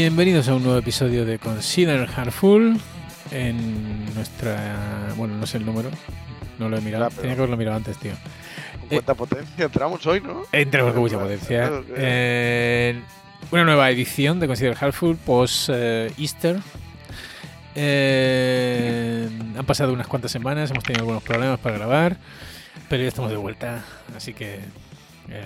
Bienvenidos 0.00 0.46
a 0.48 0.54
un 0.54 0.62
nuevo 0.62 0.78
episodio 0.78 1.24
de 1.24 1.40
Consider 1.40 2.06
Hardful 2.06 2.80
en 3.32 4.14
nuestra... 4.14 5.12
Bueno, 5.16 5.34
no 5.34 5.44
sé 5.44 5.56
el 5.58 5.66
número, 5.66 5.90
no 6.60 6.68
lo 6.68 6.76
he 6.78 6.80
mirado, 6.80 7.08
pero- 7.08 7.22
tenía 7.22 7.34
que 7.34 7.40
haberlo 7.40 7.56
mirado 7.56 7.78
antes, 7.78 7.98
tío. 7.98 8.12
Con 8.78 8.88
cuánta 8.90 9.14
potencia 9.16 9.64
entramos 9.64 10.06
hoy, 10.06 10.20
¿no? 10.20 10.44
Entremos 10.52 10.92
con 10.92 11.02
mucha 11.02 11.16
Claro, 11.16 11.28
potencia. 11.30 11.82
Eh, 11.96 13.00
una 13.50 13.64
nueva 13.64 13.90
edición 13.90 14.38
de 14.38 14.46
Consider 14.46 14.76
Hardful 14.76 15.16
post 15.16 15.68
eh, 15.72 16.12
Easter. 16.16 16.60
Eh, 17.74 19.28
han 19.58 19.66
pasado 19.66 19.92
unas 19.92 20.06
cuantas 20.06 20.30
semanas, 20.30 20.70
hemos 20.70 20.84
tenido 20.84 21.00
algunos 21.02 21.24
problemas 21.24 21.58
para 21.58 21.76
grabar, 21.76 22.18
pero 22.88 23.02
ya 23.02 23.08
estamos 23.08 23.32
de 23.32 23.36
vuelta, 23.36 23.84
así 24.16 24.32
que 24.32 24.60
eh, 25.28 25.42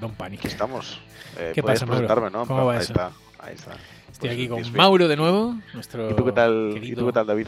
don't 0.00 0.14
panic. 0.16 0.38
Aquí 0.38 0.46
estamos. 0.46 1.00
Eh, 1.36 1.50
¿Qué 1.52 1.64
pasa, 1.64 1.84
¿Cómo 1.84 2.64
va 2.64 2.74
ahí 2.74 2.78
eso? 2.78 2.92
está, 2.92 3.10
ahí 3.40 3.54
está. 3.54 3.72
Estoy 4.10 4.28
Pues, 4.28 4.32
aquí 4.32 4.48
con 4.48 4.62
bien. 4.62 4.72
Mauro 4.74 5.08
de 5.08 5.16
nuevo, 5.16 5.56
nuestro 5.74 6.10
¿Y 6.10 6.14
tú 6.14 6.24
qué 6.24 6.32
tal, 6.32 6.70
¿y 6.70 6.74
querido- 6.80 7.00
tú 7.00 7.06
qué 7.06 7.12
tal 7.12 7.26
David? 7.26 7.46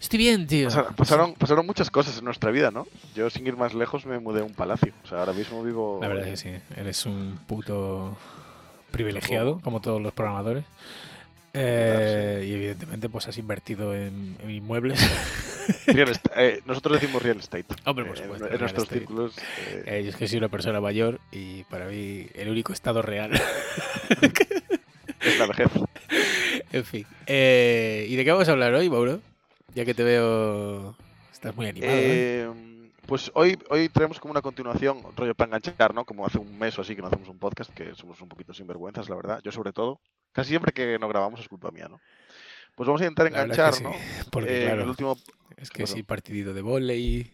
Estoy 0.00 0.18
bien, 0.18 0.46
tío. 0.46 0.68
Pasaron, 0.68 0.94
pasaron, 0.94 1.34
pasaron 1.34 1.66
muchas 1.66 1.90
cosas 1.90 2.16
en 2.18 2.24
nuestra 2.24 2.50
vida, 2.50 2.70
¿no? 2.70 2.86
Yo, 3.14 3.28
sin 3.28 3.46
ir 3.46 3.56
más 3.56 3.74
lejos, 3.74 4.06
me 4.06 4.18
mudé 4.18 4.40
a 4.40 4.44
un 4.44 4.54
palacio. 4.54 4.92
O 5.04 5.06
sea, 5.06 5.18
ahora 5.20 5.32
mismo 5.34 5.62
vivo. 5.62 5.98
La 6.00 6.08
verdad 6.08 6.26
es 6.28 6.42
que 6.42 6.50
sí, 6.50 6.56
eres 6.76 7.04
un 7.04 7.38
puto 7.46 8.16
privilegiado, 8.90 9.60
como 9.62 9.80
todos 9.80 10.00
los 10.00 10.12
programadores. 10.14 10.64
Eh, 11.52 12.46
y 12.48 12.52
evidentemente 12.54 13.08
pues 13.08 13.26
has 13.26 13.36
invertido 13.36 13.94
en, 13.94 14.36
en 14.42 14.50
inmuebles. 14.50 14.98
Eh, 16.36 16.62
nosotros 16.66 17.00
decimos 17.00 17.22
real 17.22 17.38
estate. 17.38 17.66
Hombre, 17.84 18.04
por 18.04 18.16
Eh, 18.18 18.22
supuesto, 18.22 18.46
En, 18.50 18.58
nuestros 18.58 18.82
estate. 18.84 18.98
círculos. 19.00 19.38
eh, 19.38 19.82
Eh, 19.86 20.02
yo 20.02 20.10
es 20.10 20.16
que 20.16 20.26
soy 20.26 20.38
una 20.38 20.48
persona 20.48 20.80
mayor 20.80 21.20
y 21.30 21.62
para 21.64 21.86
mí 21.86 22.26
el 22.34 22.48
único 22.48 22.72
estado 22.72 23.02
real. 23.02 23.30
la 25.40 25.46
vejez. 25.46 25.70
en 26.72 26.84
fin. 26.84 27.06
Eh, 27.26 28.06
¿Y 28.08 28.16
de 28.16 28.24
qué 28.24 28.30
vamos 28.30 28.48
a 28.48 28.52
hablar 28.52 28.74
hoy, 28.74 28.88
Mauro? 28.88 29.20
Ya 29.74 29.84
que 29.84 29.94
te 29.94 30.04
veo... 30.04 30.96
Estás 31.32 31.56
muy 31.56 31.66
animado. 31.66 31.92
¿eh? 31.92 32.00
Eh, 32.02 32.50
pues 33.06 33.30
hoy, 33.34 33.58
hoy 33.70 33.88
traemos 33.88 34.20
como 34.20 34.32
una 34.32 34.42
continuación, 34.42 35.02
rollo 35.16 35.34
para 35.34 35.48
enganchar, 35.48 35.94
¿no? 35.94 36.04
Como 36.04 36.26
hace 36.26 36.38
un 36.38 36.58
mes 36.58 36.78
o 36.78 36.82
así 36.82 36.94
que 36.94 37.02
no 37.02 37.08
hacemos 37.08 37.28
un 37.28 37.38
podcast, 37.38 37.72
que 37.72 37.94
somos 37.94 38.20
un 38.20 38.28
poquito 38.28 38.54
sinvergüenzas, 38.54 39.08
la 39.08 39.16
verdad. 39.16 39.40
Yo 39.42 39.50
sobre 39.50 39.72
todo. 39.72 40.00
Casi 40.32 40.50
siempre 40.50 40.72
que 40.72 40.98
no 40.98 41.08
grabamos 41.08 41.40
es 41.40 41.48
culpa 41.48 41.70
mía, 41.72 41.88
¿no? 41.88 42.00
Pues 42.76 42.86
vamos 42.86 43.00
a 43.00 43.04
intentar 43.04 43.26
verdad 43.32 43.50
es 43.50 43.58
enganchar, 43.58 43.70
que 43.72 43.76
sí, 43.78 43.82
¿no? 43.82 43.92
Porque 44.30 44.62
Eh, 44.62 44.64
claro, 44.66 44.82
el 44.82 44.88
último 44.88 45.16
es 45.56 45.70
que 45.70 45.86
sí, 45.86 46.02
partidito 46.02 46.54
de 46.54 46.62
volei, 46.62 47.30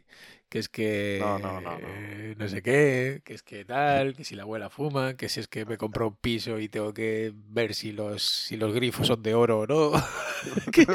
que 0.49 0.59
es 0.61 0.69
que 0.69 1.19
No, 1.21 1.39
no, 1.39 1.61
no, 1.61 1.79
no. 1.79 1.89
no 2.37 2.49
sé 2.49 2.63
qué, 2.63 3.21
que 3.25 3.35
es 3.35 3.43
que 3.43 3.65
tal, 3.65 4.15
que 4.15 4.25
si 4.25 4.37
la 4.37 4.43
abuela 4.45 4.71
fuma, 4.71 5.15
que 5.17 5.29
si 5.29 5.41
es 5.41 5.49
que 5.49 5.65
me 5.65 5.77
compró 5.77 6.09
un 6.09 6.17
piso 6.17 6.59
y 6.61 6.69
tengo 6.69 6.95
que 6.95 7.33
ver 7.35 7.75
si 7.75 7.93
los, 7.93 8.23
si 8.23 8.57
los 8.57 8.73
grifos 8.73 9.09
son 9.09 9.23
de 9.23 9.35
oro 9.35 9.61
o 9.61 9.67
no, 9.67 9.93
que 10.73 10.87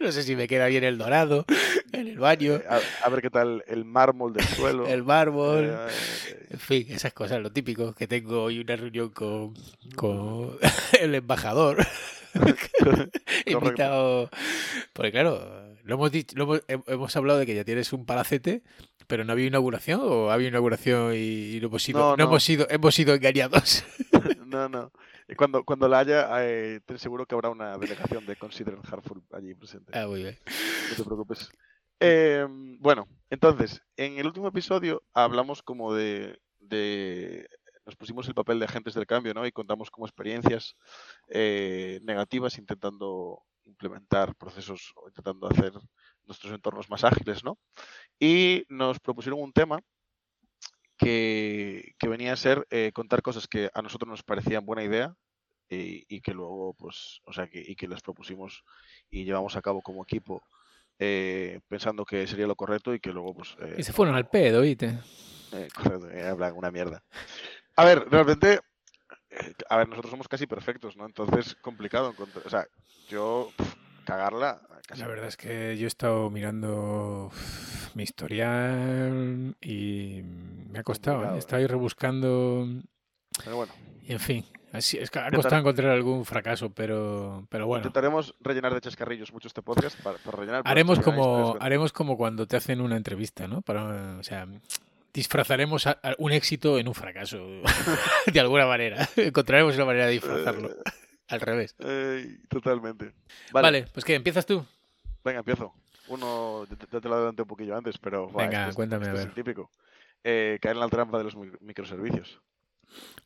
no 0.00 0.10
sé 0.12 0.22
si 0.24 0.34
me 0.36 0.48
queda 0.48 0.66
bien 0.66 0.82
el 0.84 0.98
dorado 0.98 1.44
en 1.92 2.08
el 2.08 2.18
baño, 2.18 2.54
eh, 2.56 2.64
a, 2.68 2.80
a 3.06 3.08
ver 3.08 3.22
qué 3.22 3.30
tal 3.30 3.62
el 3.68 3.84
mármol 3.84 4.32
del 4.32 4.44
suelo. 4.46 4.86
el 4.88 5.04
mármol, 5.04 5.64
Eh, 5.66 5.86
eh, 6.30 6.46
en 6.50 6.58
fin, 6.58 6.86
esas 6.90 7.12
cosas, 7.12 7.40
lo 7.40 7.52
típico, 7.52 7.94
que 7.94 8.08
tengo 8.08 8.42
hoy 8.42 8.58
una 8.60 8.74
reunión 8.76 9.10
con, 9.10 9.54
con 9.94 10.58
el 11.00 11.14
embajador. 11.14 11.86
Invitado. 13.46 14.30
Porque 14.92 15.10
claro, 15.12 15.74
lo 15.84 15.94
hemos 15.94 16.10
dicho, 16.12 16.36
lo 16.36 16.44
hemos, 16.44 16.62
he- 16.68 16.92
hemos 16.92 17.16
hablado 17.16 17.38
de 17.38 17.46
que 17.46 17.54
ya 17.54 17.64
tienes 17.64 17.92
un 17.92 18.04
palacete, 18.04 18.62
pero 19.06 19.24
no 19.24 19.32
había 19.32 19.46
inauguración 19.46 20.00
o 20.02 20.30
había 20.30 20.48
inauguración 20.48 21.12
y, 21.14 21.58
no 21.60 21.66
hemos 21.68 21.82
sido, 21.82 21.98
No, 21.98 22.10
no, 22.10 22.16
no. 22.16 22.24
hemos 22.24 22.44
sido, 22.44 22.66
hemos 22.70 22.94
sido 22.94 23.14
engañados. 23.14 23.84
no, 24.46 24.68
no. 24.68 24.92
Cuando, 25.36 25.64
cuando 25.64 25.88
la 25.88 25.98
haya, 26.00 26.28
eh, 26.44 26.80
ten 26.86 26.98
seguro 26.98 27.26
que 27.26 27.34
habrá 27.34 27.50
una 27.50 27.76
delegación 27.78 28.24
de 28.26 28.36
Consider 28.36 28.78
Hartford 28.88 29.22
allí 29.32 29.54
presente. 29.54 29.90
ah, 29.98 30.06
muy 30.06 30.22
bien. 30.22 30.38
No 30.90 30.96
te 30.96 31.04
preocupes. 31.04 31.50
Eh, 31.98 32.46
bueno, 32.80 33.08
entonces, 33.30 33.82
en 33.96 34.18
el 34.18 34.26
último 34.26 34.48
episodio 34.48 35.02
hablamos 35.14 35.62
como 35.62 35.94
de, 35.94 36.38
de- 36.60 37.48
Nos 37.86 37.96
pusimos 37.96 38.28
el 38.28 38.34
papel 38.34 38.58
de 38.60 38.66
agentes 38.66 38.94
del 38.94 39.06
cambio, 39.06 39.32
¿no? 39.34 39.46
Y 39.46 39.52
contamos 39.52 39.90
como 39.90 40.06
experiencias 40.06 40.76
eh, 41.28 42.00
negativas 42.04 42.58
intentando 42.58 43.42
implementar 43.64 44.34
procesos 44.36 44.92
o 44.94 45.08
intentando 45.08 45.48
hacer 45.48 45.72
nuestros 46.26 46.52
entornos 46.52 46.90
más 46.90 47.04
ágiles, 47.04 47.44
¿no? 47.44 47.58
Y 48.18 48.64
nos 48.68 48.98
propusieron 49.00 49.40
un 49.40 49.52
tema 49.52 49.80
que, 50.96 51.94
que 51.98 52.08
venía 52.08 52.32
a 52.32 52.36
ser 52.36 52.66
eh, 52.70 52.90
contar 52.92 53.22
cosas 53.22 53.46
que 53.46 53.70
a 53.74 53.82
nosotros 53.82 54.08
nos 54.08 54.22
parecían 54.22 54.64
buena 54.66 54.82
idea 54.84 55.14
y, 55.68 56.04
y 56.08 56.20
que 56.20 56.32
luego, 56.32 56.74
pues, 56.74 57.20
o 57.24 57.32
sea, 57.32 57.48
que, 57.48 57.62
y 57.66 57.76
que 57.76 57.88
les 57.88 58.00
propusimos 58.00 58.64
y 59.10 59.24
llevamos 59.24 59.56
a 59.56 59.62
cabo 59.62 59.82
como 59.82 60.02
equipo 60.02 60.42
eh, 60.98 61.60
pensando 61.68 62.04
que 62.04 62.26
sería 62.26 62.46
lo 62.46 62.56
correcto 62.56 62.94
y 62.94 63.00
que 63.00 63.12
luego, 63.12 63.34
pues... 63.34 63.56
eh, 63.60 63.74
Y 63.78 63.82
se 63.82 63.92
fueron 63.92 64.14
al 64.14 64.28
pedo, 64.28 64.64
eh, 65.52 65.68
correcto, 65.74 66.08
hablan 66.28 66.56
una 66.56 66.70
mierda. 66.70 67.02
A 67.76 67.84
ver, 67.84 68.08
realmente, 68.08 68.60
a 69.68 69.76
ver, 69.76 69.88
nosotros 69.88 70.10
somos 70.10 70.28
casi 70.28 70.46
perfectos, 70.46 70.96
¿no? 70.96 71.04
Entonces, 71.04 71.56
complicado 71.56 72.10
encontrar, 72.10 72.46
o 72.46 72.50
sea, 72.50 72.66
yo, 73.08 73.52
cagarla... 74.06 74.62
Casi 74.86 75.00
La 75.02 75.08
verdad 75.08 75.26
es 75.26 75.36
que 75.36 75.76
yo 75.76 75.84
he 75.84 75.88
estado 75.88 76.30
mirando 76.30 77.30
mi 77.94 78.04
historial 78.04 79.56
y 79.60 80.20
me 80.70 80.78
ha 80.78 80.82
costado, 80.84 81.24
¿eh? 81.24 81.30
He 81.34 81.38
estado 81.38 81.56
ahí 81.60 81.66
rebuscando 81.66 82.68
Pero 83.44 83.56
bueno, 83.56 83.72
y 84.04 84.12
en 84.12 84.20
fin, 84.20 84.44
así, 84.72 84.96
es 84.98 85.10
que 85.10 85.18
ha 85.18 85.28
costado 85.32 85.58
encontrar 85.58 85.90
algún 85.90 86.24
fracaso, 86.24 86.70
pero, 86.70 87.46
pero 87.50 87.66
bueno. 87.66 87.80
intentaremos 87.82 88.36
rellenar 88.40 88.74
de 88.74 88.80
chascarrillos 88.80 89.32
mucho 89.32 89.48
este 89.48 89.60
podcast 89.60 90.00
para, 90.02 90.18
para 90.18 90.36
rellenar... 90.38 90.62
Haremos 90.64 91.00
como, 91.00 91.56
haremos 91.58 91.92
como 91.92 92.16
cuando 92.16 92.46
te 92.46 92.56
hacen 92.56 92.80
una 92.80 92.96
entrevista, 92.96 93.48
¿no? 93.48 93.62
Para, 93.62 94.18
o 94.18 94.22
sea, 94.22 94.46
disfrazaremos 95.12 95.88
a- 95.88 95.98
a 96.02 96.14
un 96.18 96.30
éxito 96.30 96.78
en 96.78 96.86
un 96.86 96.94
fracaso, 96.94 97.38
de 98.32 98.38
alguna 98.40 98.66
manera. 98.66 99.08
Encontraremos 99.16 99.74
una 99.74 99.86
manera 99.86 100.06
de 100.06 100.12
disfrazarlo. 100.12 100.70
Al 101.28 101.40
revés. 101.40 101.74
eh, 101.80 102.38
totalmente. 102.48 103.12
Vale, 103.52 103.66
Vale, 103.66 103.86
pues 103.92 104.04
¿qué? 104.04 104.14
¿Empiezas 104.14 104.46
tú? 104.46 104.64
venga, 105.24 105.40
empiezo. 105.40 105.74
Uno, 106.08 106.64
ya 106.90 107.00
te, 107.00 107.08
lo 107.08 107.14
adelanté 107.16 107.42
un 107.42 107.48
poquillo 107.48 107.76
antes, 107.76 107.98
pero... 107.98 108.28
Venga, 108.28 108.58
este 108.60 108.70
es- 108.70 108.76
cuéntame, 108.76 109.06
a 109.06 109.08
este 109.08 109.18
es 109.18 109.24
ver. 109.26 109.28
el 109.30 109.34
típico. 109.44 109.70
Eh, 110.22 110.58
caer 110.62 110.76
en 110.76 110.80
la 110.80 110.88
trampa 110.88 111.18
de 111.18 111.24
los 111.24 111.34
mi- 111.36 111.50
microservicios. 111.60 112.40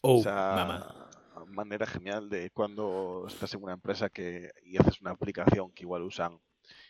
Oh, 0.00 0.20
Esa 0.20 0.32
mamá. 0.34 1.10
manera 1.48 1.86
genial 1.86 2.30
de 2.30 2.50
cuando 2.50 3.24
estás 3.28 3.52
en 3.52 3.62
una 3.62 3.74
empresa 3.74 4.08
que, 4.08 4.50
y 4.64 4.78
haces 4.78 5.00
una 5.02 5.10
aplicación 5.10 5.72
que 5.72 5.82
igual 5.82 6.02
usan 6.02 6.38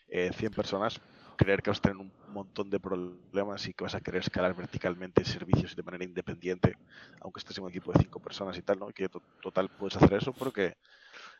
eh, 0.07 0.31
100 0.33 0.53
personas, 0.53 1.01
creer 1.45 1.63
que 1.63 1.71
vas 1.71 1.79
a 1.79 1.83
tener 1.83 1.97
un 1.97 2.13
montón 2.33 2.69
de 2.71 2.79
problemas 2.79 3.67
y 3.67 3.73
que 3.73 3.85
vas 3.85 3.95
a 3.95 4.01
querer 4.01 4.21
escalar 4.23 4.55
verticalmente 4.55 5.25
servicios 5.25 5.75
de 5.75 5.83
manera 5.83 6.05
independiente, 6.05 6.77
aunque 7.21 7.41
estés 7.41 7.57
en 7.59 7.65
un 7.65 7.71
equipo 7.71 7.93
de 7.93 8.01
5 8.01 8.21
personas 8.21 8.57
y 8.59 8.63
tal, 8.63 8.79
¿no? 8.79 8.89
Que 8.89 9.09
to- 9.09 9.23
total 9.43 9.69
puedes 9.79 9.97
hacer 9.97 10.15
eso 10.19 10.33
porque 10.33 10.75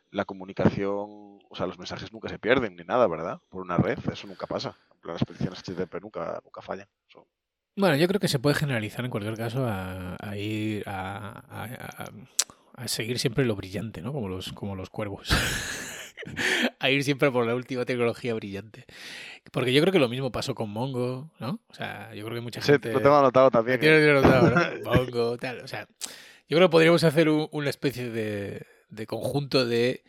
la 0.09 0.25
comunicación, 0.25 0.95
o 1.49 1.55
sea, 1.55 1.67
los 1.67 1.77
mensajes 1.77 2.11
nunca 2.11 2.29
se 2.29 2.39
pierden 2.39 2.75
ni 2.75 2.83
nada, 2.83 3.07
¿verdad? 3.07 3.39
Por 3.49 3.61
una 3.61 3.77
red, 3.77 3.97
eso 4.11 4.27
nunca 4.27 4.47
pasa. 4.47 4.75
Las 5.03 5.23
peticiones 5.23 5.59
HTTP 5.59 6.01
nunca, 6.01 6.41
nunca 6.43 6.61
fallan. 6.61 6.87
Bueno, 7.77 7.95
yo 7.95 8.07
creo 8.07 8.19
que 8.19 8.27
se 8.27 8.39
puede 8.39 8.55
generalizar 8.55 9.05
en 9.05 9.11
cualquier 9.11 9.37
caso 9.37 9.65
a, 9.65 10.17
a 10.19 10.37
ir 10.37 10.83
a- 10.87 11.43
a- 11.49 12.11
a 12.73 12.87
seguir 12.87 13.19
siempre 13.19 13.45
lo 13.45 13.55
brillante, 13.55 14.01
¿no? 14.01 14.11
Como 14.13 14.27
los, 14.27 14.51
como 14.53 14.75
los 14.75 14.89
cuervos. 14.89 15.29
a 16.79 16.89
ir 16.89 17.03
siempre 17.03 17.31
por 17.31 17.45
la 17.45 17.55
última 17.55 17.85
tecnología 17.85 18.33
brillante. 18.33 18.85
Porque 19.51 19.73
yo 19.73 19.81
creo 19.81 19.91
que 19.91 19.99
lo 19.99 20.09
mismo 20.09 20.31
pasó 20.31 20.55
con 20.55 20.69
Mongo, 20.69 21.31
¿no? 21.39 21.59
O 21.67 21.73
sea, 21.73 22.13
yo 22.13 22.23
creo 22.25 22.35
que 22.35 22.41
mucha 22.41 22.61
Sí, 22.61 22.73
gente... 22.73 22.93
lo 22.93 23.01
tengo 23.01 23.17
anotado 23.17 23.49
también. 23.51 23.79
Tienes 23.79 24.01
¿eh? 24.03 24.11
anotado, 24.11 24.49
¿no? 24.51 24.83
Mongo, 24.91 25.37
tal. 25.37 25.59
O 25.61 25.67
sea, 25.67 25.87
yo 26.47 26.57
creo 26.57 26.67
que 26.69 26.71
podríamos 26.71 27.03
hacer 27.03 27.29
un- 27.29 27.47
una 27.51 27.69
especie 27.69 28.09
de, 28.09 28.65
de 28.89 29.07
conjunto 29.07 29.65
de 29.65 30.03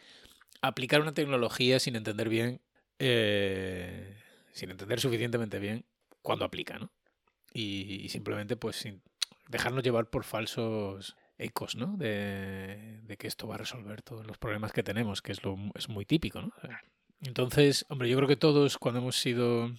aplicar 0.61 1.00
una 1.00 1.14
tecnología 1.14 1.81
sin 1.81 1.97
entender 1.97 2.29
bien, 2.29 2.61
eh, 2.99 4.17
sin 4.53 4.70
entender 4.70 5.00
suficientemente 5.00 5.58
bien 5.58 5.85
cuando 6.20 6.44
aplica, 6.44 6.79
¿no? 6.79 6.91
Y, 7.53 8.00
y 8.05 8.08
simplemente, 8.08 8.56
pues, 8.56 8.76
sin 8.76 9.03
dejarnos 9.49 9.82
llevar 9.82 10.08
por 10.08 10.25
falsos 10.25 11.17
ecos, 11.43 11.77
¿no? 11.77 11.97
De, 11.97 13.00
de 13.03 13.17
que 13.17 13.27
esto 13.27 13.47
va 13.49 13.56
a 13.56 13.59
resolver 13.59 14.03
todos 14.03 14.27
los 14.27 14.39
problemas 14.39 14.73
que 14.73 14.83
tenemos, 14.83 15.23
que 15.23 15.33
es, 15.33 15.43
lo, 15.44 15.56
es 15.75 15.89
muy 15.89 16.05
típico, 16.05 16.41
¿no? 16.41 16.53
Entonces, 17.21 17.87
hombre, 17.89 18.09
yo 18.09 18.17
creo 18.17 18.29
que 18.29 18.37
todos 18.37 18.79
cuando 18.79 19.00
hemos 19.00 19.17
sido 19.17 19.71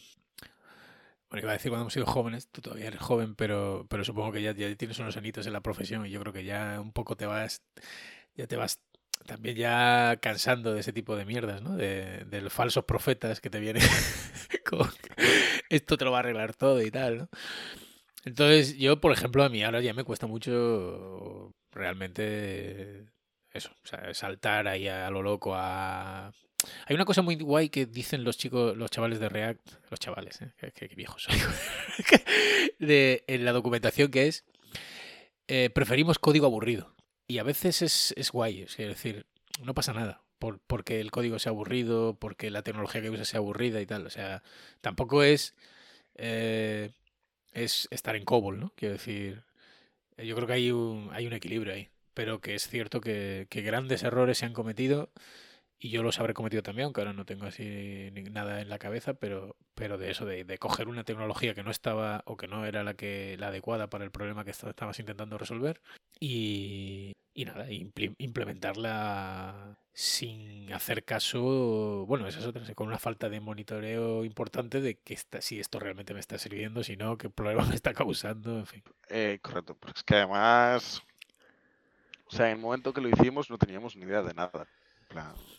bueno, 1.33 1.45
iba 1.45 1.51
a 1.53 1.53
decir 1.53 1.71
cuando 1.71 1.85
hemos 1.85 1.93
sido 1.93 2.05
jóvenes, 2.05 2.47
tú 2.49 2.61
todavía 2.61 2.85
eres 2.85 2.99
joven, 2.99 3.33
pero, 3.33 3.87
pero 3.89 4.03
supongo 4.03 4.33
que 4.33 4.43
ya, 4.43 4.53
ya 4.53 4.75
tienes 4.75 4.99
unos 4.99 5.17
añitos 5.17 5.47
en 5.47 5.53
la 5.53 5.61
profesión 5.61 6.05
y 6.05 6.11
yo 6.11 6.19
creo 6.19 6.31
que 6.31 6.43
ya 6.43 6.79
un 6.79 6.91
poco 6.91 7.17
te 7.17 7.25
vas, 7.25 7.63
ya 8.35 8.45
te 8.45 8.55
vas 8.55 8.81
también 9.25 9.55
ya 9.55 10.19
cansando 10.21 10.75
de 10.75 10.81
ese 10.81 10.93
tipo 10.93 11.15
de 11.15 11.25
mierdas, 11.25 11.63
¿no? 11.63 11.75
De, 11.75 12.25
de 12.25 12.41
los 12.41 12.53
falsos 12.53 12.85
profetas 12.85 13.41
que 13.41 13.49
te 13.49 13.59
vienen 13.59 13.81
con 14.69 14.87
esto 15.69 15.97
te 15.97 16.05
lo 16.05 16.11
va 16.11 16.17
a 16.17 16.19
arreglar 16.19 16.53
todo 16.53 16.83
y 16.83 16.91
tal, 16.91 17.17
¿no? 17.17 17.29
Entonces, 18.25 18.77
yo, 18.77 19.01
por 19.01 19.11
ejemplo, 19.11 19.43
a 19.43 19.49
mí 19.49 19.63
ahora 19.63 19.81
ya 19.81 19.93
me 19.93 20.03
cuesta 20.03 20.27
mucho 20.27 21.51
realmente 21.71 23.05
eso, 23.51 23.71
o 23.83 23.87
sea, 23.87 24.13
saltar 24.13 24.67
ahí 24.67 24.87
a 24.87 25.09
lo 25.09 25.21
loco 25.21 25.53
a... 25.55 26.33
Hay 26.85 26.95
una 26.95 27.05
cosa 27.05 27.21
muy 27.21 27.35
guay 27.35 27.69
que 27.69 27.85
dicen 27.85 28.23
los 28.23 28.37
chicos, 28.37 28.77
los 28.77 28.89
chavales 28.89 29.19
de 29.19 29.27
React, 29.27 29.91
los 29.91 29.99
chavales, 29.99 30.41
¿eh? 30.41 30.53
qué, 30.73 30.87
viejos 30.95 31.23
soy, 31.23 31.35
de, 32.79 33.25
en 33.27 33.43
la 33.43 33.51
documentación 33.51 34.09
que 34.09 34.27
es, 34.27 34.45
eh, 35.47 35.69
preferimos 35.69 36.19
código 36.19 36.45
aburrido. 36.45 36.95
Y 37.27 37.39
a 37.39 37.43
veces 37.43 37.81
es, 37.81 38.13
es 38.15 38.31
guay, 38.31 38.61
es 38.61 38.77
decir, 38.77 39.25
no 39.61 39.73
pasa 39.73 39.93
nada 39.93 40.23
por, 40.39 40.59
porque 40.59 40.99
el 40.99 41.11
código 41.11 41.39
sea 41.39 41.51
aburrido, 41.51 42.17
porque 42.19 42.49
la 42.49 42.63
tecnología 42.63 43.01
que 43.01 43.09
usa 43.09 43.23
sea 43.23 43.39
aburrida 43.39 43.79
y 43.81 43.85
tal. 43.85 44.05
O 44.05 44.09
sea, 44.09 44.43
tampoco 44.81 45.23
es, 45.23 45.55
eh, 46.15 46.91
es 47.53 47.87
estar 47.91 48.15
en 48.15 48.25
COBOL, 48.25 48.59
¿no? 48.59 48.73
Quiero 48.75 48.93
decir, 48.93 49.43
yo 50.17 50.35
creo 50.35 50.47
que 50.47 50.53
hay 50.53 50.71
un, 50.71 51.09
hay 51.13 51.27
un 51.27 51.33
equilibrio 51.33 51.73
ahí 51.73 51.89
pero 52.13 52.41
que 52.41 52.55
es 52.55 52.67
cierto 52.67 53.01
que, 53.01 53.47
grandes 53.51 54.03
errores 54.03 54.37
se 54.39 54.45
han 54.45 54.53
cometido 54.53 55.09
y 55.83 55.89
yo 55.89 56.01
los 56.01 56.17
habré 56.21 56.33
cometido 56.33 56.63
también, 56.63 56.85
aunque 56.85 57.01
ahora 57.01 57.11
no 57.11 57.25
tengo 57.25 57.45
así 57.45 58.09
nada 58.31 58.61
en 58.61 58.69
la 58.69 58.79
cabeza, 58.79 59.15
pero, 59.15 59.57
pero 59.75 59.97
de 59.97 60.11
eso, 60.11 60.25
de, 60.25 60.57
coger 60.57 60.87
una 60.87 61.03
tecnología 61.03 61.53
que 61.53 61.61
no 61.61 61.71
estaba 61.71 62.23
o 62.25 62.37
que 62.37 62.47
no 62.47 62.65
era 62.65 62.85
la 62.85 62.93
que 62.93 63.35
la 63.37 63.47
adecuada 63.47 63.89
para 63.89 64.05
el 64.05 64.11
problema 64.11 64.45
que 64.45 64.51
estabas 64.51 64.99
intentando 64.99 65.37
resolver 65.37 65.81
y, 66.21 67.11
y 67.33 67.43
nada, 67.43 67.67
implementarla 67.69 69.77
sin 69.91 70.71
hacer 70.71 71.03
caso, 71.03 72.05
bueno, 72.07 72.29
eso 72.29 72.39
es 72.39 72.45
otra, 72.45 72.63
con 72.75 72.87
una 72.87 72.97
falta 72.97 73.27
de 73.27 73.41
monitoreo 73.41 74.23
importante 74.23 74.79
de 74.79 74.95
que 74.95 75.17
si 75.41 75.59
esto 75.59 75.79
realmente 75.79 76.13
me 76.13 76.21
está 76.21 76.37
sirviendo, 76.37 76.81
si 76.81 76.95
no, 76.95 77.17
qué 77.17 77.29
problema 77.29 77.65
me 77.67 77.75
está 77.75 77.93
causando, 77.93 78.59
en 78.59 78.67
fin. 78.67 78.83
Eh, 79.09 79.39
correcto, 79.41 79.75
porque 79.75 79.99
es 79.99 80.03
que 80.05 80.15
además 80.15 81.03
o 82.33 82.35
sea, 82.35 82.47
en 82.47 82.53
el 82.53 82.61
momento 82.61 82.93
que 82.93 83.01
lo 83.01 83.09
hicimos 83.09 83.49
no 83.49 83.57
teníamos 83.57 83.97
ni 83.97 84.05
idea 84.05 84.23
de 84.23 84.33
nada. 84.33 84.65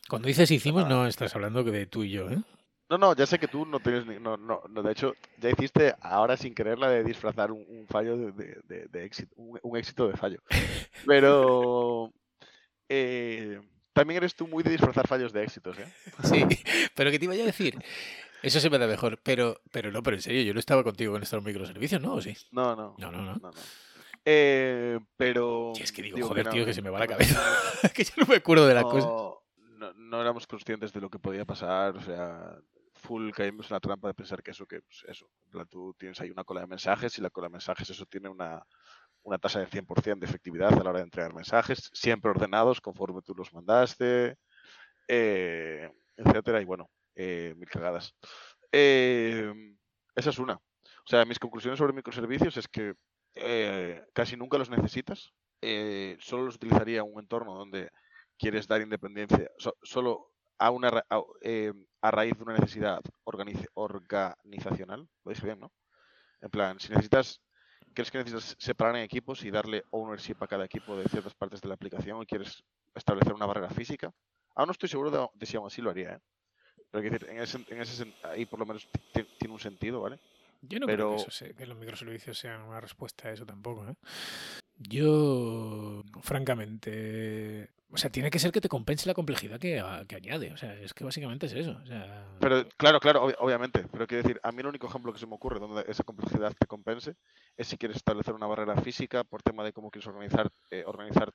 Cuando 0.09 0.29
dices 0.29 0.51
hicimos, 0.51 0.89
no 0.89 1.06
estás 1.06 1.35
hablando 1.35 1.62
de 1.65 1.87
tú 1.87 2.05
y 2.05 2.11
yo, 2.11 2.31
¿eh? 2.31 2.39
No, 2.91 2.99
no, 2.99 3.17
ya 3.17 3.27
sé 3.27 3.39
que 3.39 3.49
tú 3.49 3.65
no 3.65 3.81
tienes 3.81 4.06
ni. 4.06 4.21
No, 4.21 4.37
no, 4.37 4.61
de 4.83 4.93
hecho, 4.93 5.15
ya 5.39 5.51
hiciste 5.51 5.95
ahora 6.01 6.37
sin 6.37 6.55
querer 6.55 6.79
la 6.79 6.91
de 6.91 7.03
disfrazar 7.03 7.51
un, 7.51 7.87
fallo 7.89 8.17
de, 8.17 9.05
éxito, 9.05 9.35
un, 9.37 9.77
éxito 9.77 10.09
de 10.09 10.17
fallo. 10.17 10.43
Pero. 11.06 12.12
Eh, 12.89 13.61
también 13.95 14.19
eres 14.19 14.35
tú 14.35 14.47
muy 14.47 14.62
de 14.62 14.71
disfrazar 14.71 15.06
fallos 15.06 15.33
de 15.33 15.45
éxitos, 15.45 15.79
¿eh? 15.79 15.87
Sí, 16.25 16.45
pero 16.97 17.12
¿qué 17.12 17.19
te 17.19 17.27
iba 17.27 17.35
a 17.35 17.37
decir? 17.37 17.79
Eso 18.43 18.59
se 18.59 18.69
me 18.69 18.77
da 18.77 18.89
mejor, 18.89 19.21
pero, 19.23 19.61
pero 19.71 19.93
no, 19.93 20.03
pero 20.03 20.17
en 20.17 20.23
serio, 20.23 20.43
yo 20.43 20.53
no 20.53 20.59
estaba 20.59 20.83
contigo 20.83 21.12
con 21.12 21.23
estos 21.23 21.43
microservicios, 21.43 22.03
¿no? 22.03 22.15
¿O 22.15 22.21
sí? 22.21 22.37
No, 22.51 22.75
no. 22.75 22.97
No, 22.99 23.12
no, 23.12 23.23
no. 23.23 23.35
no, 23.37 23.51
no. 23.51 23.53
Eh, 24.25 24.99
pero. 25.17 25.73
es 25.81 25.93
que 25.93 26.03
digo, 26.03 26.27
joder, 26.27 26.49
tío, 26.51 26.65
que 26.65 26.75
se 26.75 26.83
me 26.83 26.91
va 26.91 26.99
la 26.99 27.06
cabeza. 27.06 27.41
que 27.95 28.05
yo 28.05 28.12
no 28.17 28.27
me 28.27 28.37
acuerdo 28.37 28.67
de 28.67 28.75
la 28.75 28.83
cosa. 28.83 29.09
No, 29.96 30.20
éramos 30.20 30.46
conscientes 30.46 30.92
de 30.92 31.00
lo 31.00 31.10
que 31.10 31.19
podía 31.19 31.44
pasar. 31.44 31.96
O 31.96 32.02
sea, 32.02 32.56
full 32.94 33.31
caímos 33.31 33.70
en 33.70 33.75
la 33.75 33.81
trampa 33.81 34.08
de 34.08 34.14
pensar 34.14 34.42
que 34.42 34.52
eso, 34.52 34.66
que 34.66 34.81
pues, 34.82 35.04
eso. 35.08 35.28
En 35.52 35.66
tú 35.66 35.94
tienes 35.98 36.20
ahí 36.20 36.31
una 36.31 36.44
cola 36.44 36.60
de 36.60 36.66
mensajes 36.66 37.19
y 37.19 37.22
la 37.22 37.31
cola 37.31 37.48
de 37.48 37.52
mensajes, 37.52 37.88
eso 37.90 38.06
tiene 38.06 38.28
una, 38.28 38.64
una 39.22 39.38
tasa 39.38 39.60
de 39.60 39.66
100% 39.66 40.19
de 40.19 40.26
efectividad 40.26 40.72
a 40.72 40.82
la 40.82 40.90
hora 40.90 40.98
de 40.98 41.04
entregar 41.04 41.34
mensajes, 41.34 41.90
siempre 41.92 42.31
ordenados 42.31 42.81
conforme 42.81 43.22
tú 43.22 43.34
los 43.34 43.52
mandaste, 43.52 44.36
eh, 45.08 45.90
etcétera. 46.16 46.60
Y 46.60 46.64
bueno, 46.64 46.90
eh, 47.14 47.54
mil 47.56 47.69
cagadas. 47.69 48.14
Eh, 48.72 49.52
esa 50.14 50.31
es 50.31 50.38
una. 50.38 50.54
O 50.54 51.06
sea, 51.06 51.25
mis 51.25 51.38
conclusiones 51.38 51.78
sobre 51.78 51.92
microservicios 51.92 52.56
es 52.56 52.69
que 52.69 52.94
eh, 53.34 54.02
casi 54.12 54.36
nunca 54.36 54.58
los 54.58 54.70
necesitas. 54.70 55.32
Eh, 55.60 56.16
solo 56.20 56.44
los 56.44 56.56
utilizaría 56.56 57.00
en 57.00 57.12
un 57.12 57.20
entorno 57.20 57.54
donde 57.54 57.90
quieres 58.38 58.66
dar 58.66 58.81
independencia, 58.81 59.50
solo 59.82 60.32
a, 60.58 60.70
una, 60.70 61.04
eh, 61.42 61.72
a, 62.00 62.10
raíz 62.10 62.36
de 62.36 62.42
una 62.42 62.54
necesidad 62.54 63.00
organizacional. 63.25 65.08
Lo 65.25 65.32
dije 65.32 65.46
bien, 65.46 65.60
¿no? 65.60 65.72
En 66.40 66.50
plan, 66.50 66.78
si 66.78 66.90
necesitas, 66.90 67.40
crees 67.94 68.10
que 68.10 68.19
necesitas 68.19 68.56
separar 68.58 68.96
en 68.96 69.02
equipos 69.02 69.44
y 69.44 69.50
darle 69.50 69.84
ownership 69.90 70.36
a 70.40 70.46
cada 70.46 70.64
equipo 70.64 70.96
de 70.96 71.08
ciertas 71.08 71.34
partes 71.34 71.60
de 71.60 71.69
la 71.69 71.75
aplicación 71.75 72.22
y 72.22 72.26
quieres 72.26 72.64
establecer 72.94 73.32
una 73.32 73.46
barrera 73.46 73.70
física, 73.70 74.12
aún 74.54 74.66
no 74.66 74.72
estoy 74.72 74.88
seguro 74.88 75.31
de, 75.34 75.46
si 75.46 75.56
aún 75.56 75.66
así 75.66 75.82
lo 75.82 75.90
haría, 75.90 76.14
¿eh? 76.14 76.20
Pero 76.90 77.10
decir, 77.10 77.28
en 77.28 77.40
ese, 77.40 77.64
en 77.69 77.81
ese, 77.81 78.14
ahí 78.22 78.46
por 78.46 78.60
lo 78.60 78.66
menos 78.66 78.88
tiene 79.12 79.52
un 79.52 79.58
sentido, 79.58 80.00
¿vale? 80.00 80.20
Yo 80.62 80.78
no 80.78 80.86
creo 80.86 81.16
que, 81.56 81.66
los 81.66 81.76
microservicios 81.76 82.38
sean 82.38 82.62
una 82.62 82.81
respuesta 82.81 83.28
a 83.28 83.32
eso 83.32 83.44
tampoco. 83.44 83.86
¿eh? 83.88 83.94
Yo, 84.88 86.02
francamente, 86.20 87.70
o 87.94 87.96
sea, 87.96 88.10
tiene 88.10 88.28
que 88.28 88.40
ser 88.40 88.50
que 88.50 88.60
te 88.60 88.69
compense 88.69 89.06
la 89.06 89.14
complejidad 89.14 89.60
que, 89.60 89.78
añade. 89.81 90.52
O 90.52 90.56
sea, 90.56 90.75
es 90.75 90.92
que 90.92 91.04
básicamente 91.04 91.46
es 91.46 91.52
eso. 91.52 91.81
Pero, 92.40 92.69
claro, 92.76 92.98
claro, 92.98 93.25
obviamente. 93.38 93.86
Pero 93.92 94.06
quiero 94.08 94.25
decir, 94.25 94.40
a 94.42 94.50
mí 94.50 94.60
el 94.60 94.66
único 94.66 94.88
ejemplo 94.88 95.12
que 95.12 95.20
se 95.20 95.28
me 95.28 95.34
ocurre 95.34 95.60
donde 95.60 95.84
esa 95.86 96.02
complejidad 96.02 96.52
te 96.58 96.66
compense 96.66 97.14
es 97.56 97.69
si 97.69 97.78
quieres 97.78 97.96
establecer 97.96 98.34
una 98.34 98.48
barrera 98.48 98.76
física 98.82 99.22
por 99.22 99.42
tema 99.42 99.62
de 99.62 99.72
cómo 99.72 99.92
quieres 99.92 100.08
organizar, 100.08 100.50
eh, 100.72 100.82
organizar, 100.84 101.32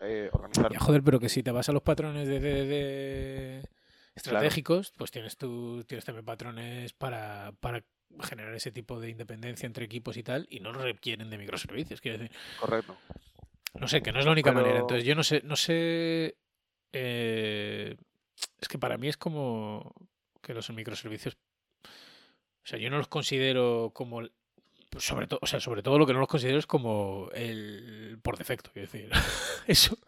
eh, 0.00 0.28
organizar. 0.30 0.76
joder, 0.76 1.02
pero 1.02 1.18
que 1.18 1.30
si 1.30 1.42
te 1.42 1.52
vas 1.52 1.70
a 1.70 1.72
los 1.72 1.82
patrones 1.82 2.28
de, 2.28 3.66
estratégicos, 4.14 4.92
pues 4.98 5.10
tienes 5.10 5.38
tú, 5.38 5.84
tienes 5.84 6.04
también 6.04 6.26
patrones 6.26 6.92
para, 6.92 7.52
para 7.60 7.82
generar 8.22 8.54
ese 8.54 8.72
tipo 8.72 9.00
de 9.00 9.10
independencia 9.10 9.66
entre 9.66 9.84
equipos 9.84 10.16
y 10.16 10.22
tal, 10.22 10.46
y 10.50 10.60
no 10.60 10.72
requieren 10.72 11.30
de 11.30 11.38
microservicios, 11.38 12.00
quiero 12.00 12.18
decir. 12.18 12.36
Correcto. 12.58 12.96
No 13.74 13.88
sé, 13.88 14.02
que 14.02 14.12
no 14.12 14.18
es 14.18 14.24
la 14.24 14.32
única 14.32 14.52
manera. 14.52 14.80
Entonces, 14.80 15.04
yo 15.04 15.14
no 15.14 15.22
sé, 15.22 15.42
no 15.44 15.56
sé. 15.56 16.36
Eh, 16.92 17.96
es 18.60 18.68
que 18.68 18.78
para 18.78 18.96
mí 18.98 19.08
es 19.08 19.16
como 19.16 19.94
que 20.40 20.54
los 20.54 20.70
microservicios. 20.70 21.36
O 21.84 22.66
sea, 22.66 22.78
yo 22.78 22.90
no 22.90 22.98
los 22.98 23.08
considero 23.08 23.92
como. 23.94 24.22
Pues 24.90 25.04
sobre 25.04 25.26
todo, 25.26 25.38
o 25.42 25.46
sea, 25.46 25.60
sobre 25.60 25.82
todo 25.82 25.98
lo 25.98 26.06
que 26.06 26.14
no 26.14 26.20
los 26.20 26.28
considero 26.28 26.58
es 26.58 26.66
como 26.66 27.28
el 27.34 28.18
por 28.22 28.38
defecto, 28.38 28.70
quiero 28.72 28.90
decir. 28.90 29.10
Eso. 29.66 29.98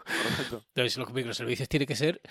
Entonces, 0.69 0.97
los 0.97 1.13
microservicios 1.13 1.69
tiene 1.69 1.87
que 1.87 1.97
ser 1.97 2.23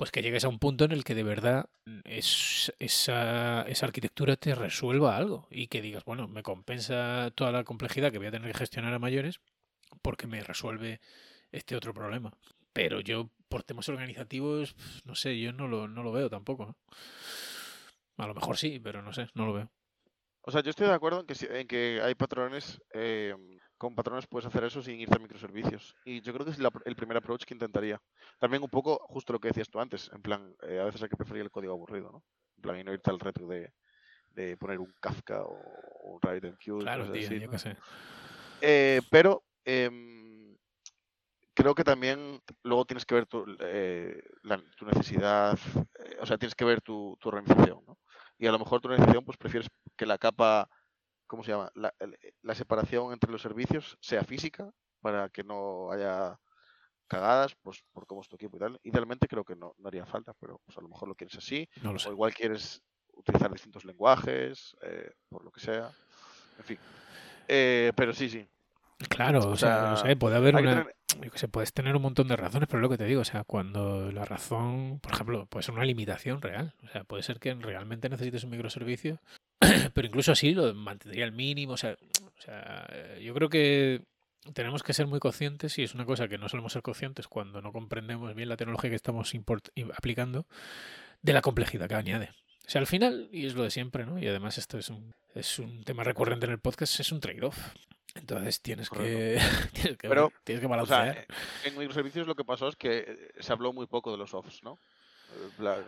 pues 0.00 0.12
que 0.12 0.22
llegues 0.22 0.46
a 0.46 0.48
un 0.48 0.58
punto 0.58 0.86
en 0.86 0.92
el 0.92 1.04
que 1.04 1.14
de 1.14 1.22
verdad 1.22 1.68
es, 2.04 2.72
esa, 2.78 3.60
esa, 3.68 3.84
arquitectura 3.84 4.34
te 4.36 4.54
resuelva 4.54 5.14
algo 5.14 5.46
y 5.50 5.66
que 5.66 5.82
digas, 5.82 6.06
bueno, 6.06 6.26
me 6.26 6.42
compensa 6.42 7.30
toda 7.34 7.52
la 7.52 7.64
complejidad 7.64 8.10
que 8.10 8.16
voy 8.16 8.28
a 8.28 8.30
tener 8.30 8.50
que 8.50 8.56
gestionar 8.56 8.94
a 8.94 8.98
mayores 8.98 9.42
porque 10.00 10.26
me 10.26 10.42
resuelve 10.42 11.02
este 11.52 11.76
otro 11.76 11.92
problema. 11.92 12.32
Pero 12.72 13.00
yo, 13.00 13.28
por 13.50 13.62
temas 13.62 13.90
organizativos, 13.90 14.74
no 15.04 15.14
sé, 15.14 15.38
yo 15.38 15.52
no 15.52 15.68
lo, 15.68 15.86
no 15.86 16.02
lo 16.02 16.12
veo 16.12 16.30
tampoco. 16.30 16.78
A 18.16 18.26
lo 18.26 18.32
mejor 18.32 18.56
sí, 18.56 18.80
pero 18.82 19.02
no 19.02 19.12
sé, 19.12 19.28
no 19.34 19.44
lo 19.44 19.52
veo. 19.52 19.70
O 20.40 20.50
sea, 20.50 20.62
yo 20.62 20.70
estoy 20.70 20.86
de 20.86 20.94
acuerdo 20.94 21.20
en 21.20 21.26
que, 21.26 21.60
en 21.60 21.68
que 21.68 22.00
hay 22.02 22.14
patrones 22.14 22.80
eh, 22.94 23.34
con 23.80 23.94
patrones 23.94 24.26
puedes 24.26 24.46
hacer 24.46 24.62
eso 24.64 24.82
sin 24.82 25.00
irte 25.00 25.16
a 25.16 25.18
microservicios. 25.18 25.96
Y 26.04 26.20
yo 26.20 26.34
creo 26.34 26.44
que 26.44 26.52
es 26.52 26.58
el 26.84 26.96
primer 26.96 27.16
approach 27.16 27.44
que 27.44 27.54
intentaría. 27.54 27.98
También 28.38 28.62
un 28.62 28.68
poco 28.68 28.98
justo 29.08 29.32
lo 29.32 29.40
que 29.40 29.48
decías 29.48 29.70
tú 29.70 29.80
antes, 29.80 30.10
en 30.12 30.20
plan, 30.20 30.54
eh, 30.68 30.80
a 30.80 30.84
veces 30.84 31.02
hay 31.02 31.08
que 31.08 31.16
preferir 31.16 31.42
el 31.42 31.50
código 31.50 31.72
aburrido, 31.72 32.12
¿no? 32.12 32.22
En 32.56 32.62
plan, 32.62 32.78
y 32.78 32.84
no 32.84 32.92
irte 32.92 33.10
al 33.10 33.18
reto 33.18 33.46
de, 33.46 33.72
poner 34.58 34.80
un 34.80 34.92
Kafka 35.00 35.44
o 35.44 35.56
un 36.12 36.20
RabbitMQ. 36.20 36.80
Claro, 36.82 37.10
tío, 37.10 37.32
yo 37.32 37.50
qué 37.50 37.58
sé. 37.58 37.74
Eh, 38.60 39.00
pero 39.10 39.44
em, 39.64 40.54
creo 41.54 41.74
que 41.74 41.82
también 41.82 42.38
luego 42.62 42.84
tienes 42.84 43.06
que 43.06 43.14
ver 43.14 43.24
tu, 43.24 43.46
eh, 43.60 44.22
tu 44.76 44.84
necesidad, 44.84 45.58
o 46.20 46.26
sea, 46.26 46.36
tienes 46.36 46.54
que 46.54 46.66
ver 46.66 46.82
tu, 46.82 47.16
tu 47.18 47.30
organización, 47.30 47.82
¿no? 47.86 47.98
Y 48.36 48.46
a 48.46 48.52
lo 48.52 48.58
mejor 48.58 48.82
tu 48.82 48.88
organización, 48.88 49.24
pues 49.24 49.38
prefieres 49.38 49.70
que 49.96 50.04
la 50.04 50.18
capa 50.18 50.68
¿cómo 51.30 51.44
se 51.44 51.52
llama? 51.52 51.70
La, 51.76 51.94
la, 52.42 52.54
separación 52.56 53.12
entre 53.12 53.30
los 53.30 53.40
servicios 53.40 53.96
sea 54.00 54.24
física 54.24 54.68
para 55.00 55.28
que 55.28 55.44
no 55.44 55.92
haya 55.92 56.36
cagadas 57.06 57.54
pues, 57.62 57.84
por 57.92 58.04
cómo 58.04 58.20
es 58.20 58.28
tu 58.28 58.34
equipo 58.34 58.56
y 58.56 58.60
tal. 58.60 58.80
Idealmente 58.82 59.28
creo 59.28 59.44
que 59.44 59.54
no, 59.54 59.76
no 59.78 59.88
haría 59.88 60.04
falta, 60.06 60.34
pero 60.40 60.60
pues, 60.64 60.76
a 60.76 60.80
lo 60.80 60.88
mejor 60.88 61.08
lo 61.08 61.14
quieres 61.14 61.38
así. 61.38 61.68
No 61.82 61.92
lo 61.92 62.00
O 62.04 62.10
igual 62.10 62.34
quieres 62.34 62.82
utilizar 63.12 63.52
distintos 63.52 63.84
lenguajes, 63.84 64.76
eh, 64.82 65.12
por 65.28 65.44
lo 65.44 65.52
que 65.52 65.60
sea. 65.60 65.92
En 66.58 66.64
fin. 66.64 66.78
Eh, 67.46 67.92
pero 67.94 68.12
sí, 68.12 68.28
sí. 68.28 68.48
Claro, 69.08 69.50
o, 69.50 69.56
sea, 69.56 69.90
no 69.90 69.96
sé, 69.98 70.16
puede 70.16 70.34
haber 70.34 70.56
una... 70.56 70.84
Yo 71.20 71.30
que 71.30 71.38
sé, 71.38 71.46
puedes 71.46 71.72
tener 71.72 71.94
un 71.94 72.02
montón 72.02 72.26
de 72.26 72.36
razones, 72.36 72.68
pero 72.68 72.80
lo 72.80 72.88
que 72.88 72.98
te 72.98 73.04
digo, 73.04 73.20
o 73.20 73.24
sea, 73.24 73.44
cuando 73.44 74.10
la 74.10 74.24
razón, 74.24 74.98
por 75.00 75.12
ejemplo, 75.12 75.46
puede 75.46 75.62
ser 75.62 75.74
una 75.74 75.84
limitación 75.84 76.42
real. 76.42 76.74
O 76.84 76.88
sea, 76.88 77.04
puede 77.04 77.22
ser 77.22 77.38
que 77.38 77.54
realmente 77.54 78.08
necesites 78.08 78.42
un 78.44 78.50
microservicio 78.50 79.20
pero 79.90 80.06
incluso 80.08 80.32
así 80.32 80.52
lo 80.54 80.74
mantendría 80.74 81.24
al 81.24 81.32
mínimo. 81.32 81.74
O 81.74 81.76
sea, 81.76 81.96
o 82.38 82.40
sea, 82.42 83.16
yo 83.20 83.34
creo 83.34 83.48
que 83.48 84.02
tenemos 84.54 84.82
que 84.82 84.92
ser 84.94 85.06
muy 85.06 85.20
conscientes, 85.20 85.78
y 85.78 85.82
es 85.82 85.94
una 85.94 86.04
cosa 86.06 86.26
que 86.28 86.38
no 86.38 86.48
solemos 86.48 86.72
ser 86.72 86.82
conscientes 86.82 87.28
cuando 87.28 87.60
no 87.60 87.72
comprendemos 87.72 88.34
bien 88.34 88.48
la 88.48 88.56
tecnología 88.56 88.90
que 88.90 88.96
estamos 88.96 89.32
aplicando, 89.94 90.46
de 91.22 91.32
la 91.32 91.42
complejidad 91.42 91.88
que 91.88 91.94
añade. 91.94 92.30
O 92.66 92.70
sea, 92.70 92.80
al 92.80 92.86
final, 92.86 93.28
y 93.32 93.46
es 93.46 93.54
lo 93.54 93.64
de 93.64 93.70
siempre, 93.70 94.06
¿no? 94.06 94.18
Y 94.18 94.26
además 94.28 94.56
esto 94.56 94.78
es 94.78 94.88
un, 94.90 95.14
es 95.34 95.58
un 95.58 95.84
tema 95.84 96.04
recurrente 96.04 96.46
en 96.46 96.52
el 96.52 96.58
podcast, 96.60 96.98
es 97.00 97.10
un 97.12 97.20
trade-off. 97.20 97.58
Entonces 98.14 98.60
tienes 98.60 98.88
que, 98.90 99.38
tienes 99.72 99.96
que, 99.98 100.08
Pero, 100.08 100.32
tienes 100.44 100.60
que 100.60 100.66
O 100.66 100.70
balancear. 100.70 101.14
sea, 101.14 101.26
en 101.70 101.78
microservicios 101.78 102.26
lo 102.26 102.34
que 102.34 102.44
pasó 102.44 102.68
es 102.68 102.76
que 102.76 102.98
eh, 103.06 103.28
se 103.40 103.52
habló 103.52 103.72
muy 103.72 103.86
poco 103.86 104.10
de 104.12 104.18
los 104.18 104.34
offs, 104.34 104.62
¿no? 104.62 104.78
Plan, 105.56 105.84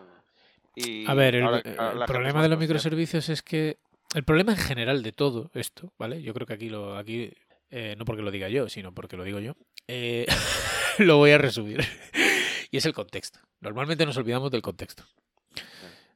Y 0.76 1.04
A 1.10 1.14
ver, 1.14 1.36
el, 1.36 1.42
ahora- 1.44 1.62
el 1.64 1.78
ahora 1.80 1.94
la 1.94 2.04
es 2.04 2.10
problema 2.10 2.42
de 2.42 2.48
los 2.48 2.58
microservicios 2.58 3.28
es 3.28 3.42
que 3.42 3.78
el 4.14 4.24
problema 4.24 4.52
en 4.52 4.58
general 4.58 5.02
de 5.02 5.12
todo 5.12 5.50
esto, 5.54 5.92
¿vale? 5.98 6.22
Yo 6.22 6.34
creo 6.34 6.46
que 6.46 6.54
aquí 6.54 6.68
lo 6.68 6.96
aquí 6.96 7.32
eh, 7.70 7.94
no 7.96 8.04
porque 8.04 8.22
lo 8.22 8.30
diga 8.30 8.50
yo, 8.50 8.68
sino 8.68 8.92
porque 8.94 9.16
lo 9.16 9.24
digo 9.24 9.38
yo, 9.38 9.56
eh, 9.88 10.26
lo 10.98 11.16
voy 11.16 11.30
a 11.30 11.38
resumir. 11.38 11.82
y 12.70 12.76
es 12.76 12.84
el 12.84 12.92
contexto. 12.92 13.40
Normalmente 13.60 14.04
nos 14.04 14.18
olvidamos 14.18 14.50
del 14.50 14.60
contexto. 14.60 15.04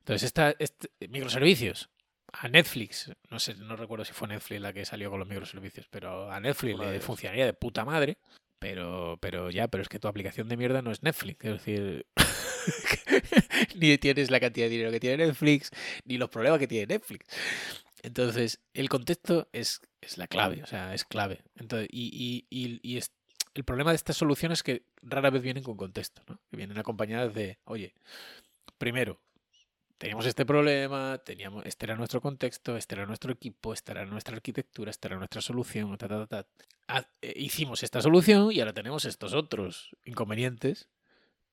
Entonces, 0.00 0.24
esta, 0.24 0.54
este, 0.58 0.90
microservicios 1.08 1.88
a 2.32 2.48
Netflix, 2.48 3.10
no 3.30 3.38
sé, 3.38 3.54
no 3.54 3.74
recuerdo 3.74 4.04
si 4.04 4.12
fue 4.12 4.28
Netflix 4.28 4.60
la 4.60 4.72
que 4.74 4.84
salió 4.84 5.10
con 5.10 5.18
los 5.18 5.28
microservicios, 5.28 5.88
pero 5.88 6.30
a 6.30 6.38
Netflix 6.40 6.78
le 6.78 7.00
funcionaría 7.00 7.46
de 7.46 7.54
puta 7.54 7.84
madre. 7.84 8.18
Pero, 8.58 9.18
pero 9.20 9.50
ya, 9.50 9.68
pero 9.68 9.82
es 9.82 9.88
que 9.88 9.98
tu 9.98 10.08
aplicación 10.08 10.48
de 10.48 10.56
mierda 10.56 10.80
no 10.82 10.90
es 10.90 11.02
Netflix. 11.02 11.44
Es 11.44 11.52
decir, 11.52 12.06
ni 13.76 13.96
tienes 13.98 14.30
la 14.30 14.40
cantidad 14.40 14.66
de 14.66 14.70
dinero 14.70 14.90
que 14.90 15.00
tiene 15.00 15.26
Netflix, 15.26 15.70
ni 16.04 16.18
los 16.18 16.30
problemas 16.30 16.58
que 16.58 16.66
tiene 16.66 16.86
Netflix. 16.86 17.26
Entonces, 18.06 18.60
el 18.72 18.88
contexto 18.88 19.48
es, 19.52 19.80
es 20.00 20.16
la 20.16 20.28
clave, 20.28 20.62
o 20.62 20.66
sea, 20.66 20.94
es 20.94 21.04
clave. 21.04 21.42
Entonces, 21.56 21.88
y, 21.90 22.46
y, 22.48 22.78
y, 22.82 22.96
es- 22.98 23.10
el 23.54 23.64
problema 23.64 23.90
de 23.90 23.96
estas 23.96 24.16
soluciones 24.16 24.60
es 24.60 24.62
que 24.62 24.84
rara 25.02 25.30
vez 25.30 25.42
vienen 25.42 25.64
con 25.64 25.76
contexto, 25.76 26.22
¿no? 26.28 26.38
Que 26.48 26.56
vienen 26.56 26.78
acompañadas 26.78 27.34
de, 27.34 27.58
oye, 27.64 27.94
primero, 28.78 29.20
teníamos 29.98 30.24
este 30.26 30.46
problema, 30.46 31.18
teníamos, 31.24 31.66
este 31.66 31.86
era 31.86 31.96
nuestro 31.96 32.20
contexto, 32.20 32.76
este 32.76 32.94
era 32.94 33.06
nuestro 33.06 33.32
equipo, 33.32 33.72
esta 33.72 33.90
era 33.90 34.06
nuestra 34.06 34.36
arquitectura, 34.36 34.90
esta 34.90 35.08
era 35.08 35.16
nuestra 35.16 35.40
solución, 35.40 35.96
ta, 35.98 36.06
ta, 36.06 36.26
ta. 36.28 36.46
Haz- 36.86 37.08
eh, 37.22 37.32
hicimos 37.34 37.82
esta 37.82 38.00
solución 38.00 38.52
y 38.52 38.60
ahora 38.60 38.72
tenemos 38.72 39.04
estos 39.04 39.32
otros 39.34 39.90
inconvenientes, 40.04 40.88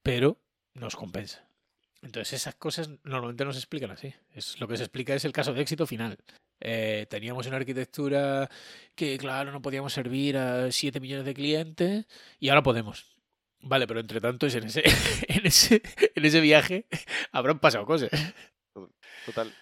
pero 0.03 0.39
nos 0.75 0.95
compensa. 0.95 1.47
Entonces 2.01 2.33
esas 2.33 2.55
cosas 2.55 2.89
normalmente 3.05 3.45
no 3.45 3.53
se 3.53 3.59
explican 3.59 3.89
así. 3.91 4.13
Es, 4.33 4.59
lo 4.59 4.67
que 4.67 4.75
se 4.75 4.83
explica 4.83 5.15
es 5.15 5.23
el 5.23 5.31
caso 5.31 5.53
de 5.53 5.61
éxito 5.61 5.87
final. 5.87 6.17
Eh, 6.65 7.07
teníamos 7.09 7.45
una 7.47 7.57
arquitectura 7.57 8.49
que, 8.95 9.17
claro, 9.17 9.51
no 9.51 9.61
podíamos 9.61 9.91
servir 9.91 10.37
a 10.37 10.71
7 10.71 11.01
millones 11.01 11.25
de 11.25 11.33
clientes 11.33 12.05
y 12.39 12.47
ahora 12.47 12.63
podemos. 12.63 13.05
Vale, 13.59 13.85
pero 13.85 13.99
entre 13.99 14.21
tanto 14.21 14.47
en 14.47 14.63
ese, 14.63 14.81
en 15.27 15.45
ese, 15.45 15.81
en 16.15 16.25
ese 16.25 16.39
viaje 16.39 16.87
habrán 17.33 17.59
pasado 17.59 17.85
cosas. 17.85 18.09
Total. 19.25 19.53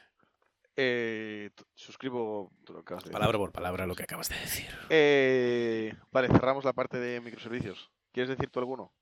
Eh, 0.75 1.49
suscribo 1.75 2.51
lo 2.69 2.79
acabas 2.79 3.03
de. 3.03 3.11
Palabra 3.11 3.37
por 3.37 3.51
palabra 3.51 3.85
lo 3.87 3.95
que 3.95 4.03
acabas 4.03 4.29
de 4.29 4.35
decir. 4.39 4.69
Eh, 4.89 5.93
vale, 6.11 6.27
cerramos 6.29 6.63
la 6.63 6.73
parte 6.73 6.99
de 6.99 7.19
microservicios. 7.19 7.91
¿Quieres 8.11 8.29
decir 8.29 8.49
tú 8.49 8.59
alguno? 8.59 8.93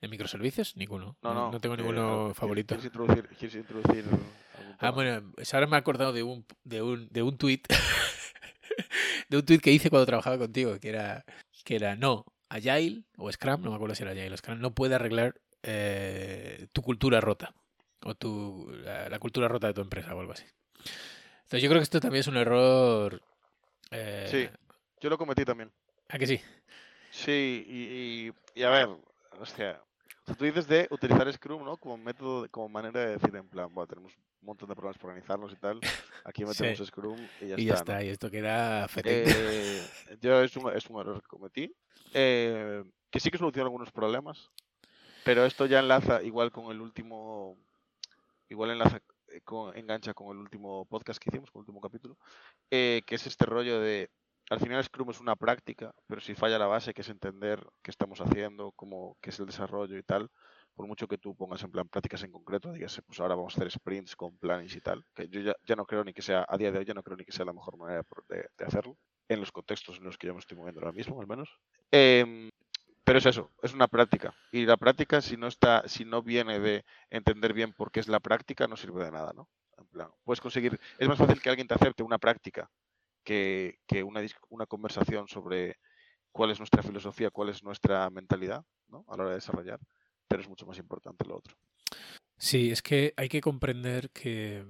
¿De 0.00 0.08
microservicios? 0.08 0.76
Ninguno. 0.76 1.16
No, 1.22 1.50
no. 1.52 1.60
tengo 1.60 1.74
eh, 1.74 1.78
ninguno 1.78 2.24
¿quieres- 2.28 2.36
favorito. 2.36 2.74
¿Quieres 2.74 2.86
introducir, 2.86 3.28
quieres 3.38 3.54
introducir 3.56 4.04
algún 4.04 4.32
Ah, 4.78 4.90
bueno, 4.90 5.32
pues 5.34 5.52
ahora 5.54 5.66
me 5.66 5.76
he 5.76 5.78
acordado 5.78 6.12
de 6.12 6.22
un, 6.22 6.44
de 6.64 6.82
un, 6.82 7.08
de 7.10 7.22
un 7.22 7.36
tuit. 7.38 7.66
de 9.28 9.36
un 9.36 9.44
tuit 9.44 9.60
que 9.60 9.70
hice 9.72 9.90
cuando 9.90 10.06
trabajaba 10.06 10.38
contigo, 10.38 10.78
que 10.80 10.88
era, 10.88 11.24
que 11.64 11.76
era 11.76 11.96
no, 11.96 12.24
Agile 12.48 13.04
o 13.16 13.30
Scrum, 13.30 13.62
no 13.62 13.70
me 13.70 13.76
acuerdo 13.76 13.94
si 13.94 14.02
era 14.02 14.12
Agile 14.12 14.34
o 14.34 14.36
Scrum, 14.36 14.60
no 14.60 14.74
puede 14.74 14.94
arreglar 14.94 15.34
eh, 15.62 16.66
tu 16.72 16.82
cultura 16.82 17.20
rota. 17.20 17.54
O 18.04 18.14
tu, 18.16 18.68
la, 18.82 19.08
la 19.08 19.18
cultura 19.20 19.46
rota 19.46 19.68
de 19.68 19.74
tu 19.74 19.80
empresa 19.80 20.12
o 20.14 20.20
algo 20.20 20.32
así. 20.32 20.44
Entonces 21.42 21.62
yo 21.62 21.68
creo 21.68 21.78
que 21.80 21.84
esto 21.84 22.00
también 22.00 22.20
es 22.20 22.26
un 22.26 22.36
error. 22.36 23.22
eh, 23.92 24.26
Sí. 24.30 24.48
Yo 25.00 25.08
lo 25.10 25.18
cometí 25.18 25.44
también. 25.44 25.70
¿A 26.08 26.18
que 26.18 26.26
sí? 26.26 26.40
Sí, 27.10 27.64
y, 27.68 28.28
y- 28.56 28.60
y 28.60 28.62
a 28.64 28.70
ver, 28.70 28.88
hostia. 29.38 29.80
O 30.22 30.26
sea, 30.26 30.34
tú 30.36 30.44
dices 30.44 30.66
de 30.68 30.86
utilizar 30.90 31.32
Scrum, 31.32 31.64
¿no? 31.64 31.76
Como 31.76 31.96
método, 31.96 32.42
de- 32.42 32.48
como 32.48 32.68
manera 32.68 33.00
de 33.00 33.06
decir, 33.18 33.34
en 33.34 33.48
plan, 33.48 33.72
bueno, 33.72 33.88
tenemos 33.88 34.12
un 34.16 34.46
montón 34.46 34.68
de 34.68 34.74
problemas 34.74 34.98
por 34.98 35.10
organizarnos 35.10 35.52
y 35.52 35.56
tal. 35.56 35.80
Aquí 36.24 36.44
metemos 36.46 36.78
Sí. 36.78 36.86
Scrum 36.86 37.18
y 37.40 37.48
ya 37.48 37.56
y 37.58 37.64
ya 37.66 37.74
está. 37.74 37.94
¿no? 37.94 37.98
está, 37.98 38.04
y 38.04 38.08
esto 38.08 38.30
queda. 38.30 38.86
Eh, 39.04 39.82
yo 40.20 40.40
es 40.42 40.56
un, 40.56 40.72
es 40.72 40.88
un 40.88 41.00
error 41.00 41.20
que 41.22 41.28
cometí. 41.28 41.74
eh, 42.14 42.84
que 43.10 43.20
sí 43.20 43.30
que 43.30 43.38
soluciona 43.38 43.66
algunos 43.66 43.90
problemas. 43.92 44.50
Pero 45.24 45.44
esto 45.44 45.66
ya 45.66 45.78
enlaza 45.80 46.22
igual 46.22 46.50
con 46.50 46.72
el 46.72 46.80
último. 46.80 47.56
Igual 48.48 48.70
enlaza 48.70 49.00
eh, 49.28 49.40
con, 49.42 49.76
engancha 49.76 50.14
con 50.14 50.28
el 50.34 50.38
último 50.42 50.84
podcast 50.86 51.20
que 51.22 51.30
hicimos, 51.30 51.50
con 51.50 51.60
el 51.60 51.62
último 51.64 51.80
capítulo. 51.80 52.16
eh, 52.70 53.02
que 53.06 53.14
es 53.16 53.26
este 53.26 53.44
rollo 53.46 53.80
de. 53.80 54.10
Al 54.52 54.60
final 54.60 54.84
Scrum 54.84 55.08
es 55.08 55.18
una 55.18 55.34
práctica, 55.34 55.94
pero 56.06 56.20
si 56.20 56.34
falla 56.34 56.58
la 56.58 56.66
base, 56.66 56.92
que 56.92 57.00
es 57.00 57.08
entender 57.08 57.66
qué 57.80 57.90
estamos 57.90 58.20
haciendo, 58.20 58.72
cómo, 58.72 59.16
qué 59.22 59.30
es 59.30 59.40
el 59.40 59.46
desarrollo 59.46 59.96
y 59.96 60.02
tal, 60.02 60.28
por 60.74 60.86
mucho 60.86 61.08
que 61.08 61.16
tú 61.16 61.34
pongas 61.34 61.62
en 61.62 61.70
plan 61.70 61.88
prácticas 61.88 62.22
en 62.22 62.32
concreto, 62.32 62.70
digas, 62.70 63.00
pues 63.06 63.18
ahora 63.20 63.34
vamos 63.34 63.54
a 63.54 63.56
hacer 63.56 63.70
sprints 63.70 64.14
con 64.14 64.36
planes 64.36 64.76
y 64.76 64.82
tal, 64.82 65.06
que 65.14 65.26
yo 65.30 65.40
ya, 65.40 65.74
no 65.74 65.86
creo 65.86 66.04
ni 66.04 66.12
que 66.12 66.20
sea, 66.20 66.44
a 66.46 66.58
día 66.58 66.70
de 66.70 66.80
hoy 66.80 66.84
ya 66.84 66.92
no 66.92 67.02
creo 67.02 67.16
ni 67.16 67.24
que 67.24 67.32
sea 67.32 67.46
la 67.46 67.54
mejor 67.54 67.78
manera 67.78 68.04
de, 68.28 68.66
hacerlo, 68.66 68.98
en 69.26 69.40
los 69.40 69.50
contextos 69.52 69.96
en 69.96 70.04
los 70.04 70.18
que 70.18 70.26
yo 70.26 70.34
me 70.34 70.40
estoy 70.40 70.58
moviendo 70.58 70.82
ahora 70.82 70.92
mismo, 70.92 71.18
al 71.18 71.26
menos. 71.26 71.48
Em, 71.90 72.50
pero 73.04 73.20
es 73.20 73.24
eso, 73.24 73.52
es 73.62 73.72
una 73.72 73.88
práctica. 73.88 74.34
Y 74.50 74.66
la 74.66 74.76
práctica, 74.76 75.22
si 75.22 75.38
no 75.38 75.46
está, 75.46 75.88
si 75.88 76.04
no 76.04 76.20
viene 76.20 76.60
de 76.60 76.84
entender 77.08 77.54
bien 77.54 77.72
por 77.72 77.90
qué 77.90 78.00
es 78.00 78.08
la 78.08 78.20
práctica, 78.20 78.66
no 78.66 78.76
sirve 78.76 79.02
de 79.02 79.12
nada, 79.12 79.32
¿no? 79.34 79.48
Plan, 79.90 80.10
puedes 80.24 80.42
conseguir, 80.42 80.78
es 80.98 81.08
más 81.08 81.18
fácil 81.18 81.40
que 81.40 81.48
alguien 81.48 81.66
te 81.66 81.74
acepte 81.74 82.02
una 82.02 82.18
práctica 82.18 82.70
que, 83.22 83.78
una, 84.04 84.20
una 84.48 84.66
conversación 84.66 85.28
sobre 85.28 85.78
cuál 86.32 86.50
es 86.50 86.58
nuestra 86.58 86.82
filosofía, 86.82 87.30
cuál 87.30 87.50
es 87.50 87.62
nuestra 87.62 88.08
mentalidad, 88.10 88.64
¿no? 88.88 89.04
A 89.08 89.16
la 89.16 89.22
hora 89.22 89.30
de 89.30 89.36
desarrollar, 89.36 89.80
pero 90.28 90.42
es 90.42 90.48
mucho 90.48 90.66
más 90.66 90.78
importante 90.78 91.24
lo 91.24 91.36
otro. 91.36 91.56
Sí, 92.36 92.70
es 92.70 92.82
que 92.82 93.12
hay 93.16 93.28
que 93.28 93.40
comprender 93.40 94.10
que 94.10 94.64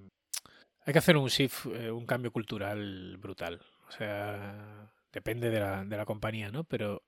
hay 0.84 0.92
que 0.92 0.98
hacer 0.98 1.16
un 1.16 1.28
shift, 1.28 1.66
eh, 1.66 1.90
un 1.90 2.06
cambio 2.06 2.32
cultural 2.32 3.16
brutal. 3.18 3.60
O 3.88 3.90
sea, 3.92 4.92
depende 5.12 5.50
de 5.50 5.60
la, 5.60 5.84
de 5.84 5.96
la 5.96 6.04
compañía, 6.04 6.50
¿no? 6.50 6.64
Pero 6.64 7.02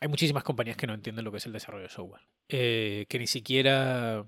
hay 0.00 0.08
muchísimas 0.08 0.44
compañías 0.44 0.76
que 0.76 0.86
no 0.86 0.94
entienden 0.94 1.24
lo 1.24 1.30
que 1.30 1.38
es 1.38 1.46
el 1.46 1.52
desarrollo 1.52 1.84
de 1.84 1.88
software. 1.88 2.22
Eh, 2.48 3.06
que 3.08 3.18
ni 3.18 3.26
siquiera 3.26 4.26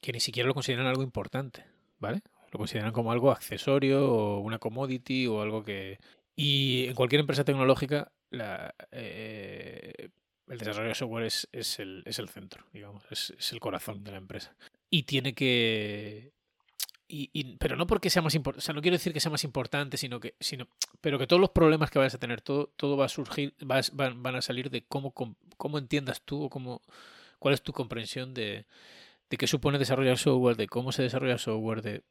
que 0.00 0.12
ni 0.12 0.20
siquiera 0.20 0.46
lo 0.46 0.54
consideran 0.54 0.86
algo 0.86 1.02
importante, 1.02 1.64
¿vale? 1.98 2.22
Lo 2.50 2.58
consideran 2.58 2.92
como 2.92 3.12
algo 3.12 3.30
accesorio 3.30 4.10
o 4.10 4.40
una 4.40 4.58
commodity 4.58 5.26
o 5.26 5.42
algo 5.42 5.64
que... 5.64 5.98
Y 6.36 6.86
en 6.86 6.94
cualquier 6.94 7.20
empresa 7.20 7.44
tecnológica 7.44 8.12
eh, 8.92 10.08
el 10.48 10.58
desarrollo 10.58 10.88
de 10.88 10.94
software 10.94 11.24
es, 11.24 11.48
es, 11.52 11.78
el, 11.78 12.02
es 12.06 12.18
el 12.18 12.28
centro, 12.28 12.64
digamos, 12.72 13.04
es, 13.10 13.34
es 13.38 13.52
el 13.52 13.60
corazón 13.60 14.02
de 14.04 14.12
la 14.12 14.18
empresa. 14.18 14.54
Y 14.90 15.02
tiene 15.02 15.34
que... 15.34 16.32
Y, 17.10 17.30
y- 17.32 17.56
pero 17.56 17.76
no 17.76 17.86
porque 17.86 18.10
sea 18.10 18.20
más 18.22 18.34
importante, 18.34 18.58
o 18.62 18.64
sea, 18.64 18.74
no 18.74 18.82
quiero 18.82 18.96
decir 18.96 19.12
que 19.14 19.20
sea 19.20 19.30
más 19.30 19.42
importante, 19.44 19.96
sino 19.96 20.20
que, 20.20 20.34
sino, 20.40 20.68
pero 21.00 21.18
que 21.18 21.26
todos 21.26 21.40
los 21.40 21.50
problemas 21.50 21.90
que 21.90 21.98
vayas 21.98 22.14
a 22.14 22.18
tener, 22.18 22.42
todo, 22.42 22.70
todo 22.76 22.96
va 22.98 23.06
a 23.06 23.08
surgir, 23.08 23.54
vas- 23.60 23.94
van, 23.96 24.22
van 24.22 24.36
a 24.36 24.42
salir 24.42 24.68
de 24.70 24.84
cómo, 24.84 25.12
cómo 25.56 25.78
entiendas 25.78 26.20
tú 26.22 26.44
o 26.44 26.50
cómo, 26.50 26.82
cuál 27.38 27.54
es 27.54 27.62
tu 27.62 27.72
comprensión 27.72 28.34
de, 28.34 28.66
de 29.30 29.36
qué 29.38 29.46
supone 29.46 29.78
desarrollar 29.78 30.18
software, 30.18 30.56
de 30.56 30.66
cómo 30.68 30.92
se 30.92 31.02
desarrolla 31.02 31.38
software, 31.38 31.80
de, 31.80 32.02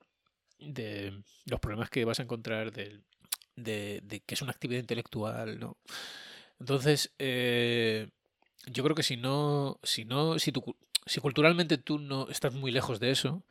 de 0.60 1.22
los 1.46 1.60
problemas 1.60 1.90
que 1.90 2.06
vas 2.06 2.20
a 2.20 2.24
encontrar, 2.24 2.72
de, 2.72 3.02
de 3.56 4.20
que 4.26 4.36
es 4.36 4.42
una 4.42 4.52
actividad 4.52 4.80
intelectual, 4.80 5.60
¿no? 5.60 5.78
Entonces, 6.60 7.12
eh, 7.20 8.10
yo 8.66 8.84
creo 8.84 8.96
que 8.96 9.04
si 9.04 9.18
no, 9.18 9.80
si 9.84 10.06
no, 10.06 10.40
si, 10.40 10.52
tu, 10.52 10.76
si 11.06 11.20
culturalmente 11.20 11.78
tú 11.78 12.00
no 12.00 12.28
estás 12.30 12.54
muy 12.54 12.72
lejos 12.72 13.00
de 13.00 13.12
eso, 13.12 13.44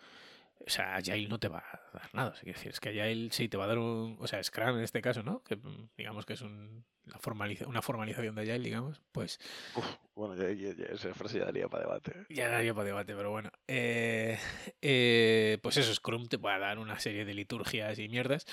o 0.66 0.70
sea, 0.70 0.96
Agile 0.96 1.28
no 1.28 1.38
te 1.38 1.48
va 1.48 1.58
a 1.60 1.80
dar 1.92 2.08
nada. 2.14 2.34
Es 2.36 2.44
decir, 2.44 2.72
es 2.72 2.80
que 2.80 2.88
Agile 2.88 3.28
sí 3.30 3.48
te 3.48 3.56
va 3.56 3.64
a 3.64 3.68
dar 3.68 3.78
un. 3.78 4.16
O 4.20 4.26
sea, 4.26 4.42
Scrum 4.42 4.76
en 4.78 4.82
este 4.84 5.00
caso, 5.00 5.22
¿no? 5.22 5.42
Que 5.44 5.56
mm, 5.56 5.90
digamos 5.96 6.26
que 6.26 6.32
es 6.32 6.40
un, 6.42 6.84
la 7.04 7.18
formaliza- 7.18 7.66
una 7.66 7.82
formalización 7.82 8.34
de 8.34 8.42
Agile, 8.42 8.58
digamos. 8.58 9.00
Pues 9.12 9.38
Uf, 9.76 9.86
bueno, 10.16 10.34
ya, 10.34 10.50
ya- 10.52 10.74
ya 10.74 10.86
esa 10.92 11.14
frase 11.14 11.38
ya 11.38 11.44
daría 11.44 11.68
para 11.68 11.84
debate. 11.84 12.12
ya 12.30 12.48
daría 12.48 12.74
para 12.74 12.86
debate, 12.86 13.14
pero 13.14 13.30
bueno. 13.30 13.50
Eh, 13.68 14.38
eh, 14.82 15.58
pues 15.62 15.76
eso, 15.76 15.94
Scrum 15.94 16.26
te 16.28 16.38
puede 16.38 16.58
dar 16.58 16.78
una 16.78 16.98
serie 16.98 17.24
de 17.24 17.34
liturgias 17.34 17.98
y 17.98 18.08
mierdas 18.08 18.44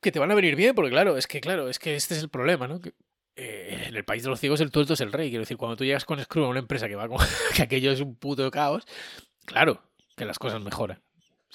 que 0.00 0.12
te 0.12 0.18
van 0.20 0.30
a 0.30 0.34
venir 0.36 0.54
bien, 0.56 0.74
porque 0.74 0.90
claro, 0.90 1.16
es 1.16 1.26
que 1.26 1.40
claro, 1.40 1.68
es 1.68 1.78
que 1.80 1.96
este 1.96 2.14
es 2.14 2.22
el 2.22 2.28
problema, 2.28 2.68
¿no? 2.68 2.80
Que, 2.80 2.92
eh, 3.34 3.86
en 3.88 3.96
el 3.96 4.04
país 4.04 4.22
de 4.22 4.28
los 4.30 4.38
ciegos 4.40 4.60
el 4.60 4.70
tuerto 4.70 4.92
es 4.94 5.00
el 5.00 5.12
rey. 5.12 5.30
Quiero 5.30 5.42
decir, 5.42 5.56
cuando 5.56 5.76
tú 5.76 5.84
llegas 5.84 6.04
con 6.04 6.22
Scrum 6.22 6.44
a 6.44 6.48
una 6.48 6.60
empresa 6.60 6.86
que 6.88 6.94
va 6.96 7.08
con 7.08 7.18
que 7.56 7.62
aquello 7.62 7.90
es 7.90 8.00
un 8.00 8.14
puto 8.16 8.48
caos, 8.52 8.84
claro, 9.46 9.82
que 10.16 10.24
las 10.24 10.38
cosas 10.38 10.62
mejoran. 10.62 11.02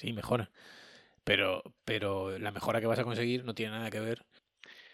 Sí, 0.02 0.12
mejoran. 0.12 0.50
Pero, 1.22 1.62
pero 1.84 2.36
la 2.38 2.50
mejora 2.50 2.80
que 2.80 2.88
vas 2.88 2.98
a 2.98 3.04
conseguir 3.04 3.44
no 3.44 3.54
tiene 3.54 3.72
nada 3.72 3.88
que 3.88 4.00
ver 4.00 4.26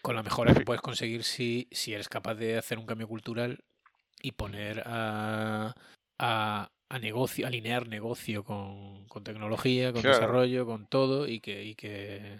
con 0.03 0.15
la 0.15 0.21
mejora 0.21 0.53
que 0.53 0.61
puedes 0.61 0.81
conseguir 0.83 1.23
si, 1.23 1.67
si 1.71 1.93
eres 1.93 2.07
capaz 2.09 2.35
de 2.35 2.57
hacer 2.59 2.77
un 2.77 2.85
cambio 2.85 3.07
cultural 3.07 3.63
y 4.21 4.33
poner 4.33 4.83
a, 4.85 5.73
a, 6.19 6.69
a 6.89 6.99
negocio, 6.99 7.47
alinear 7.47 7.87
negocio 7.87 8.43
con, 8.43 9.07
con 9.07 9.23
tecnología, 9.23 9.91
con 9.91 10.01
Claro. 10.03 10.11
desarrollo, 10.11 10.67
con 10.67 10.85
todo 10.85 11.27
y 11.27 11.39
que, 11.39 11.63
y 11.63 11.73
que, 11.73 12.39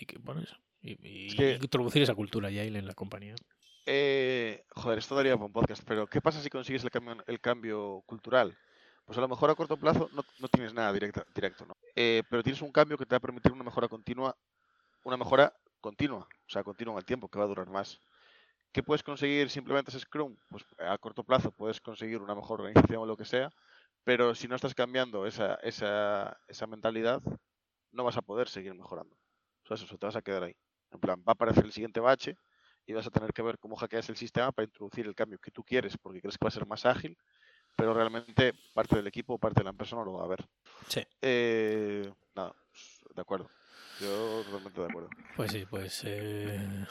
y 0.00 0.06
que 0.06 0.18
bueno, 0.18 0.40
eso. 0.42 0.56
Y, 0.82 0.94
introducir 1.60 2.02
esa 2.02 2.14
cultura 2.14 2.48
agile 2.48 2.78
en 2.78 2.86
la 2.86 2.94
compañía. 2.94 3.34
eh, 3.86 4.64
joder, 4.76 4.98
esto 4.98 5.16
daría 5.16 5.34
para 5.34 5.46
un 5.46 5.52
podcast, 5.52 5.82
pero 5.84 6.06
¿qué 6.06 6.20
pasa 6.20 6.40
si 6.40 6.48
consigues 6.50 6.84
el 6.84 6.90
cambio, 6.90 7.16
el 7.26 7.40
cambio 7.40 8.02
cultural? 8.06 8.56
Pues 9.08 9.16
a 9.16 9.22
lo 9.22 9.28
mejor 9.28 9.48
a 9.48 9.54
corto 9.54 9.78
plazo 9.78 10.10
no, 10.12 10.48
tienes 10.48 10.74
nada 10.74 10.92
directa, 10.92 11.24
directo, 11.34 11.64
¿no? 11.64 11.74
Eh, 11.96 12.22
pero 12.28 12.42
tienes 12.42 12.60
un 12.60 12.70
cambio 12.70 12.98
que 12.98 13.06
te 13.06 13.14
va 13.14 13.16
a 13.16 13.20
permitir 13.20 13.50
una 13.52 13.64
mejora 13.64 13.88
continua, 13.88 14.36
una 15.02 15.16
mejora 15.16 15.50
continua, 15.80 16.28
o 16.28 16.50
sea, 16.50 16.62
continua 16.62 16.92
en 16.92 16.98
el 16.98 17.06
tiempo, 17.06 17.26
que 17.30 17.38
va 17.38 17.46
a 17.46 17.48
durar 17.48 17.70
más. 17.70 18.02
¿Qué 18.70 18.82
puedes 18.82 19.02
conseguir 19.02 19.48
simplemente 19.48 19.90
ese 19.90 20.00
Scrum? 20.00 20.36
Pues 20.50 20.62
a 20.76 20.98
corto 20.98 21.24
plazo 21.24 21.50
puedes 21.52 21.80
conseguir 21.80 22.20
una 22.20 22.34
mejor 22.34 22.60
organización 22.60 23.00
o 23.00 23.06
lo 23.06 23.16
que 23.16 23.24
sea, 23.24 23.48
pero 24.04 24.34
si 24.34 24.46
no 24.46 24.56
estás 24.56 24.74
cambiando 24.74 25.24
esa 25.24 26.36
mentalidad, 26.68 27.22
no 27.92 28.04
vas 28.04 28.18
a 28.18 28.22
poder 28.22 28.50
seguir 28.50 28.74
mejorando. 28.74 29.16
O 29.64 29.66
sea, 29.68 29.82
eso, 29.82 29.96
te 29.96 30.04
vas 30.04 30.16
a 30.16 30.22
quedar 30.22 30.42
ahí. 30.42 30.56
En 30.90 31.00
plan, 31.00 31.18
va 31.20 31.32
a 31.32 31.32
aparecer 31.32 31.64
el 31.64 31.72
siguiente 31.72 32.00
bache 32.00 32.36
y 32.84 32.92
vas 32.92 33.06
a 33.06 33.10
tener 33.10 33.32
que 33.32 33.40
ver 33.40 33.58
cómo 33.58 33.74
hackeas 33.76 34.10
el 34.10 34.16
sistema 34.18 34.52
para 34.52 34.66
introducir 34.66 35.06
el 35.06 35.14
cambio 35.14 35.38
que 35.38 35.50
tú 35.50 35.64
quieres 35.64 35.96
porque 35.96 36.20
crees 36.20 36.36
que 36.36 36.44
va 36.44 36.48
a 36.48 36.52
ser 36.52 36.66
más 36.66 36.84
ágil, 36.84 37.16
pero 37.78 37.94
realmente 37.94 38.54
parte 38.74 38.96
del 38.96 39.06
equipo 39.06 39.34
o 39.34 39.38
parte 39.38 39.60
de 39.60 39.64
la 39.64 39.70
empresa 39.70 39.94
no 39.94 40.04
lo 40.04 40.14
va 40.14 40.24
a 40.24 40.28
ver. 40.28 40.44
Sí. 40.88 41.00
Eh, 41.22 42.12
nada, 42.34 42.52
de 43.14 43.20
acuerdo. 43.22 43.48
Yo 44.00 44.42
totalmente 44.44 44.80
de 44.80 44.86
acuerdo. 44.88 45.10
Pues 45.36 45.52
sí, 45.52 45.64
pues 45.70 46.02
eh, 46.04 46.84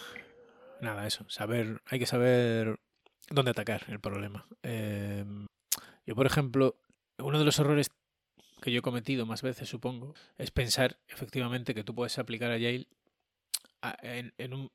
nada, 0.79 1.05
eso. 1.05 1.25
Saber, 1.29 1.81
hay 1.87 1.99
que 1.99 2.05
saber 2.05 2.79
dónde 3.29 3.51
atacar 3.51 3.83
el 3.89 3.99
problema. 3.99 4.47
Eh, 4.63 5.25
yo, 6.05 6.15
por 6.15 6.25
ejemplo, 6.25 6.77
uno 7.19 7.37
de 7.37 7.43
los 7.45 7.59
errores 7.59 7.91
que 8.61 8.71
yo 8.71 8.79
he 8.79 8.81
cometido 8.81 9.25
más 9.25 9.41
veces, 9.41 9.67
supongo, 9.67 10.13
es 10.37 10.51
pensar 10.51 10.97
efectivamente 11.09 11.75
que 11.75 11.83
tú 11.83 11.93
puedes 11.93 12.17
aplicar 12.17 12.49
a 12.51 12.57
Yale 12.57 12.87
a- 13.81 13.97
en, 14.01 14.33
en 14.37 14.53
un, 14.53 14.71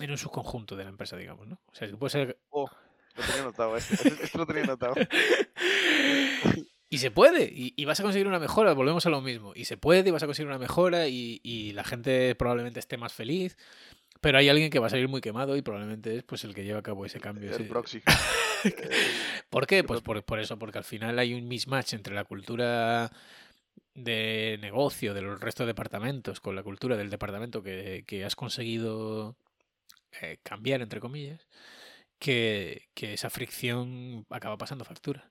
en 0.00 0.10
un 0.10 0.18
subconjunto 0.18 0.74
de 0.74 0.82
la 0.84 0.90
empresa, 0.90 1.16
digamos, 1.16 1.46
¿no? 1.46 1.60
O 1.66 1.74
sea, 1.74 1.88
tú 1.88 1.98
puedes 1.98 2.12
ser... 2.12 2.38
Oh, 2.50 2.68
lo 3.16 3.22
tenía 3.24 3.42
notado, 3.44 3.76
este, 3.76 3.94
este- 3.94 4.24
este 4.24 4.38
lo 4.38 4.46
tenía 4.46 4.64
notado. 4.64 4.94
Y 6.88 6.98
se 6.98 7.10
puede, 7.10 7.44
y, 7.44 7.72
y 7.74 7.86
vas 7.86 7.98
a 8.00 8.02
conseguir 8.02 8.26
una 8.28 8.38
mejora, 8.38 8.74
volvemos 8.74 9.06
a 9.06 9.08
lo 9.08 9.22
mismo. 9.22 9.52
Y 9.54 9.64
se 9.64 9.78
puede, 9.78 10.06
y 10.06 10.12
vas 10.12 10.22
a 10.24 10.26
conseguir 10.26 10.48
una 10.48 10.58
mejora, 10.58 11.08
y, 11.08 11.40
y 11.42 11.72
la 11.72 11.84
gente 11.84 12.34
probablemente 12.34 12.80
esté 12.80 12.98
más 12.98 13.14
feliz. 13.14 13.56
Pero 14.20 14.36
hay 14.36 14.50
alguien 14.50 14.68
que 14.68 14.78
va 14.78 14.88
a 14.88 14.90
salir 14.90 15.08
muy 15.08 15.22
quemado 15.22 15.56
y 15.56 15.62
probablemente 15.62 16.16
es 16.18 16.22
pues 16.22 16.44
el 16.44 16.54
que 16.54 16.64
lleva 16.64 16.80
a 16.80 16.82
cabo 16.82 17.06
ese 17.06 17.18
cambio. 17.18 17.48
El 17.48 17.54
ese- 17.54 17.64
proxy. 17.64 18.02
¿Por 19.48 19.66
qué? 19.66 19.84
Pues 19.84 20.02
por, 20.02 20.22
por 20.22 20.38
eso, 20.38 20.58
porque 20.58 20.76
al 20.78 20.84
final 20.84 21.18
hay 21.18 21.32
un 21.32 21.48
mismatch 21.48 21.94
entre 21.94 22.14
la 22.14 22.24
cultura 22.24 23.10
de 23.94 24.58
negocio 24.60 25.14
del 25.14 25.40
resto 25.40 25.62
de 25.62 25.68
departamentos 25.68 26.40
con 26.40 26.54
la 26.56 26.62
cultura 26.62 26.98
del 26.98 27.08
departamento 27.08 27.62
que, 27.62 28.04
que 28.06 28.24
has 28.26 28.36
conseguido 28.36 29.34
eh, 30.20 30.38
cambiar, 30.42 30.82
entre 30.82 31.00
comillas, 31.00 31.48
que, 32.22 32.88
que 32.94 33.14
esa 33.14 33.30
fricción 33.30 34.24
acaba 34.30 34.56
pasando 34.56 34.84
factura. 34.84 35.30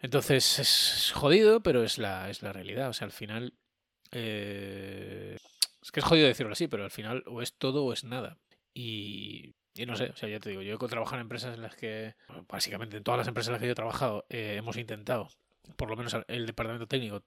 Entonces 0.00 0.58
es 0.58 1.12
jodido, 1.14 1.62
pero 1.62 1.84
es 1.84 1.98
la, 1.98 2.30
es 2.30 2.42
la 2.42 2.52
realidad. 2.52 2.88
O 2.88 2.92
sea, 2.94 3.04
al 3.06 3.12
final... 3.12 3.52
eh, 4.12 5.36
es 5.82 5.90
que 5.92 6.00
es 6.00 6.06
jodido 6.06 6.26
decirlo 6.26 6.52
así, 6.52 6.66
pero 6.66 6.84
al 6.84 6.90
final 6.90 7.22
o 7.26 7.42
es 7.42 7.52
todo 7.58 7.84
o 7.84 7.92
es 7.92 8.04
nada. 8.04 8.38
Y, 8.72 9.54
y 9.74 9.84
no 9.86 9.96
sé, 9.96 10.06
o 10.10 10.16
sea, 10.16 10.30
ya 10.30 10.40
te 10.40 10.48
digo, 10.48 10.62
yo 10.62 10.76
he 10.76 10.88
trabajado 10.88 11.16
en 11.16 11.22
empresas 11.22 11.54
en 11.54 11.60
las 11.60 11.76
que, 11.76 12.14
básicamente 12.48 12.96
en 12.96 13.04
todas 13.04 13.18
las 13.18 13.28
empresas 13.28 13.48
en 13.48 13.52
las 13.52 13.60
que 13.60 13.66
yo 13.66 13.72
he 13.72 13.82
trabajado, 13.82 14.24
eh, 14.30 14.56
hemos 14.56 14.78
intentado, 14.78 15.28
por 15.76 15.90
lo 15.90 15.96
menos 15.96 16.16
el 16.26 16.46
departamento 16.46 16.86
técnico, 16.86 17.22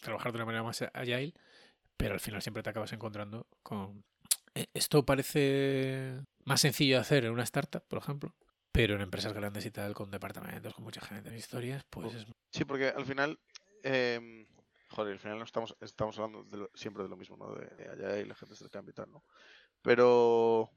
trabajar 0.00 0.32
de 0.32 0.36
una 0.36 0.46
manera 0.46 0.62
más 0.62 0.80
agile, 0.94 1.34
pero 1.98 2.14
al 2.14 2.20
final 2.20 2.40
siempre 2.40 2.62
te 2.62 2.70
acabas 2.70 2.92
encontrando 2.94 3.46
con... 3.62 4.04
eh, 4.54 4.68
Esto 4.72 5.04
parece 5.04 6.22
más 6.44 6.60
sencillo 6.60 6.96
de 6.96 7.00
hacer 7.02 7.24
en 7.24 7.32
una 7.32 7.42
startup, 7.44 7.82
por 7.86 7.98
ejemplo, 7.98 8.34
pero 8.72 8.94
en 8.94 9.00
empresas 9.02 9.32
grandes 9.32 9.66
y 9.66 9.70
tal, 9.70 9.94
con 9.94 10.10
departamentos, 10.10 10.74
con 10.74 10.84
mucha 10.84 11.00
gente 11.00 11.28
en 11.30 11.36
historias, 11.36 11.84
pues 11.90 12.14
es... 12.14 12.26
Sí, 12.50 12.64
porque 12.64 12.88
al 12.88 13.04
final, 13.04 13.38
em, 13.82 14.46
joder, 14.90 15.12
al 15.14 15.18
final 15.20 15.38
no 15.38 15.44
estamos, 15.44 15.76
estamos 15.80 16.18
hablando 16.18 16.44
de 16.44 16.56
lo- 16.58 16.70
siempre 16.74 17.02
de 17.02 17.08
lo 17.08 17.16
mismo, 17.16 17.36
¿no? 17.36 17.54
De, 17.54 17.88
allá 17.88 18.18
y 18.18 18.24
la 18.24 18.34
gente 18.34 18.56
se 18.56 18.68
cambia 18.70 18.90
y 18.90 18.94
tal, 18.94 19.10
¿no? 19.10 19.24
Pero 19.82 20.70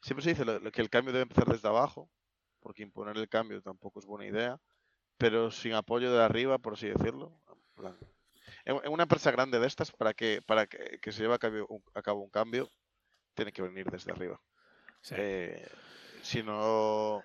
siempre 0.00 0.22
se 0.22 0.30
dice 0.30 0.44
lo- 0.44 0.58
lo 0.58 0.70
que 0.72 0.80
el 0.82 0.90
cambio 0.90 1.12
debe 1.12 1.22
empezar 1.22 1.46
desde 1.46 1.68
abajo, 1.68 2.10
porque 2.60 2.82
imponer 2.82 3.16
el 3.16 3.28
cambio 3.28 3.62
tampoco 3.62 4.00
es 4.00 4.06
buena 4.06 4.26
idea, 4.26 4.60
pero 5.16 5.50
sin 5.50 5.72
apoyo 5.74 6.12
de 6.12 6.22
arriba, 6.22 6.58
por 6.58 6.74
así 6.74 6.88
decirlo. 6.88 7.40
en 8.64 8.92
una 8.92 9.04
empresa 9.04 9.30
grande 9.30 9.58
de 9.58 9.66
estas, 9.66 9.92
para 9.92 10.14
que, 10.14 10.42
para 10.42 10.66
que, 10.66 10.98
que 11.00 11.12
se 11.12 11.22
lleve 11.22 11.34
a 11.34 11.38
un, 11.68 11.82
a 11.94 12.02
cabo 12.02 12.22
un 12.22 12.30
cambio, 12.30 12.70
tiene 13.34 13.52
que 13.52 13.62
venir 13.62 13.86
desde 13.90 14.12
arriba. 14.12 14.40
Sea, 15.02 15.18
Eh, 15.20 15.66
si 16.22 16.42
no 16.42 17.22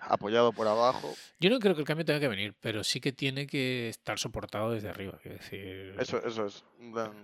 apoyado 0.00 0.52
por 0.52 0.66
abajo, 0.66 1.14
Yo 1.38 1.48
no 1.50 1.58
creo 1.60 1.74
que 1.74 1.80
el 1.82 1.86
cambio 1.86 2.04
tenga 2.04 2.20
que 2.20 2.28
venir, 2.28 2.54
pero 2.60 2.82
sí 2.82 3.00
que 3.00 3.12
tiene 3.12 3.46
que 3.46 3.88
estar 3.88 4.18
soportado 4.18 4.72
desde 4.72 4.88
arriba. 4.88 5.18
Quiero 5.22 5.38
decir, 5.38 5.94
eso, 5.98 6.24
eso 6.26 6.46
es. 6.46 6.64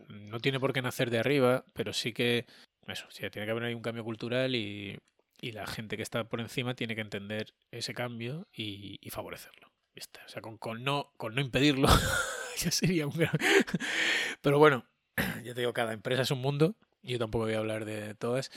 no 0.09 0.39
tiene 0.41 0.61
por 0.61 0.73
qué 0.73 0.81
nacer 0.81 1.11
de 1.11 1.19
arriba, 1.19 1.65
pero 1.73 1.93
sí 1.93 2.13
que 2.13 2.47
eso, 2.87 3.07
sí, 3.11 3.29
tiene 3.31 3.47
que 3.47 3.51
haber 3.51 3.65
ahí 3.65 3.75
un 3.75 3.83
cambio 3.83 4.05
cultural 4.05 4.55
y, 4.55 4.97
y 5.41 5.53
la 5.53 5.67
gente 5.67 5.97
que 5.97 6.03
está 6.03 6.25
por 6.25 6.41
encima 6.41 6.75
tiene 6.75 6.95
que 6.95 7.01
entender 7.01 7.53
ese 7.71 7.95
cambio 7.95 8.47
y, 8.53 8.99
y 9.01 9.11
favorecerlo. 9.11 9.73
Está. 9.95 10.25
O 10.25 10.29
sea, 10.29 10.41
con, 10.41 10.57
con 10.57 10.85
no, 10.85 11.13
con 11.17 11.35
no 11.35 11.41
impedirlo 11.41 11.89
ya 12.59 12.71
sería 12.71 13.07
un 13.07 13.17
gran... 13.17 13.37
Pero 14.41 14.59
bueno, 14.59 14.87
ya 15.45 15.53
te 15.55 15.61
digo, 15.61 15.73
cada 15.73 15.93
empresa 15.93 16.23
es 16.23 16.31
un 16.31 16.41
mundo. 16.41 16.77
Yo 17.03 17.19
tampoco 17.19 17.45
voy 17.45 17.55
a 17.55 17.59
hablar 17.59 17.85
de 17.85 18.15
todas, 18.15 18.51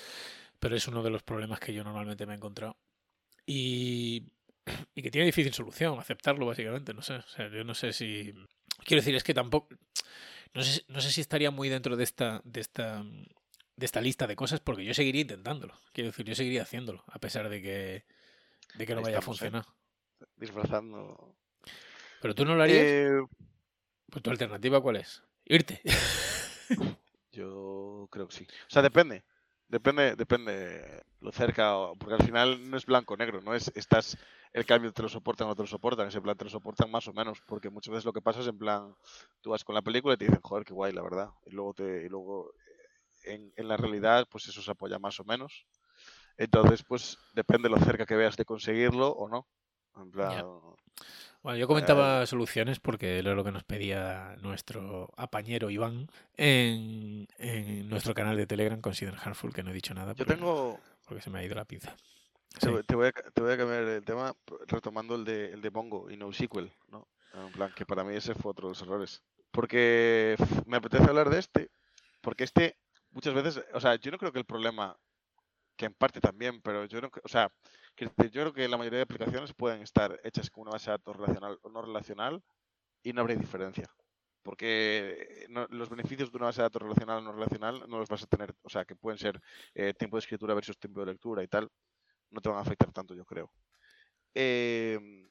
pero 0.61 0.75
es 0.75 0.87
uno 0.87 1.01
de 1.01 1.09
los 1.09 1.23
problemas 1.23 1.59
que 1.59 1.73
yo 1.73 1.83
normalmente 1.83 2.25
me 2.27 2.33
he 2.33 2.37
encontrado. 2.37 2.77
Y, 3.45 4.27
y 4.95 5.01
que 5.01 5.09
tiene 5.09 5.25
difícil 5.25 5.53
solución, 5.53 5.99
aceptarlo 5.99 6.45
básicamente. 6.45 6.93
No 6.93 7.01
sé, 7.01 7.15
o 7.15 7.27
sea, 7.27 7.49
yo 7.49 7.63
no 7.63 7.73
sé 7.73 7.91
si... 7.91 8.31
Quiero 8.85 9.01
decir, 9.01 9.15
es 9.15 9.23
que 9.23 9.33
tampoco... 9.33 9.75
No 10.53 10.61
sé, 10.63 10.83
no 10.87 11.01
sé 11.01 11.11
si 11.11 11.19
estaría 11.21 11.49
muy 11.49 11.67
dentro 11.69 11.97
de 11.97 12.03
esta, 12.03 12.41
de 12.45 12.61
esta 12.61 13.03
de 13.75 13.85
esta 13.85 14.01
lista 14.01 14.27
de 14.27 14.35
cosas 14.35 14.59
porque 14.59 14.85
yo 14.85 14.93
seguiría 14.93 15.21
intentándolo. 15.21 15.73
Quiero 15.91 16.11
decir, 16.11 16.25
yo 16.25 16.35
seguiría 16.35 16.61
haciéndolo, 16.61 17.03
a 17.07 17.17
pesar 17.17 17.49
de 17.49 17.61
que, 17.61 18.05
de 18.75 18.85
que 18.85 18.93
no 18.93 19.01
vaya 19.01 19.17
a 19.17 19.21
funcionar. 19.21 19.65
disfrazando. 20.35 21.35
Pero 22.21 22.35
tú 22.35 22.45
no 22.45 22.53
lo 22.55 22.61
harías. 22.61 22.85
Eh, 22.85 23.21
Pues 24.11 24.21
tu 24.21 24.29
alternativa 24.29 24.81
cuál 24.81 24.97
es? 24.97 25.23
Irte. 25.45 25.81
yo 27.31 28.07
creo 28.11 28.27
que 28.27 28.35
sí. 28.35 28.43
O 28.67 28.69
sea, 28.69 28.81
depende. 28.83 29.23
Depende, 29.71 30.17
depende 30.17 31.01
lo 31.21 31.31
cerca, 31.31 31.93
porque 31.97 32.15
al 32.15 32.25
final 32.25 32.69
no 32.69 32.75
es 32.75 32.85
blanco 32.85 33.13
o 33.13 33.17
negro, 33.17 33.39
no 33.41 33.55
es 33.55 33.71
estás 33.73 34.17
el 34.51 34.65
cambio 34.65 34.91
te 34.91 35.01
lo 35.01 35.07
soportan 35.07 35.47
o 35.47 35.51
no 35.51 35.55
te 35.55 35.63
lo 35.63 35.67
soportan, 35.67 36.09
ese 36.09 36.19
plan 36.19 36.35
te 36.35 36.43
lo 36.43 36.49
soportan 36.49 36.91
más 36.91 37.07
o 37.07 37.13
menos, 37.13 37.39
porque 37.45 37.69
muchas 37.69 37.93
veces 37.93 38.03
lo 38.03 38.11
que 38.11 38.21
pasa 38.21 38.41
es 38.41 38.47
en 38.47 38.57
plan, 38.57 38.93
tú 39.39 39.51
vas 39.51 39.63
con 39.63 39.73
la 39.73 39.81
película 39.81 40.15
y 40.15 40.17
te 40.17 40.25
dicen, 40.25 40.41
joder, 40.41 40.65
qué 40.65 40.73
guay, 40.73 40.91
la 40.91 41.01
verdad, 41.01 41.29
y 41.45 41.51
luego 41.51 41.73
te, 41.73 42.03
y 42.05 42.09
luego 42.09 42.51
eh, 42.51 43.33
en, 43.33 43.53
en 43.55 43.67
la 43.69 43.77
realidad, 43.77 44.27
pues 44.29 44.45
eso 44.49 44.61
se 44.61 44.71
apoya 44.71 44.99
más 44.99 45.21
o 45.21 45.23
menos. 45.23 45.65
Entonces, 46.35 46.83
pues 46.83 47.17
depende 47.33 47.69
lo 47.69 47.77
cerca 47.77 48.05
que 48.05 48.15
veas 48.15 48.35
de 48.35 48.43
conseguirlo 48.43 49.07
o 49.07 49.29
no. 49.29 49.47
En 49.95 50.11
plan, 50.11 50.45
Bueno, 51.43 51.57
yo 51.57 51.67
comentaba 51.67 52.25
soluciones 52.27 52.79
porque 52.79 53.17
era 53.17 53.33
lo 53.33 53.43
que 53.43 53.51
nos 53.51 53.63
pedía 53.63 54.35
nuestro 54.41 55.11
apañero 55.17 55.69
Iván 55.71 56.07
en, 56.37 57.27
en 57.39 57.89
nuestro 57.89 58.13
canal 58.13 58.37
de 58.37 58.45
Telegram 58.45 58.79
Consider 58.79 59.15
Harmful, 59.15 59.51
que 59.53 59.63
no 59.63 59.71
he 59.71 59.73
dicho 59.73 59.93
nada 59.95 60.11
yo 60.13 60.17
porque, 60.17 60.33
tengo, 60.35 60.79
porque 61.07 61.21
se 61.23 61.29
me 61.31 61.39
ha 61.39 61.43
ido 61.43 61.55
la 61.55 61.65
pinza. 61.65 61.95
Te, 62.59 62.67
Sí. 62.67 62.67
voy- 62.67 62.83
te 62.83 62.95
voy 62.95 63.07
a, 63.07 63.11
ca- 63.11 63.31
te 63.31 63.41
voy 63.41 63.53
a 63.53 63.57
cambiar 63.57 63.81
el 63.83 64.03
tema 64.05 64.35
retomando 64.67 65.15
el 65.15 65.23
de, 65.25 65.51
el 65.53 65.61
de 65.61 65.71
Mongo 65.71 66.11
y 66.11 66.17
NoSQL, 66.17 66.69
¿no? 66.89 67.07
En 67.33 67.51
plan, 67.53 67.71
que 67.75 67.85
para 67.85 68.03
mí 68.03 68.15
ese 68.15 68.35
fue 68.35 68.51
otro 68.51 68.67
de 68.67 68.71
los 68.73 68.81
errores. 68.81 69.23
Porque 69.51 70.35
me 70.67 70.77
apetece 70.77 71.05
hablar 71.05 71.29
de 71.29 71.39
este, 71.39 71.71
porque 72.21 72.43
este 72.43 72.77
muchas 73.11 73.33
veces, 73.33 73.63
o 73.73 73.79
sea, 73.79 73.95
yo 73.95 74.11
no 74.11 74.17
creo 74.17 74.31
que 74.31 74.39
el 74.39 74.45
problema, 74.45 74.95
que 75.81 75.87
en 75.87 75.95
parte 75.95 76.21
también, 76.21 76.61
pero 76.61 76.85
yo 76.85 77.01
no, 77.01 77.09
cre- 77.09 77.21
o 77.23 77.27
sea, 77.27 77.51
que 77.95 78.05
yo 78.05 78.41
creo 78.41 78.53
que 78.53 78.67
la 78.67 78.77
mayoría 78.77 78.97
de 78.97 79.03
aplicaciones 79.03 79.51
pueden 79.51 79.81
estar 79.81 80.19
hechas 80.23 80.51
con 80.51 80.61
una 80.61 80.73
base 80.73 80.91
de 80.91 80.97
datos 80.97 81.15
relacional 81.15 81.57
o 81.63 81.69
no 81.69 81.81
relacional 81.81 82.43
y 83.01 83.13
no 83.13 83.21
habría 83.21 83.37
diferencia. 83.37 83.87
Porque 84.43 85.47
no- 85.49 85.65
los 85.71 85.89
beneficios 85.89 86.31
de 86.31 86.37
una 86.37 86.45
base 86.47 86.61
de 86.61 86.65
datos 86.65 86.83
relacional 86.83 87.17
o 87.17 87.21
no 87.21 87.31
relacional 87.31 87.83
no 87.89 87.97
los 87.97 88.09
vas 88.09 88.21
a 88.21 88.27
tener, 88.27 88.53
o 88.61 88.69
sea, 88.69 88.85
que 88.85 88.95
pueden 88.95 89.17
ser 89.17 89.41
eh, 89.73 89.93
tiempo 89.95 90.17
de 90.17 90.19
escritura 90.19 90.53
versus 90.53 90.77
tiempo 90.77 90.99
de 90.99 91.07
lectura 91.07 91.41
y 91.43 91.47
tal, 91.47 91.67
no 92.29 92.41
te 92.41 92.49
van 92.49 92.59
a 92.59 92.61
afectar 92.61 92.91
tanto, 92.91 93.15
yo 93.15 93.25
creo. 93.25 93.51
Em, 94.35 95.29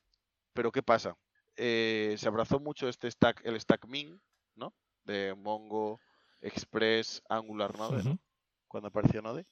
pero 0.53 0.73
¿qué 0.73 0.83
pasa? 0.83 1.17
Eh, 1.57 2.17
se 2.19 2.27
abrazó 2.27 2.59
mucho 2.59 2.89
este 2.89 3.09
stack, 3.09 3.41
el 3.45 3.61
stack 3.61 3.87
min, 3.87 4.21
¿no? 4.57 4.75
De 5.05 5.33
Mongo, 5.37 6.01
Express, 6.41 7.23
Angular, 7.29 7.79
Node, 7.79 8.03
¿no? 8.03 8.19
Cuando 8.67 8.89
apareció 8.89 9.23
Node. 9.23 9.47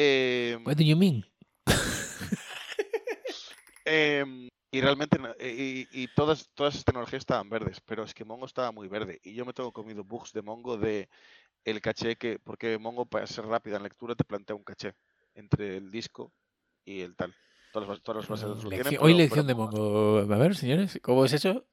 Em, 0.00 0.64
What 0.64 0.76
do 0.76 0.84
you 0.84 0.96
mean? 0.96 1.24
Em, 3.84 4.48
y 4.70 4.80
realmente, 4.80 5.18
no- 5.18 5.34
y, 5.40 5.88
y 5.90 6.08
todas, 6.14 6.50
todas 6.54 6.74
esas 6.74 6.84
tecnologías 6.84 7.20
estaban 7.20 7.48
verdes, 7.48 7.80
pero 7.80 8.04
es 8.04 8.12
que 8.12 8.24
Mongo 8.24 8.46
estaba 8.46 8.70
muy 8.70 8.86
verde. 8.88 9.18
Y 9.24 9.34
yo 9.34 9.44
me 9.46 9.52
tengo 9.54 9.72
comido 9.72 10.04
bugs 10.04 10.32
de 10.32 10.42
Mongo 10.42 10.76
de 10.76 11.08
el 11.64 11.80
caché 11.80 12.16
que, 12.16 12.38
porque 12.38 12.78
Mongo 12.78 13.06
para 13.06 13.26
ser 13.26 13.46
rápida 13.46 13.76
en 13.76 13.82
lectura 13.82 14.14
te 14.14 14.24
plantea 14.24 14.56
un 14.56 14.62
caché 14.64 14.94
entre 15.34 15.76
el 15.78 15.90
disco 15.90 16.32
y 16.84 17.00
el 17.00 17.16
tal. 17.16 17.34
Todas 17.72 17.88
las, 17.88 18.02
todas 18.02 18.22
las 18.22 18.28
bases 18.28 18.48
lo 18.48 18.68
tienen. 18.68 18.78
Lección- 18.86 19.02
hoy 19.02 19.12
pero- 19.14 19.18
lección 19.24 19.46
de 19.46 19.54
Mongo. 19.54 20.18
A 20.18 20.38
ver, 20.38 20.54
señores, 20.54 20.98
¿cómo 21.02 21.24
es 21.24 21.32
eso? 21.32 21.66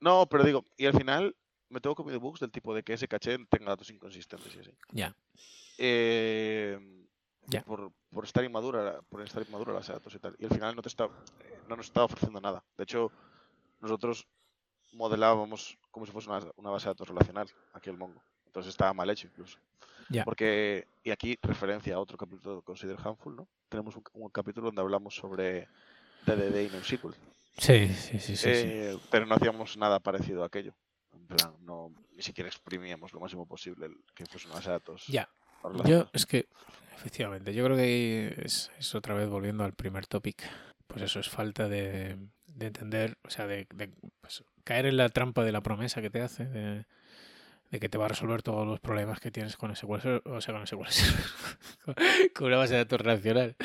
No, 0.00 0.26
pero 0.28 0.44
digo, 0.44 0.66
y 0.76 0.86
al 0.86 0.96
final 0.96 1.34
me 1.70 1.80
tengo 1.80 1.96
comido 1.96 2.20
bugs 2.20 2.40
del 2.40 2.50
tipo 2.50 2.74
de 2.74 2.82
que 2.82 2.92
ese 2.92 3.08
caché 3.08 3.36
tenga 3.50 3.70
datos 3.70 3.90
inconsistentes 3.90 4.54
y 4.54 4.58
así. 4.60 4.70
Ya. 4.92 5.16
Eh, 5.78 6.78
Por, 7.64 7.90
por 8.10 8.24
estar 8.24 8.44
inmadura, 8.44 9.00
por 9.08 9.22
estar 9.22 9.42
inmadura 9.42 9.72
la 9.72 9.78
base 9.78 9.92
de 9.92 9.98
datos 9.98 10.14
y 10.14 10.18
tal. 10.18 10.36
Y 10.38 10.44
al 10.44 10.50
final 10.50 10.76
no 10.76 10.82
te 10.82 10.88
está, 10.88 11.08
no 11.68 11.76
nos 11.76 11.86
está 11.86 12.04
ofreciendo 12.04 12.40
nada. 12.40 12.62
De 12.76 12.84
hecho, 12.84 13.10
nosotros 13.80 14.26
modelábamos 14.92 15.78
como 15.90 16.06
si 16.06 16.12
fuese 16.12 16.28
una, 16.30 16.40
una 16.56 16.70
base 16.70 16.84
de 16.86 16.90
datos 16.90 17.08
relacional 17.08 17.48
aquí 17.72 17.90
el 17.90 17.96
Mongo. 17.96 18.22
Entonces 18.46 18.70
estaba 18.70 18.92
mal 18.92 19.08
hecho 19.10 19.26
incluso. 19.26 19.58
Porque, 20.24 20.86
y 21.02 21.10
aquí 21.10 21.38
referencia 21.42 21.94
a 21.94 22.00
otro 22.00 22.16
capítulo 22.16 22.56
de 22.56 22.62
Consider 22.62 22.96
Handful, 23.04 23.36
¿no? 23.36 23.48
Tenemos 23.68 23.94
un, 23.96 24.02
un 24.14 24.30
capítulo 24.30 24.66
donde 24.66 24.80
hablamos 24.80 25.14
sobre 25.14 25.68
DDD 26.26 26.62
y 26.64 26.70
NoSQL. 26.70 27.14
Sí, 27.58 27.88
sí, 27.88 28.18
sí, 28.18 28.18
sí. 28.18 28.36
sí. 28.36 28.46
Eh, 28.48 28.98
pero 29.10 29.26
no 29.26 29.34
hacíamos 29.34 29.76
nada 29.76 30.00
parecido 30.00 30.42
a 30.42 30.46
aquello. 30.46 30.74
En 31.12 31.26
plan, 31.26 31.54
no, 31.60 31.92
ni 32.12 32.22
siquiera 32.22 32.48
exprimíamos 32.48 33.12
lo 33.12 33.20
máximo 33.20 33.46
posible 33.46 33.86
el- 33.86 34.00
que 34.14 34.24
fuese 34.26 34.46
una 34.46 34.56
base 34.56 34.68
de 34.68 34.72
datos. 34.74 35.04
Ya. 35.08 35.28
Yo, 35.84 36.08
es 36.12 36.24
que, 36.24 36.48
efectivamente, 36.98 37.54
yo 37.54 37.64
creo 37.64 37.76
que 37.76 38.34
es, 38.44 38.70
es 38.78 38.94
otra 38.94 39.14
vez 39.14 39.28
volviendo 39.28 39.64
al 39.64 39.72
primer 39.72 40.06
topic. 40.06 40.42
Pues 40.86 41.02
eso 41.02 41.20
es 41.20 41.28
falta 41.28 41.68
de, 41.68 42.16
de 42.46 42.66
entender, 42.66 43.18
o 43.22 43.30
sea, 43.30 43.46
de, 43.46 43.66
de, 43.74 43.90
pues, 44.20 44.42
caer 44.64 44.86
en 44.86 44.96
la 44.96 45.08
trampa 45.08 45.44
de 45.44 45.52
la 45.52 45.60
promesa 45.60 46.00
que 46.00 46.10
te 46.10 46.22
hace, 46.22 46.46
de, 46.46 46.86
de 47.70 47.80
que 47.80 47.88
te 47.88 47.98
va 47.98 48.06
a 48.06 48.08
resolver 48.08 48.42
todos 48.42 48.66
los 48.66 48.80
problemas 48.80 49.20
que 49.20 49.30
tienes 49.30 49.56
con 49.56 49.74
SQL 49.74 50.00
Server, 50.00 50.22
o 50.24 50.40
sea, 50.40 50.54
con 50.54 50.66
SQL 50.66 50.88
Server, 50.88 51.24
con, 51.84 51.94
con 52.34 52.46
una 52.48 52.56
base 52.56 52.74
de 52.74 52.78
datos 52.78 53.00
relacional. 53.00 53.56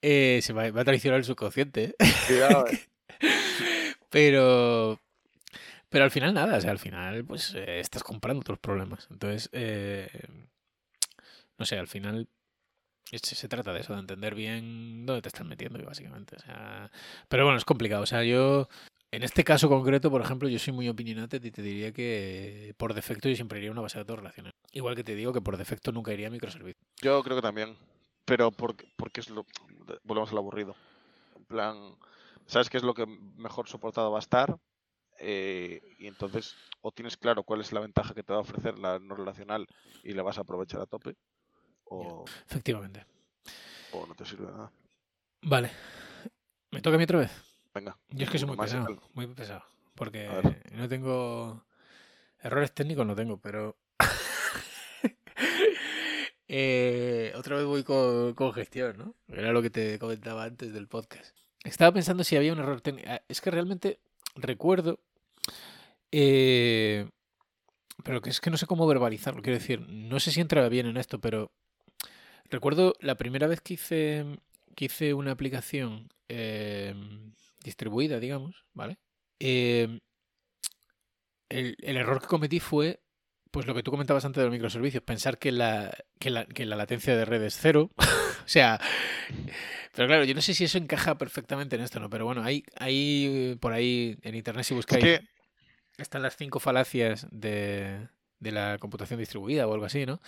Eh, 0.00 0.40
se 0.42 0.52
va, 0.52 0.70
va 0.70 0.82
a 0.82 0.84
traicionar 0.84 1.18
el 1.18 1.24
subconsciente. 1.24 1.94
¿eh? 1.98 2.12
Cuidado, 2.26 2.66
eh. 2.68 2.80
Pero. 4.10 5.00
Pero 5.90 6.04
al 6.04 6.10
final 6.10 6.34
nada, 6.34 6.58
o 6.58 6.60
sea, 6.60 6.70
al 6.70 6.78
final 6.78 7.24
pues 7.24 7.54
eh, 7.54 7.80
estás 7.80 8.02
comprando 8.02 8.40
otros 8.40 8.58
problemas. 8.58 9.08
Entonces, 9.10 9.48
eh, 9.52 10.08
no 11.56 11.64
sé, 11.64 11.78
al 11.78 11.88
final 11.88 12.28
se 13.16 13.48
trata 13.48 13.72
de 13.72 13.80
eso, 13.80 13.94
de 13.94 14.00
entender 14.00 14.34
bien 14.34 15.06
dónde 15.06 15.22
te 15.22 15.28
estás 15.28 15.46
metiendo, 15.46 15.82
básicamente. 15.84 16.36
O 16.36 16.38
sea, 16.40 16.90
pero 17.28 17.44
bueno, 17.44 17.58
es 17.58 17.64
complicado. 17.64 18.02
O 18.02 18.06
sea, 18.06 18.22
yo, 18.24 18.68
en 19.10 19.22
este 19.22 19.44
caso 19.44 19.68
concreto, 19.68 20.10
por 20.10 20.20
ejemplo, 20.20 20.48
yo 20.48 20.58
soy 20.58 20.72
muy 20.74 20.88
opinionante 20.88 21.38
y 21.42 21.50
te 21.50 21.62
diría 21.62 21.92
que 21.92 22.74
por 22.76 22.94
defecto 22.94 23.28
yo 23.28 23.36
siempre 23.36 23.58
iría 23.58 23.70
a 23.70 23.72
una 23.72 23.80
base 23.80 23.98
de 23.98 24.04
datos 24.04 24.18
relacional. 24.18 24.52
Igual 24.72 24.96
que 24.96 25.04
te 25.04 25.14
digo 25.14 25.32
que 25.32 25.40
por 25.40 25.56
defecto 25.56 25.92
nunca 25.92 26.12
iría 26.12 26.28
a 26.28 26.30
microservicios. 26.30 26.84
Yo 27.00 27.22
creo 27.22 27.36
que 27.36 27.42
también. 27.42 27.76
Pero 28.24 28.50
porque, 28.50 28.86
porque 28.96 29.20
es 29.20 29.30
lo. 29.30 29.46
Volvemos 30.04 30.30
al 30.32 30.38
aburrido. 30.38 30.76
En 31.34 31.44
plan, 31.46 31.96
¿sabes 32.46 32.68
qué 32.68 32.76
es 32.76 32.82
lo 32.82 32.92
que 32.92 33.06
mejor 33.06 33.68
soportado 33.68 34.10
va 34.10 34.18
a 34.18 34.20
estar? 34.20 34.58
Eh, 35.20 35.80
y 35.98 36.06
entonces, 36.06 36.54
o 36.80 36.92
tienes 36.92 37.16
claro 37.16 37.42
cuál 37.42 37.60
es 37.60 37.72
la 37.72 37.80
ventaja 37.80 38.14
que 38.14 38.22
te 38.22 38.32
va 38.32 38.38
a 38.38 38.42
ofrecer 38.42 38.78
la 38.78 38.98
no 38.98 39.16
relacional 39.16 39.66
y 40.04 40.12
la 40.12 40.22
vas 40.22 40.38
a 40.38 40.42
aprovechar 40.42 40.80
a 40.80 40.86
tope, 40.86 41.16
o, 41.90 42.24
Efectivamente. 42.48 43.04
o 43.92 44.06
no 44.06 44.14
te 44.14 44.24
sirve 44.24 44.46
de 44.46 44.52
nada. 44.52 44.70
Vale. 45.42 45.70
¿Me 46.70 46.80
toca 46.82 46.96
a 46.96 46.98
mí 46.98 47.04
otra 47.04 47.20
vez? 47.20 47.30
Venga. 47.74 47.96
Yo 48.10 48.24
es 48.24 48.30
que 48.30 48.38
soy 48.38 48.48
muy 48.48 48.56
pesado, 48.56 49.00
muy 49.14 49.26
pesado. 49.28 49.62
Porque 49.94 50.28
no 50.72 50.88
tengo. 50.88 51.64
Errores 52.40 52.72
técnicos 52.72 53.06
no 53.06 53.14
tengo, 53.14 53.38
pero. 53.38 53.76
Eh, 56.50 57.32
otra 57.36 57.56
vez 57.56 57.66
voy 57.66 57.84
con, 57.84 58.32
con 58.34 58.54
gestión, 58.54 58.96
¿no? 58.96 59.14
Era 59.28 59.52
lo 59.52 59.60
que 59.60 59.68
te 59.68 59.98
comentaba 59.98 60.44
antes 60.44 60.72
del 60.72 60.88
podcast. 60.88 61.36
Estaba 61.62 61.92
pensando 61.92 62.24
si 62.24 62.36
había 62.36 62.54
un 62.54 62.58
error 62.58 62.80
técnico. 62.80 63.06
Ah, 63.10 63.20
Es 63.28 63.42
que 63.42 63.50
realmente 63.50 64.00
recuerdo. 64.34 64.98
eh, 66.10 67.06
pero 68.02 68.22
que 68.22 68.30
es 68.30 68.40
que 68.40 68.48
no 68.50 68.56
sé 68.56 68.66
cómo 68.66 68.86
verbalizarlo. 68.86 69.42
Quiero 69.42 69.58
decir, 69.58 69.80
no 69.88 70.20
sé 70.20 70.30
si 70.30 70.40
entra 70.40 70.66
bien 70.70 70.86
en 70.86 70.96
esto, 70.96 71.20
pero. 71.20 71.52
Recuerdo 72.50 72.94
la 73.00 73.16
primera 73.16 73.46
vez 73.46 73.60
que 73.60 73.74
hice, 73.74 74.24
que 74.74 74.86
hice 74.86 75.14
una 75.14 75.32
aplicación 75.32 76.08
eh, 76.28 76.94
distribuida, 77.62 78.18
digamos, 78.18 78.64
¿vale? 78.72 78.98
Eh, 79.40 80.00
el, 81.48 81.76
el 81.80 81.96
error 81.96 82.20
que 82.20 82.26
cometí 82.26 82.60
fue, 82.60 83.00
pues 83.50 83.66
lo 83.66 83.74
que 83.74 83.82
tú 83.82 83.90
comentabas 83.90 84.24
antes 84.24 84.40
de 84.40 84.46
los 84.46 84.52
microservicios, 84.52 85.02
pensar 85.02 85.38
que 85.38 85.52
la, 85.52 85.92
que 86.18 86.30
la, 86.30 86.46
que 86.46 86.66
la 86.66 86.76
latencia 86.76 87.16
de 87.16 87.24
red 87.24 87.42
es 87.42 87.58
cero. 87.58 87.90
o 87.98 88.48
sea, 88.48 88.80
pero 89.94 90.08
claro, 90.08 90.24
yo 90.24 90.34
no 90.34 90.40
sé 90.40 90.54
si 90.54 90.64
eso 90.64 90.78
encaja 90.78 91.18
perfectamente 91.18 91.76
en 91.76 91.82
esto, 91.82 92.00
¿no? 92.00 92.08
Pero 92.10 92.24
bueno, 92.24 92.42
hay, 92.42 92.64
hay 92.76 93.56
por 93.60 93.72
ahí 93.72 94.18
en 94.22 94.34
internet 94.34 94.64
si 94.64 94.74
Es 94.74 94.76
buscáis, 94.76 95.02
que, 95.02 95.20
están 95.98 96.22
las 96.22 96.36
cinco 96.36 96.60
falacias 96.60 97.26
de, 97.30 98.08
de 98.38 98.52
la 98.52 98.78
computación 98.78 99.18
distribuida 99.18 99.66
o 99.66 99.74
algo 99.74 99.86
así, 99.86 100.06
¿no? 100.06 100.20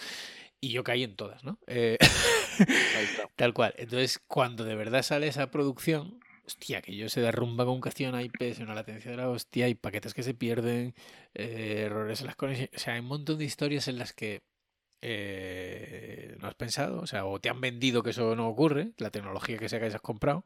Y 0.61 0.71
yo 0.71 0.85
caí 0.85 1.05
en 1.05 1.17
todas, 1.17 1.43
¿no? 1.43 1.59
Eh, 1.67 1.97
ahí 2.01 3.05
está. 3.05 3.29
Tal 3.37 3.55
cual. 3.55 3.75
Entonces, 3.79 4.21
cuando 4.27 4.65
de 4.65 4.75
verdad 4.75 5.03
sale 5.03 5.27
esa 5.27 5.51
producción, 5.51 6.21
hostia, 6.47 6.83
que 6.83 6.95
yo 6.95 7.09
se 7.09 7.21
derrumba 7.21 7.65
con 7.65 7.75
un 7.75 7.81
castillo 7.81 8.11
en 8.11 8.21
IPs, 8.21 8.59
una 8.59 8.75
latencia 8.75 9.11
de 9.11 9.17
la 9.17 9.31
hostia, 9.31 9.67
hay 9.67 9.75
paquetes 9.75 10.13
que 10.15 10.23
se 10.23 10.35
pierden, 10.35 10.95
eh, 11.35 11.85
errores 11.87 12.21
en 12.21 12.27
las 12.27 12.37
conexiones. 12.37 12.75
O 12.77 12.79
sea, 12.79 12.95
hay 12.95 13.01
un 13.01 13.07
montón 13.07 13.39
de 13.39 13.45
historias 13.45 13.89
en 13.89 13.99
las 13.99 14.13
que 14.13 14.43
eh, 15.03 16.37
no 16.41 16.49
has 16.49 16.55
pensado, 16.55 17.01
o 17.01 17.07
sea, 17.07 17.25
o 17.25 17.41
te 17.41 17.49
han 17.49 17.61
vendido 17.61 18.03
que 18.03 18.11
eso 18.11 18.37
no 18.37 18.49
ocurre, 18.49 18.93
la 18.99 19.11
tecnología 19.11 19.59
que 19.59 19.69
sea 19.69 19.79
que 19.79 19.87
hayas 19.87 20.01
comprado. 20.01 20.45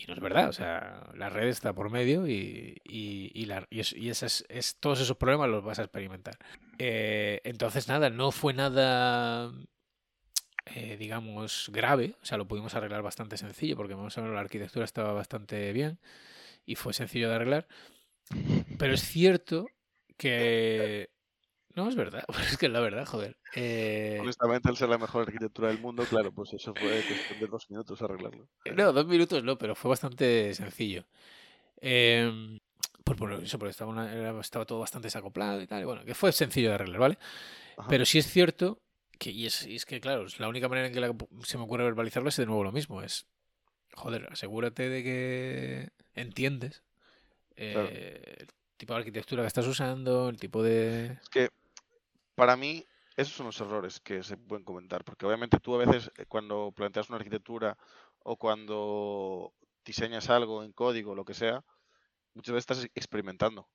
Y 0.00 0.06
no 0.06 0.14
es 0.14 0.20
verdad, 0.20 0.48
o 0.48 0.52
sea, 0.52 1.10
la 1.16 1.28
red 1.28 1.48
está 1.48 1.72
por 1.72 1.90
medio 1.90 2.28
y, 2.28 2.80
y, 2.84 3.32
y, 3.34 3.46
la- 3.46 3.66
y 3.68 3.80
es- 3.80 3.92
y 3.92 4.10
es, 4.10 4.76
todos 4.78 5.00
esos 5.00 5.16
problemas 5.16 5.50
los 5.50 5.64
vas 5.64 5.80
a 5.80 5.82
experimentar. 5.82 6.38
Eh, 6.78 7.40
entonces, 7.42 7.88
nada, 7.88 8.08
no 8.08 8.30
fue 8.30 8.54
nada 8.54 9.52
eh, 10.66 10.96
digamos, 10.98 11.70
grave. 11.72 12.14
O 12.22 12.24
sea, 12.26 12.38
lo 12.38 12.46
pudimos 12.46 12.74
arreglar 12.74 13.02
bastante 13.02 13.36
sencillo 13.36 13.76
porque 13.76 13.96
más 13.96 14.16
o 14.18 14.20
menos 14.20 14.34
la 14.34 14.40
arquitectura 14.42 14.84
estaba 14.84 15.12
bastante 15.12 15.72
bien 15.72 15.98
y 16.66 16.76
fue 16.76 16.92
sencillo 16.92 17.28
de 17.28 17.34
arreglar. 17.36 17.68
Pero 18.78 18.94
es 18.94 19.02
cierto 19.02 19.66
que... 20.16 21.10
No, 21.78 21.88
es 21.88 21.94
verdad. 21.94 22.24
Es 22.52 22.56
que 22.58 22.66
es 22.66 22.72
la 22.72 22.80
verdad, 22.80 23.06
joder. 23.06 23.36
Eh, 23.54 24.18
Honestamente, 24.20 24.68
al 24.68 24.76
ser 24.76 24.88
la 24.88 24.98
mejor 24.98 25.22
arquitectura 25.22 25.68
del 25.68 25.78
mundo, 25.78 26.04
claro, 26.06 26.32
pues 26.32 26.52
eso 26.52 26.74
fue 26.74 27.04
cuestión 27.04 27.38
de 27.38 27.46
dos 27.46 27.70
minutos 27.70 28.02
arreglarlo. 28.02 28.48
No, 28.74 28.92
dos 28.92 29.06
minutos 29.06 29.44
no, 29.44 29.56
pero 29.56 29.76
fue 29.76 29.88
bastante 29.90 30.52
sencillo. 30.54 31.04
Eh, 31.80 32.58
por, 33.04 33.16
por 33.16 33.32
eso, 33.32 33.58
porque 33.60 33.70
estaba, 33.70 33.92
una- 33.92 34.12
era- 34.12 34.40
estaba 34.40 34.64
todo 34.66 34.80
bastante 34.80 35.06
desacoplado 35.06 35.62
y 35.62 35.66
tal. 35.68 35.82
y 35.82 35.84
bueno, 35.84 36.04
que 36.04 36.14
fue 36.16 36.32
sencillo 36.32 36.70
de 36.70 36.74
arreglar, 36.74 36.98
¿vale? 37.00 37.18
Ajá. 37.76 37.88
Pero 37.88 38.04
sí 38.04 38.18
es 38.18 38.26
cierto 38.26 38.80
que, 39.20 39.30
y 39.30 39.46
es, 39.46 39.64
y 39.66 39.76
es 39.76 39.86
que, 39.86 40.00
claro, 40.00 40.26
es 40.26 40.40
la 40.40 40.48
única 40.48 40.68
manera 40.68 40.88
en 40.88 40.94
que 40.94 41.00
la- 41.00 41.14
se 41.44 41.58
me 41.58 41.62
ocurre 41.64 41.84
verbalizarlo 41.84 42.28
es 42.28 42.36
de 42.36 42.46
nuevo 42.46 42.64
lo 42.64 42.72
mismo. 42.72 43.02
Es, 43.02 43.26
joder, 43.94 44.26
asegúrate 44.32 44.88
de 44.88 45.02
que 45.04 45.88
entiendes 46.20 46.82
eh, 47.54 47.72
Claro. 47.72 47.88
el 47.88 48.48
tipo 48.76 48.92
de 48.94 48.98
arquitectura 48.98 49.42
que 49.42 49.48
estás 49.48 49.66
usando, 49.66 50.28
el 50.28 50.38
tipo 50.38 50.62
de... 50.62 51.18
Es 51.22 51.28
que 51.28 51.48
para 52.38 52.56
mí 52.56 52.86
esos 53.16 53.34
son 53.34 53.46
los 53.46 53.60
errores 53.60 53.98
que 53.98 54.22
se 54.22 54.36
pueden 54.36 54.64
comentar, 54.64 55.02
porque 55.02 55.26
obviamente 55.26 55.58
tú 55.58 55.74
a 55.74 55.84
veces 55.84 56.12
eh, 56.16 56.24
cuando 56.26 56.70
planteas 56.70 57.08
una 57.08 57.18
arquitectura 57.18 57.76
o 58.20 58.36
cuando 58.36 59.52
diseñas 59.84 60.30
algo 60.30 60.62
en 60.62 60.70
código, 60.72 61.16
lo 61.16 61.24
que 61.24 61.34
sea, 61.34 61.64
muchas 62.34 62.54
veces 62.54 62.70
estás 62.70 62.90
experimentando 62.94 63.68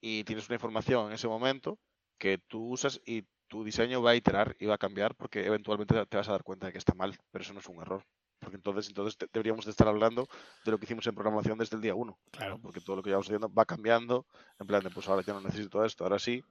y 0.00 0.24
tienes 0.24 0.48
una 0.48 0.54
información 0.54 1.08
en 1.08 1.12
ese 1.12 1.28
momento 1.28 1.78
que 2.16 2.38
tú 2.38 2.70
usas 2.70 2.98
y 3.04 3.24
tu 3.46 3.62
diseño 3.62 4.00
va 4.00 4.12
a 4.12 4.16
iterar 4.16 4.56
y 4.58 4.64
va 4.64 4.76
a 4.76 4.78
cambiar 4.78 5.14
porque 5.14 5.44
eventualmente 5.44 5.94
te 6.06 6.16
vas 6.16 6.28
a 6.30 6.32
dar 6.32 6.42
cuenta 6.42 6.66
de 6.66 6.72
que 6.72 6.78
está 6.78 6.94
mal, 6.94 7.14
pero 7.30 7.42
eso 7.42 7.52
no 7.52 7.60
es 7.60 7.68
un 7.68 7.82
error. 7.82 8.02
Porque 8.40 8.56
entonces, 8.56 8.88
entonces 8.88 9.18
deberíamos 9.34 9.66
de 9.66 9.72
estar 9.72 9.86
hablando 9.86 10.28
de 10.64 10.70
lo 10.70 10.78
que 10.78 10.86
hicimos 10.86 11.06
en 11.06 11.14
programación 11.14 11.58
desde 11.58 11.76
el 11.76 11.82
día 11.82 11.94
uno. 11.94 12.18
Claro. 12.30 12.58
Porque 12.62 12.80
todo 12.80 12.96
lo 12.96 13.02
que 13.02 13.10
llevamos 13.10 13.26
haciendo 13.26 13.52
va 13.52 13.66
cambiando, 13.66 14.24
en 14.58 14.66
plan 14.66 14.82
de, 14.82 14.88
pues 14.88 15.06
ahora 15.08 15.22
ya 15.22 15.34
no 15.34 15.42
necesito 15.42 15.84
esto, 15.84 16.04
ahora 16.04 16.18
sí. 16.18 16.42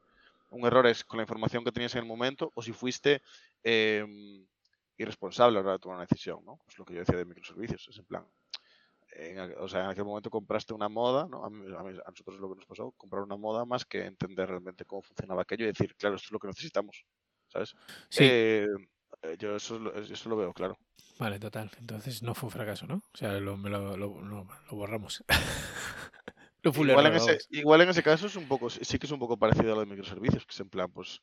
Un 0.50 0.66
error 0.66 0.88
es 0.88 1.04
con 1.04 1.18
la 1.18 1.24
información 1.24 1.64
que 1.64 1.72
tenías 1.72 1.94
en 1.96 2.02
el 2.02 2.08
momento 2.08 2.52
o 2.56 2.62
si 2.62 2.72
fuiste 2.74 3.22
eh, 3.64 4.06
irresponsable 4.98 5.60
a 5.60 5.62
la 5.62 5.66
hora 5.68 5.74
de 5.74 5.80
tomar 5.80 5.98
una 5.98 6.06
decisión, 6.10 6.44
¿no? 6.46 6.58
Pues 6.66 6.78
lo 6.78 6.86
que 6.86 6.94
yo 6.94 7.00
decía 7.02 7.18
de 7.18 7.26
microservicios, 7.26 7.88
es 7.90 7.98
en 7.98 8.06
plan, 8.06 8.26
en, 9.12 9.40
o 9.60 9.68
sea, 9.68 9.86
en 9.86 9.90
aquel 9.92 10.06
momento 10.06 10.30
compraste 10.30 10.74
una 10.74 10.90
moda, 10.90 11.28
¿no? 11.30 11.46
A, 11.46 11.50
mí- 11.50 11.66
a 11.76 11.84
mí- 11.84 12.00
a 12.06 12.10
nosotros 12.12 12.40
lo 12.40 12.50
que 12.50 12.56
nos 12.58 12.66
pasó, 12.66 12.92
comprar 12.98 13.24
una 13.24 13.38
moda 13.38 13.66
más 13.66 13.86
que 13.86 14.06
entender 14.06 14.50
realmente 14.50 14.86
cómo 14.86 15.02
funcionaba 15.02 15.44
aquello 15.44 15.66
y 15.66 15.68
decir, 15.68 15.96
claro, 15.96 16.16
esto 16.16 16.28
es 16.28 16.32
lo 16.32 16.40
que 16.40 16.48
necesitamos, 16.48 17.06
¿sabes? 17.48 17.76
Sí, 18.10 18.26
Eh, 18.26 18.68
yo 19.40 19.56
eso, 19.56 19.94
eso 19.96 20.30
lo 20.30 20.38
veo 20.38 20.54
claro. 20.54 20.78
vale, 21.20 21.40
total. 21.40 21.72
Entonces 21.80 22.22
no 22.24 22.36
fue 22.36 22.48
un 22.48 22.52
fracaso, 22.52 22.86
¿no? 22.88 22.96
O 23.14 23.18
sea, 23.18 23.34
lo, 23.40 23.58
me 23.58 23.70
lo, 23.70 23.98
lo- 23.98 24.22
lo- 24.22 24.44
lo 24.70 24.76
borramos. 24.78 25.24
Igual 26.74 27.06
en, 27.08 27.16
ese, 27.16 27.38
igual 27.50 27.82
en 27.82 27.90
ese 27.90 28.04
caso 28.04 28.28
es 28.28 28.36
un 28.36 28.48
poco, 28.48 28.70
sí 28.70 29.00
que 29.00 29.06
es 29.06 29.12
un 29.12 29.20
poco 29.20 29.38
parecido 29.38 29.72
a 29.72 29.76
lo 29.76 29.82
de 29.82 29.86
microservicios, 29.88 30.46
que 30.46 30.54
es 30.54 30.60
en 30.60 30.70
plan, 30.70 30.92
pues, 30.92 31.22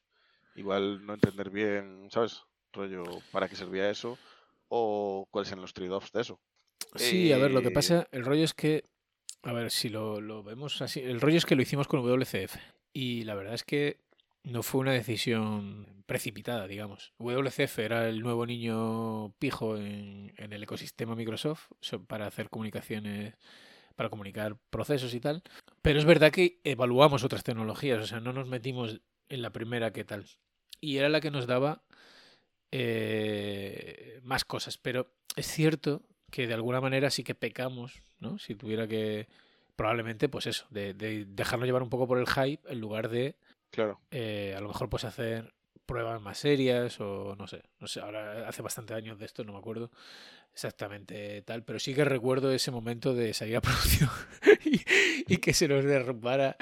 igual 0.56 1.04
no 1.06 1.14
entender 1.14 1.50
bien, 1.50 2.08
¿sabes? 2.10 2.42
Rollo, 2.72 3.04
para 3.30 3.48
qué 3.48 3.56
servía 3.56 3.90
eso, 3.90 4.18
o 4.68 5.26
cuáles 5.30 5.48
son 5.50 5.60
los 5.60 5.72
trade-offs 5.74 6.12
de 6.12 6.20
eso. 6.22 6.40
Sí, 6.96 7.32
a 7.32 7.38
ver, 7.38 7.52
lo 7.52 7.62
que 7.62 7.68
Eh, 7.68 7.72
pasa, 7.72 8.06
el 8.12 8.24
rollo 8.24 8.44
es 8.44 8.54
que, 8.54 8.84
a 9.42 9.52
ver, 9.52 9.70
si 9.70 9.88
lo, 9.88 10.20
lo 10.20 10.42
vemos 10.42 10.80
así, 10.82 11.00
el 11.00 11.20
rollo 11.20 11.38
es 11.38 11.46
que 11.46 11.56
lo 11.56 11.62
hicimos 11.62 11.88
con 11.88 12.00
WCF 12.00 12.58
y 12.92 13.24
la 13.24 13.34
verdad 13.34 13.54
es 13.54 13.64
que 13.64 13.98
no 14.44 14.62
fue 14.62 14.80
una 14.80 14.92
decisión 14.92 15.86
precipitada, 16.06 16.66
digamos. 16.66 17.12
WCF 17.18 17.78
era 17.84 18.08
el 18.08 18.20
nuevo 18.20 18.46
niño 18.46 19.32
pijo 19.38 19.76
en, 19.76 20.32
en 20.36 20.52
el 20.52 20.62
ecosistema 20.62 21.14
Microsoft 21.14 21.70
so- 21.80 22.04
para 22.04 22.26
hacer 22.26 22.50
comunicaciones, 22.50 23.34
para 23.94 24.10
comunicar 24.10 24.56
procesos 24.70 25.14
y 25.14 25.20
tal, 25.20 25.42
pero 25.82 25.98
es 25.98 26.04
verdad 26.04 26.32
que 26.32 26.60
evaluamos 26.64 27.24
otras 27.24 27.44
tecnologías, 27.44 28.00
o 28.02 28.06
sea, 28.06 28.20
no 28.20 28.32
nos 28.32 28.48
metimos 28.48 29.00
en 29.28 29.42
la 29.42 29.50
primera 29.50 29.92
que 29.92 30.04
tal. 30.04 30.26
Y 30.80 30.98
era 30.98 31.08
la 31.08 31.20
que 31.20 31.30
nos 31.30 31.46
daba 31.46 31.82
eh, 32.72 34.20
más 34.22 34.44
cosas, 34.44 34.78
pero 34.78 35.10
es 35.36 35.46
cierto 35.46 36.02
que 36.30 36.46
de 36.46 36.54
alguna 36.54 36.80
manera 36.80 37.10
sí 37.10 37.22
que 37.22 37.34
pecamos, 37.34 38.02
¿no? 38.18 38.38
Si 38.38 38.54
tuviera 38.54 38.88
que, 38.88 39.28
probablemente, 39.76 40.28
pues 40.28 40.46
eso, 40.46 40.66
de, 40.70 40.92
de 40.94 41.24
dejarnos 41.26 41.66
llevar 41.66 41.82
un 41.82 41.90
poco 41.90 42.06
por 42.08 42.18
el 42.18 42.26
hype 42.26 42.68
en 42.70 42.80
lugar 42.80 43.08
de 43.08 43.36
Claro. 43.70 44.00
eh, 44.10 44.54
a 44.56 44.60
lo 44.60 44.68
mejor 44.68 44.88
pues 44.88 45.04
hacer 45.04 45.52
pruebas 45.86 46.20
más 46.20 46.38
serias 46.38 47.00
o 47.00 47.36
no 47.36 47.46
sé, 47.46 47.62
no 47.80 47.86
sé, 47.86 48.00
ahora 48.00 48.48
hace 48.48 48.62
bastante 48.62 48.94
años 48.94 49.18
de 49.18 49.26
esto, 49.26 49.44
no 49.44 49.52
me 49.52 49.58
acuerdo 49.58 49.90
exactamente 50.52 51.42
tal, 51.42 51.64
pero 51.64 51.78
sí 51.78 51.94
que 51.94 52.04
recuerdo 52.04 52.52
ese 52.52 52.70
momento 52.70 53.14
de 53.14 53.34
salir 53.34 53.56
a 53.56 53.60
producción 53.60 54.10
y, 55.26 55.36
que 55.38 55.52
se 55.52 55.68
nos 55.68 55.84
derrumbara 55.84 56.56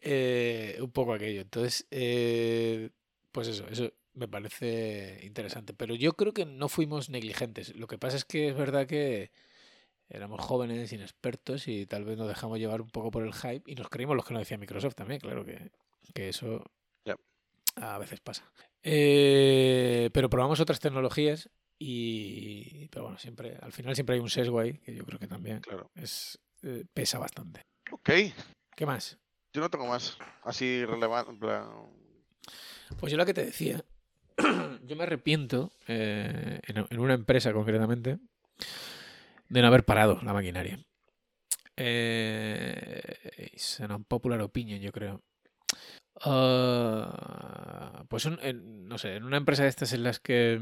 eh, 0.00 0.78
un 0.80 0.90
poco 0.90 1.14
aquello. 1.14 1.40
Entonces, 1.40 1.86
eh, 1.90 2.90
pues 3.32 3.48
eso, 3.48 3.66
eso 3.68 3.92
me 4.16 4.28
parece 4.28 5.20
interesante. 5.22 5.74
Pero 5.74 5.94
yo 5.94 6.14
creo 6.14 6.32
que 6.32 6.46
no 6.46 6.68
fuimos 6.68 7.10
negligentes. 7.10 7.74
Lo 7.76 7.86
que 7.86 7.98
pasa 7.98 8.16
es 8.16 8.24
que 8.24 8.48
es 8.48 8.56
verdad 8.56 8.86
que 8.86 9.30
éramos 10.08 10.40
jóvenes, 10.40 10.92
inexpertos 10.92 11.68
y 11.68 11.86
tal 11.86 12.04
vez 12.04 12.16
nos 12.18 12.28
dejamos 12.28 12.58
llevar 12.58 12.80
un 12.80 12.90
poco 12.90 13.10
por 13.10 13.24
el 13.24 13.34
hype 13.34 13.62
y 13.66 13.74
nos 13.74 13.88
creímos 13.88 14.16
los 14.16 14.24
que 14.24 14.34
nos 14.34 14.42
decía 14.42 14.58
Microsoft 14.58 14.94
también, 14.94 15.20
claro 15.20 15.44
que, 15.44 15.70
que 16.14 16.28
eso. 16.28 16.64
A 17.76 17.98
veces 17.98 18.20
pasa. 18.20 18.50
Eh, 18.82 20.10
pero 20.12 20.30
probamos 20.30 20.60
otras 20.60 20.80
tecnologías 20.80 21.48
y, 21.78 22.88
pero 22.88 23.04
bueno, 23.04 23.18
siempre, 23.18 23.56
al 23.60 23.72
final 23.72 23.94
siempre 23.94 24.14
hay 24.14 24.20
un 24.20 24.30
sesgo 24.30 24.58
ahí 24.60 24.74
que 24.78 24.94
yo 24.94 25.04
creo 25.04 25.18
que 25.18 25.26
también 25.26 25.60
Claro. 25.60 25.90
es, 25.94 26.38
eh, 26.62 26.84
pesa 26.94 27.18
bastante. 27.18 27.62
Ok. 27.90 28.10
¿Qué 28.74 28.86
más? 28.86 29.18
Yo 29.52 29.60
no 29.60 29.70
tengo 29.70 29.86
más. 29.86 30.18
Así 30.42 30.84
relevante. 30.84 31.46
Pues 32.98 33.10
yo 33.12 33.18
lo 33.18 33.26
que 33.26 33.34
te 33.34 33.44
decía, 33.44 33.84
yo 34.84 34.96
me 34.96 35.02
arrepiento 35.04 35.72
eh, 35.88 36.60
en, 36.66 36.86
en 36.88 36.98
una 37.00 37.14
empresa 37.14 37.52
concretamente 37.52 38.18
de 39.48 39.60
no 39.62 39.66
haber 39.68 39.84
parado 39.84 40.20
la 40.22 40.32
maquinaria. 40.32 40.78
Eh, 41.76 43.50
es 43.52 43.80
una 43.80 43.98
popular 43.98 44.40
opinion, 44.40 44.80
yo 44.80 44.92
creo. 44.92 45.22
Ah, 46.22 48.04
pues 48.08 48.26
no 48.26 48.98
sé, 48.98 49.16
en 49.16 49.24
una 49.24 49.36
empresa 49.36 49.62
de 49.64 49.68
estas 49.68 49.92
en 49.92 50.02
las 50.02 50.18
que 50.20 50.60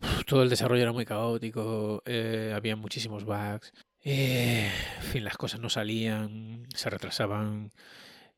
uf, 0.00 0.24
todo 0.26 0.42
el 0.42 0.50
desarrollo 0.50 0.82
era 0.82 0.92
muy 0.92 1.04
caótico, 1.04 2.02
eh, 2.06 2.52
había 2.54 2.76
muchísimos 2.76 3.24
bugs, 3.24 3.72
eh, 4.02 4.70
en 4.98 5.02
fin, 5.04 5.24
las 5.24 5.36
cosas 5.36 5.60
no 5.60 5.68
salían, 5.68 6.66
se 6.74 6.90
retrasaban, 6.90 7.70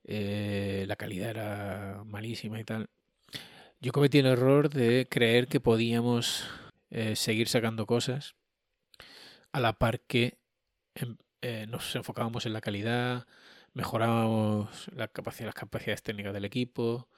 eh, 0.05 0.85
la 0.89 0.97
calidad 0.97 1.31
era 1.31 2.03
malísima 2.07 2.61
y 2.61 2.65
tal. 2.65 2.89
Yo 3.81 3.93
cometí 3.93 4.19
el 4.19 4.27
error 4.27 4.71
de 4.71 5.07
creer 5.11 5.49
que 5.49 5.61
podíamos 5.61 6.47
seguir 7.15 7.49
sacando 7.49 7.87
cosas 7.87 8.37
a 9.53 9.61
la 9.61 9.73
par 9.79 10.01
que 10.01 10.39
em- 10.95 11.17
nos 11.69 11.95
enfocábamos 11.97 12.47
en 12.47 12.53
la 12.53 12.61
calidad, 12.61 13.27
mejorábamos 13.75 14.89
la 14.95 15.09
capacidad, 15.09 15.47
las 15.47 15.55
capacidades 15.55 16.03
técnicas 16.03 16.33
del 16.33 16.45
equipo. 16.45 17.09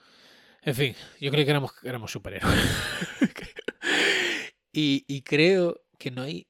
En 0.62 0.74
fin, 0.74 0.96
yo 1.20 1.30
creo 1.30 1.44
que 1.44 1.50
éramos, 1.50 1.72
éramos 1.84 2.10
superhéroes. 2.10 2.58
y, 4.72 5.22
creo 5.22 5.80
que 5.98 6.10
no 6.10 6.22
hay 6.22 6.48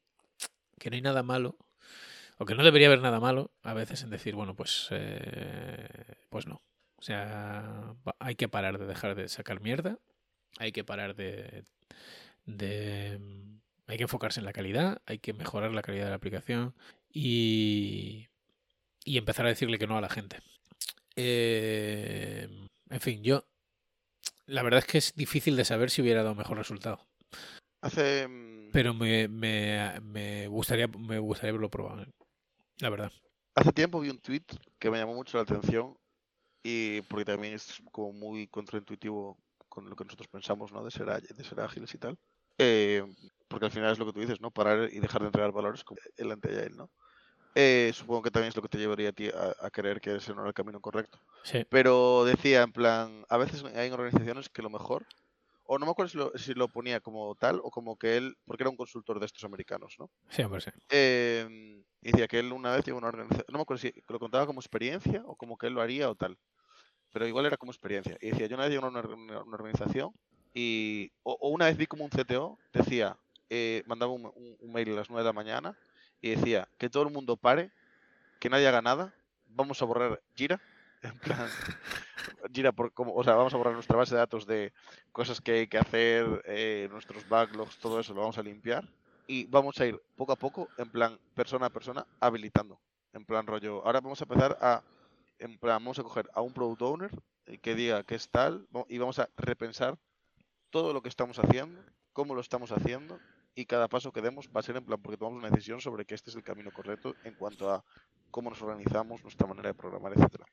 que 0.78 0.90
no 0.90 0.96
hay 0.96 1.02
nada 1.02 1.22
malo, 1.22 1.56
o 2.38 2.44
que 2.44 2.54
no 2.54 2.62
debería 2.62 2.86
haber 2.86 3.00
nada 3.00 3.18
malo 3.18 3.50
a 3.62 3.74
veces 3.74 4.02
en 4.02 4.10
decir, 4.10 4.34
bueno, 4.34 4.54
pues, 4.54 4.88
eh, 4.90 5.88
pues 6.30 6.46
no. 6.46 6.62
O 6.96 7.02
sea, 7.02 7.94
hay 8.18 8.36
que 8.36 8.48
parar 8.48 8.78
de 8.78 8.86
dejar 8.86 9.14
de 9.16 9.28
sacar 9.28 9.60
mierda, 9.60 9.98
hay 10.58 10.72
que 10.72 10.84
parar 10.84 11.14
de, 11.16 11.64
hay 13.86 13.96
que 13.96 14.02
enfocarse 14.02 14.40
en 14.40 14.46
la 14.46 14.52
calidad, 14.52 15.02
hay 15.06 15.18
que 15.18 15.32
mejorar 15.32 15.72
la 15.72 15.82
calidad 15.82 16.04
de 16.04 16.10
la 16.10 16.16
aplicación 16.16 16.74
y, 17.10 18.28
y 19.06 19.16
empezar 19.16 19.46
a 19.46 19.50
decirle 19.50 19.78
que 19.78 19.86
no 19.86 19.96
a 19.96 20.00
la 20.02 20.10
gente. 20.10 20.40
Eh, 21.14 22.46
en 22.90 23.00
fin, 23.00 23.22
yo 23.22 23.44
la 24.46 24.62
verdad 24.62 24.80
es 24.80 24.86
que 24.86 24.98
es 24.98 25.14
difícil 25.14 25.56
de 25.56 25.64
saber 25.64 25.90
si 25.90 26.02
hubiera 26.02 26.22
dado 26.22 26.34
mejor 26.34 26.58
resultado, 26.58 27.06
Hace. 27.80 28.28
pero 28.72 28.92
me, 28.92 29.28
me, 29.28 29.98
me 30.02 30.46
gustaría 30.48 30.88
me 30.88 31.18
gustaría 31.18 31.50
haberlo 31.50 31.70
probado, 31.70 32.02
¿eh? 32.02 32.12
la 32.78 32.90
verdad. 32.90 33.12
Hace 33.54 33.72
tiempo 33.72 34.00
vi 34.00 34.10
un 34.10 34.20
tweet 34.20 34.44
que 34.78 34.90
me 34.90 34.98
llamó 34.98 35.14
mucho 35.14 35.38
la 35.38 35.44
atención 35.44 35.96
y 36.62 37.00
porque 37.02 37.24
también 37.24 37.54
es 37.54 37.80
como 37.92 38.12
muy 38.12 38.48
contraintuitivo 38.48 39.38
con 39.68 39.88
lo 39.88 39.96
que 39.96 40.04
nosotros 40.04 40.28
pensamos, 40.28 40.72
¿no? 40.72 40.84
De 40.84 40.90
ser, 40.90 41.06
de 41.06 41.44
ser 41.44 41.60
ágiles 41.60 41.94
y 41.94 41.98
tal. 41.98 42.18
Eh, 42.58 43.02
porque 43.48 43.66
al 43.66 43.72
final 43.72 43.92
es 43.92 43.98
lo 43.98 44.06
que 44.06 44.12
tú 44.12 44.20
dices, 44.20 44.40
¿no? 44.40 44.50
Parar 44.50 44.90
y 44.92 44.98
dejar 45.00 45.22
de 45.22 45.28
entregar 45.28 45.52
valores 45.52 45.84
como 45.84 46.00
el 46.16 46.30
anti-agile, 46.32 46.76
¿no? 46.76 46.90
Eh, 47.58 47.92
supongo 47.94 48.22
que 48.22 48.30
también 48.30 48.50
es 48.50 48.56
lo 48.56 48.62
que 48.62 48.68
te 48.68 48.78
llevaría 48.78 49.08
a 49.10 49.12
ti 49.12 49.28
a, 49.28 49.54
a 49.66 49.70
creer 49.70 50.00
que 50.00 50.16
ese 50.16 50.34
no 50.34 50.40
era 50.42 50.48
el 50.48 50.54
camino 50.54 50.80
correcto. 50.80 51.20
Sí, 51.42 51.64
Pero 51.70 52.24
decía, 52.26 52.62
en 52.62 52.72
plan, 52.72 53.24
a 53.30 53.38
veces 53.38 53.64
hay 53.64 53.90
organizaciones 53.90 54.50
que 54.50 54.62
lo 54.62 54.70
mejor, 54.70 55.06
o 55.64 55.78
no 55.78 55.86
me 55.86 55.92
acuerdo 55.92 56.10
si 56.10 56.18
lo, 56.18 56.32
si 56.36 56.54
lo 56.54 56.68
ponía 56.70 57.00
como 57.00 57.34
tal 57.36 57.60
o 57.64 57.70
como 57.70 57.98
que 57.98 58.16
él, 58.18 58.36
porque 58.46 58.64
era 58.64 58.70
un 58.70 58.76
consultor 58.76 59.20
de 59.20 59.26
estos 59.26 59.44
americanos, 59.44 59.96
¿no? 59.98 60.10
sí, 60.28 60.42
hombre, 60.42 60.60
sí. 60.60 60.70
Eh, 60.90 61.82
y 62.02 62.12
decía 62.12 62.28
que 62.28 62.38
él 62.40 62.52
una 62.52 62.72
vez 62.72 62.84
llegó 62.84 62.98
a 62.98 63.00
una 63.00 63.08
organización, 63.08 63.46
no 63.50 63.58
me 63.58 63.62
acuerdo 63.62 63.80
si 63.82 63.94
lo 64.08 64.18
contaba 64.20 64.46
como 64.46 64.60
experiencia 64.60 65.22
o 65.26 65.36
como 65.36 65.58
que 65.58 65.68
él 65.68 65.74
lo 65.74 65.82
haría 65.82 66.10
o 66.10 66.16
tal, 66.16 66.38
pero 67.12 67.26
igual 67.26 67.46
era 67.46 67.56
como 67.56 67.72
experiencia. 67.72 68.16
Y 68.20 68.30
decía, 68.30 68.46
yo 68.46 68.56
una 68.56 68.64
vez 68.64 68.72
llegué 68.74 68.84
a 68.84 68.88
una, 68.88 69.00
una- 69.00 69.42
una 69.42 69.56
organización 69.56 70.12
y, 70.54 71.12
o, 71.22 71.36
o 71.40 71.48
una 71.50 71.66
vez 71.66 71.76
vi 71.76 71.86
como 71.86 72.04
un 72.04 72.10
CTO 72.10 72.60
decía, 72.72 73.18
eh, 73.50 73.82
mandaba 73.86 74.12
un, 74.12 74.26
un- 74.26 74.56
un 74.58 74.72
mail 74.72 74.90
a 74.92 74.96
las 74.96 75.10
9 75.10 75.22
de 75.22 75.28
la 75.28 75.32
mañana 75.32 75.76
y 76.26 76.34
decía, 76.34 76.68
que 76.78 76.90
todo 76.90 77.04
el 77.04 77.12
mundo 77.12 77.36
pare, 77.36 77.70
que 78.40 78.50
nadie 78.50 78.66
haga 78.66 78.82
nada, 78.82 79.14
vamos 79.48 79.80
a 79.80 79.84
borrar 79.84 80.20
Gira, 80.34 80.60
en 81.02 81.16
plan, 81.18 81.48
Gira, 82.52 82.72
por, 82.72 82.92
como, 82.92 83.14
o 83.14 83.22
sea, 83.22 83.34
vamos 83.34 83.54
a 83.54 83.56
borrar 83.56 83.74
nuestra 83.74 83.96
base 83.96 84.14
de 84.14 84.18
datos 84.18 84.46
de 84.46 84.72
cosas 85.12 85.40
que 85.40 85.52
hay 85.52 85.66
que 85.68 85.78
hacer, 85.78 86.42
eh, 86.46 86.88
nuestros 86.90 87.28
backlogs, 87.28 87.78
todo 87.78 88.00
eso 88.00 88.12
lo 88.12 88.22
vamos 88.22 88.38
a 88.38 88.42
limpiar 88.42 88.88
y 89.28 89.44
vamos 89.46 89.80
a 89.80 89.86
ir 89.86 90.00
poco 90.16 90.32
a 90.32 90.36
poco, 90.36 90.68
en 90.78 90.90
plan 90.90 91.18
persona 91.34 91.66
a 91.66 91.70
persona, 91.70 92.06
habilitando. 92.20 92.80
En 93.12 93.24
plan 93.24 93.46
rollo, 93.46 93.84
ahora 93.86 94.00
vamos 94.00 94.20
a 94.20 94.24
empezar 94.24 94.58
a, 94.60 94.82
en 95.38 95.58
plan, 95.58 95.76
vamos 95.76 95.98
a 95.98 96.02
coger 96.02 96.28
a 96.34 96.40
un 96.40 96.52
product 96.52 96.82
owner 96.82 97.10
eh, 97.46 97.58
que 97.58 97.74
diga 97.74 98.02
que 98.02 98.16
es 98.16 98.28
tal 98.28 98.66
y 98.88 98.98
vamos 98.98 99.18
a 99.20 99.28
repensar 99.36 99.96
todo 100.70 100.92
lo 100.92 101.02
que 101.02 101.08
estamos 101.08 101.38
haciendo, 101.38 101.80
cómo 102.12 102.34
lo 102.34 102.40
estamos 102.40 102.72
haciendo 102.72 103.20
y 103.56 103.64
cada 103.64 103.88
paso 103.88 104.12
que 104.12 104.20
demos 104.20 104.48
va 104.54 104.60
a 104.60 104.62
ser 104.62 104.76
en 104.76 104.84
plan 104.84 105.00
porque 105.02 105.16
tomamos 105.16 105.38
una 105.38 105.50
decisión 105.50 105.80
sobre 105.80 106.04
que 106.04 106.14
este 106.14 106.30
es 106.30 106.36
el 106.36 106.44
camino 106.44 106.70
correcto 106.70 107.16
en 107.24 107.34
cuanto 107.34 107.72
a 107.72 107.82
cómo 108.30 108.50
nos 108.50 108.60
organizamos, 108.60 109.22
nuestra 109.22 109.46
manera 109.46 109.70
de 109.70 109.74
programar, 109.74 110.12
etcétera. 110.14 110.44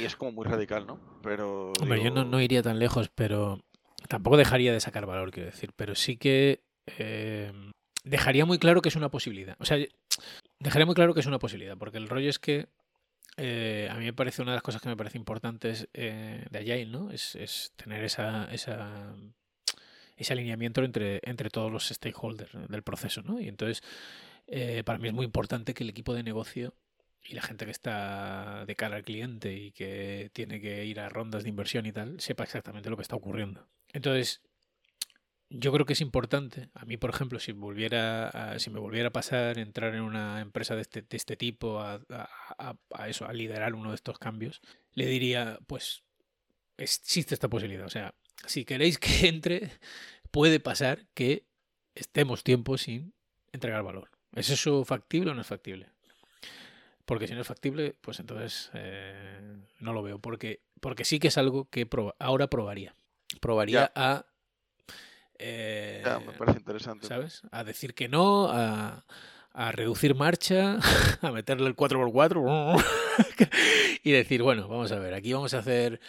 Y 0.00 0.04
es 0.04 0.16
como 0.16 0.32
muy 0.32 0.46
radical, 0.46 0.86
¿no? 0.86 0.98
Pero 1.22 1.72
Hombre, 1.80 2.02
yo 2.02 2.10
no, 2.10 2.22
digo, 2.22 2.30
no 2.30 2.40
iría 2.40 2.62
tan 2.62 2.78
lejos, 2.78 3.10
pero 3.14 3.60
tampoco 4.08 4.38
dejaría 4.38 4.72
de 4.72 4.80
sacar 4.80 5.04
valor, 5.04 5.30
quiero 5.30 5.50
decir, 5.50 5.72
pero 5.76 5.94
sí 5.94 6.16
que 6.16 6.62
eh, 6.86 7.52
dejaría 8.04 8.46
muy 8.46 8.58
claro 8.58 8.80
que 8.80 8.88
es 8.88 8.96
una 8.96 9.10
posibilidad. 9.10 9.56
O 9.60 9.66
sea, 9.66 9.76
dejaría 10.58 10.86
muy 10.86 10.94
claro 10.94 11.12
que 11.12 11.20
es 11.20 11.26
una 11.26 11.38
posibilidad, 11.38 11.76
porque 11.76 11.98
el 11.98 12.08
rollo 12.08 12.30
es 12.30 12.38
que 12.38 12.68
eh, 13.36 13.86
a 13.90 13.96
mí 13.96 14.06
me 14.06 14.14
parece 14.14 14.40
una 14.40 14.52
de 14.52 14.56
las 14.56 14.62
cosas 14.62 14.80
que 14.80 14.88
me 14.88 14.96
parece 14.96 15.18
importantes 15.18 15.88
eh, 15.92 16.46
de 16.50 16.58
Agile, 16.58 16.86
¿no? 16.86 17.10
Es, 17.10 17.34
es 17.34 17.72
tener 17.76 18.02
esa, 18.02 18.50
esa, 18.50 19.14
ese 20.18 20.32
alineamiento 20.34 20.82
entre, 20.84 21.20
entre 21.24 21.50
todos 21.50 21.70
los 21.72 21.88
stakeholders 21.88 22.50
del 22.68 22.82
proceso, 22.82 23.22
¿no? 23.22 23.40
Y 23.40 23.48
entonces, 23.48 23.82
eh, 24.46 24.82
para 24.84 24.98
mí 24.98 25.08
es 25.08 25.14
muy 25.14 25.24
importante 25.24 25.74
que 25.74 25.84
el 25.84 25.90
equipo 25.90 26.14
de 26.14 26.22
negocio 26.22 26.74
y 27.22 27.34
la 27.34 27.42
gente 27.42 27.64
que 27.64 27.70
está 27.72 28.64
de 28.66 28.76
cara 28.76 28.96
al 28.96 29.04
cliente 29.04 29.54
y 29.54 29.72
que 29.72 30.30
tiene 30.32 30.60
que 30.60 30.84
ir 30.86 31.00
a 31.00 31.08
rondas 31.08 31.42
de 31.42 31.48
inversión 31.50 31.86
y 31.86 31.92
tal, 31.92 32.20
sepa 32.20 32.44
exactamente 32.44 32.90
lo 32.90 32.96
que 32.96 33.02
está 33.02 33.16
ocurriendo. 33.16 33.68
Entonces, 33.92 34.42
yo 35.50 35.72
creo 35.72 35.86
que 35.86 35.94
es 35.94 36.00
importante. 36.00 36.68
A 36.74 36.84
mí, 36.84 36.96
por 36.96 37.10
ejemplo, 37.10 37.40
si 37.40 37.52
volviera 37.52 38.54
si 38.58 38.70
me 38.70 38.80
volviera 38.80 39.08
a 39.08 39.12
pasar 39.12 39.58
entrar 39.58 39.94
en 39.94 40.02
una 40.02 40.40
empresa 40.40 40.74
de 40.74 40.82
este, 40.82 41.04
este 41.10 41.36
tipo 41.36 41.80
a, 41.80 42.00
a- 42.10 42.28
a- 42.58 42.76
a 42.90 43.32
liderar 43.32 43.74
uno 43.74 43.90
de 43.90 43.94
estos 43.96 44.18
cambios, 44.18 44.60
le 44.92 45.06
diría, 45.06 45.58
pues 45.66 46.02
existe 46.76 47.34
esta 47.34 47.48
posibilidad. 47.48 47.86
O 47.86 47.90
sea, 47.90 48.14
si 48.46 48.64
queréis 48.64 48.98
que 48.98 49.28
entre, 49.28 49.70
puede 50.30 50.60
pasar 50.60 51.06
que 51.14 51.44
estemos 51.94 52.44
tiempo 52.44 52.78
sin 52.78 53.12
entregar 53.52 53.82
valor. 53.82 54.10
¿Es 54.34 54.50
eso 54.50 54.84
factible 54.84 55.30
o 55.30 55.34
no 55.34 55.40
es 55.40 55.46
factible? 55.46 55.88
Porque 57.04 57.26
si 57.26 57.32
no 57.34 57.40
es 57.40 57.46
factible, 57.46 57.96
pues 58.02 58.20
entonces 58.20 58.70
eh, 58.74 59.56
no 59.80 59.92
lo 59.94 60.02
veo. 60.02 60.18
Porque, 60.18 60.60
porque 60.80 61.04
sí 61.06 61.18
que 61.18 61.28
es 61.28 61.38
algo 61.38 61.66
que 61.70 61.88
proba- 61.88 62.14
ahora 62.18 62.48
probaría. 62.48 62.94
Probaría 63.40 63.90
a. 63.94 64.26
eh, 65.38 66.02
Ya, 66.04 66.18
me 66.20 66.32
parece 66.32 66.58
interesante. 66.58 67.06
¿Sabes? 67.06 67.42
A 67.50 67.64
decir 67.64 67.94
que 67.94 68.08
no, 68.08 68.48
a, 68.50 69.04
a 69.52 69.72
reducir 69.72 70.14
marcha, 70.14 70.78
a 71.22 71.30
meterle 71.32 71.66
el 71.68 71.76
4x4 71.76 72.84
y 74.02 74.10
decir, 74.12 74.42
bueno, 74.42 74.68
vamos 74.68 74.92
a 74.92 74.98
ver, 74.98 75.14
aquí 75.14 75.32
vamos 75.32 75.54
a 75.54 75.58
hacer. 75.60 76.00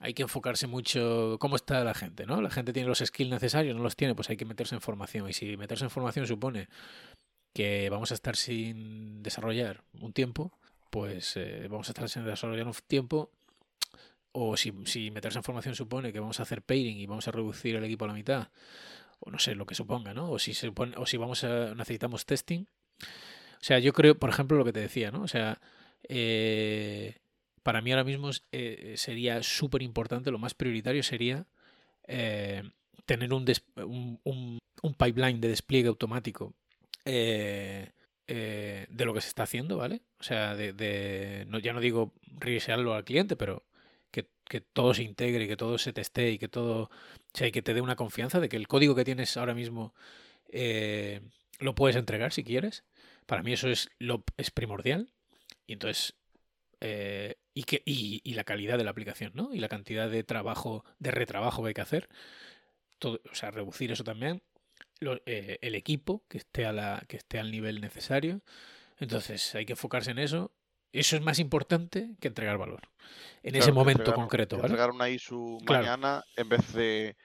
Hay 0.00 0.14
que 0.14 0.22
enfocarse 0.22 0.66
mucho 0.68 1.36
cómo 1.40 1.56
está 1.56 1.82
la 1.82 1.94
gente, 1.94 2.24
¿no? 2.24 2.40
La 2.40 2.50
gente 2.50 2.72
tiene 2.72 2.88
los 2.88 2.98
skills 3.00 3.30
necesarios, 3.30 3.76
no 3.76 3.82
los 3.82 3.96
tiene, 3.96 4.14
pues 4.14 4.30
hay 4.30 4.36
que 4.36 4.44
meterse 4.44 4.74
en 4.74 4.80
formación. 4.80 5.28
Y 5.28 5.32
si 5.32 5.56
meterse 5.56 5.84
en 5.84 5.90
formación 5.90 6.26
supone 6.26 6.68
que 7.52 7.88
vamos 7.90 8.12
a 8.12 8.14
estar 8.14 8.36
sin 8.36 9.22
desarrollar 9.22 9.82
un 10.00 10.12
tiempo, 10.12 10.52
pues 10.90 11.36
eh, 11.36 11.66
vamos 11.68 11.88
a 11.88 11.92
estar 11.92 12.08
sin 12.08 12.24
desarrollar 12.24 12.66
un 12.66 12.74
tiempo. 12.86 13.30
O 14.30 14.56
si, 14.56 14.72
si 14.84 15.10
meterse 15.10 15.38
en 15.38 15.42
formación 15.44 15.74
supone 15.74 16.12
que 16.12 16.20
vamos 16.20 16.38
a 16.38 16.44
hacer 16.44 16.62
pairing 16.62 16.98
y 16.98 17.06
vamos 17.06 17.26
a 17.26 17.32
reducir 17.32 17.74
el 17.74 17.82
equipo 17.84 18.04
a 18.04 18.08
la 18.08 18.14
mitad, 18.14 18.48
o 19.20 19.30
no 19.32 19.38
sé 19.40 19.54
lo 19.56 19.66
que 19.66 19.74
suponga, 19.74 20.14
¿no? 20.14 20.30
O 20.30 20.38
si 20.38 20.52
supone- 20.52 20.94
o 20.96 21.06
si 21.06 21.16
vamos 21.16 21.42
a 21.42 21.74
necesitamos 21.74 22.24
testing. 22.24 22.66
O 23.00 23.64
sea, 23.64 23.80
yo 23.80 23.92
creo, 23.92 24.16
por 24.16 24.30
ejemplo, 24.30 24.56
lo 24.56 24.64
que 24.64 24.72
te 24.72 24.80
decía, 24.80 25.10
¿no? 25.10 25.22
O 25.22 25.28
sea, 25.28 25.60
eh, 26.08 27.16
para 27.68 27.82
mí 27.82 27.92
ahora 27.92 28.04
mismo 28.04 28.30
eh, 28.50 28.94
sería 28.96 29.42
súper 29.42 29.82
importante, 29.82 30.30
lo 30.30 30.38
más 30.38 30.54
prioritario 30.54 31.02
sería 31.02 31.44
eh, 32.06 32.62
tener 33.04 33.30
un, 33.34 33.44
un, 34.24 34.94
pipeline 34.94 35.38
de 35.38 35.48
despliegue 35.48 35.88
automático 35.88 36.54
eh, 37.04 37.90
de 38.26 39.04
lo 39.04 39.12
que 39.12 39.20
se 39.20 39.28
está 39.28 39.42
haciendo, 39.42 39.76
¿vale? 39.76 40.00
O 40.18 40.22
sea, 40.22 40.56
de, 40.56 41.46
ya 41.62 41.74
no 41.74 41.80
digo 41.80 42.14
revisearlo 42.38 42.94
al 42.94 43.04
cliente, 43.04 43.36
pero 43.36 43.66
que, 44.10 44.30
que 44.48 44.62
todo 44.62 44.94
se 44.94 45.02
integre, 45.02 45.46
que 45.46 45.58
todo 45.58 45.76
se 45.76 45.92
teste 45.92 46.30
y 46.30 46.38
que 46.38 46.48
todo, 46.48 46.84
o 46.84 46.90
sea, 47.34 47.48
y 47.48 47.52
que 47.52 47.60
te 47.60 47.74
dé 47.74 47.82
una 47.82 47.96
confianza 47.96 48.40
de 48.40 48.48
que 48.48 48.56
el 48.56 48.66
código 48.66 48.94
que 48.94 49.04
tienes 49.04 49.36
ahora 49.36 49.52
mismo 49.52 49.92
lo 51.60 51.74
puedes 51.74 51.96
entregar 51.96 52.32
si 52.32 52.44
quieres. 52.44 52.84
Para 53.26 53.42
mí 53.42 53.52
eso 53.52 53.68
es, 53.68 53.90
lo, 53.98 54.24
es 54.38 54.50
primordial. 54.50 55.12
Y 55.66 55.74
entonces, 55.74 56.14
eh, 56.80 57.36
y, 57.54 57.64
que, 57.64 57.82
y, 57.84 58.20
y 58.24 58.34
la 58.34 58.44
calidad 58.44 58.78
de 58.78 58.84
la 58.84 58.90
aplicación, 58.90 59.32
¿no? 59.34 59.52
Y 59.52 59.58
la 59.58 59.68
cantidad 59.68 60.08
de 60.08 60.22
trabajo, 60.24 60.84
de 60.98 61.10
retrabajo 61.10 61.62
que 61.62 61.68
hay 61.68 61.74
que 61.74 61.80
hacer. 61.80 62.08
Todo, 62.98 63.20
o 63.30 63.34
sea, 63.34 63.50
reducir 63.50 63.90
eso 63.92 64.04
también. 64.04 64.42
Lo- 65.00 65.20
eh, 65.26 65.58
el 65.62 65.74
equipo 65.74 66.24
que 66.28 66.38
esté, 66.38 66.66
a 66.66 66.72
la, 66.72 67.04
que 67.08 67.16
esté 67.16 67.38
al 67.38 67.50
nivel 67.50 67.80
necesario. 67.80 68.40
Entonces, 68.98 69.54
hay 69.54 69.64
que 69.66 69.72
enfocarse 69.74 70.10
en 70.10 70.18
eso. 70.18 70.52
Eso 70.92 71.16
es 71.16 71.22
más 71.22 71.38
importante 71.38 72.16
que 72.20 72.28
entregar 72.28 72.56
valor. 72.58 72.80
En 73.42 73.54
ese 73.54 73.66
Claro, 73.66 73.74
momento 73.74 74.02
entregar- 74.02 74.16
concreto, 74.16 74.56
¿vale? 74.56 74.66
Entregar 74.68 74.90
una 74.90 75.08
ISU 75.10 75.58
Claro. 75.64 75.82
mañana 75.84 76.24
en 76.36 76.48
vez 76.48 76.72
de. 76.72 77.16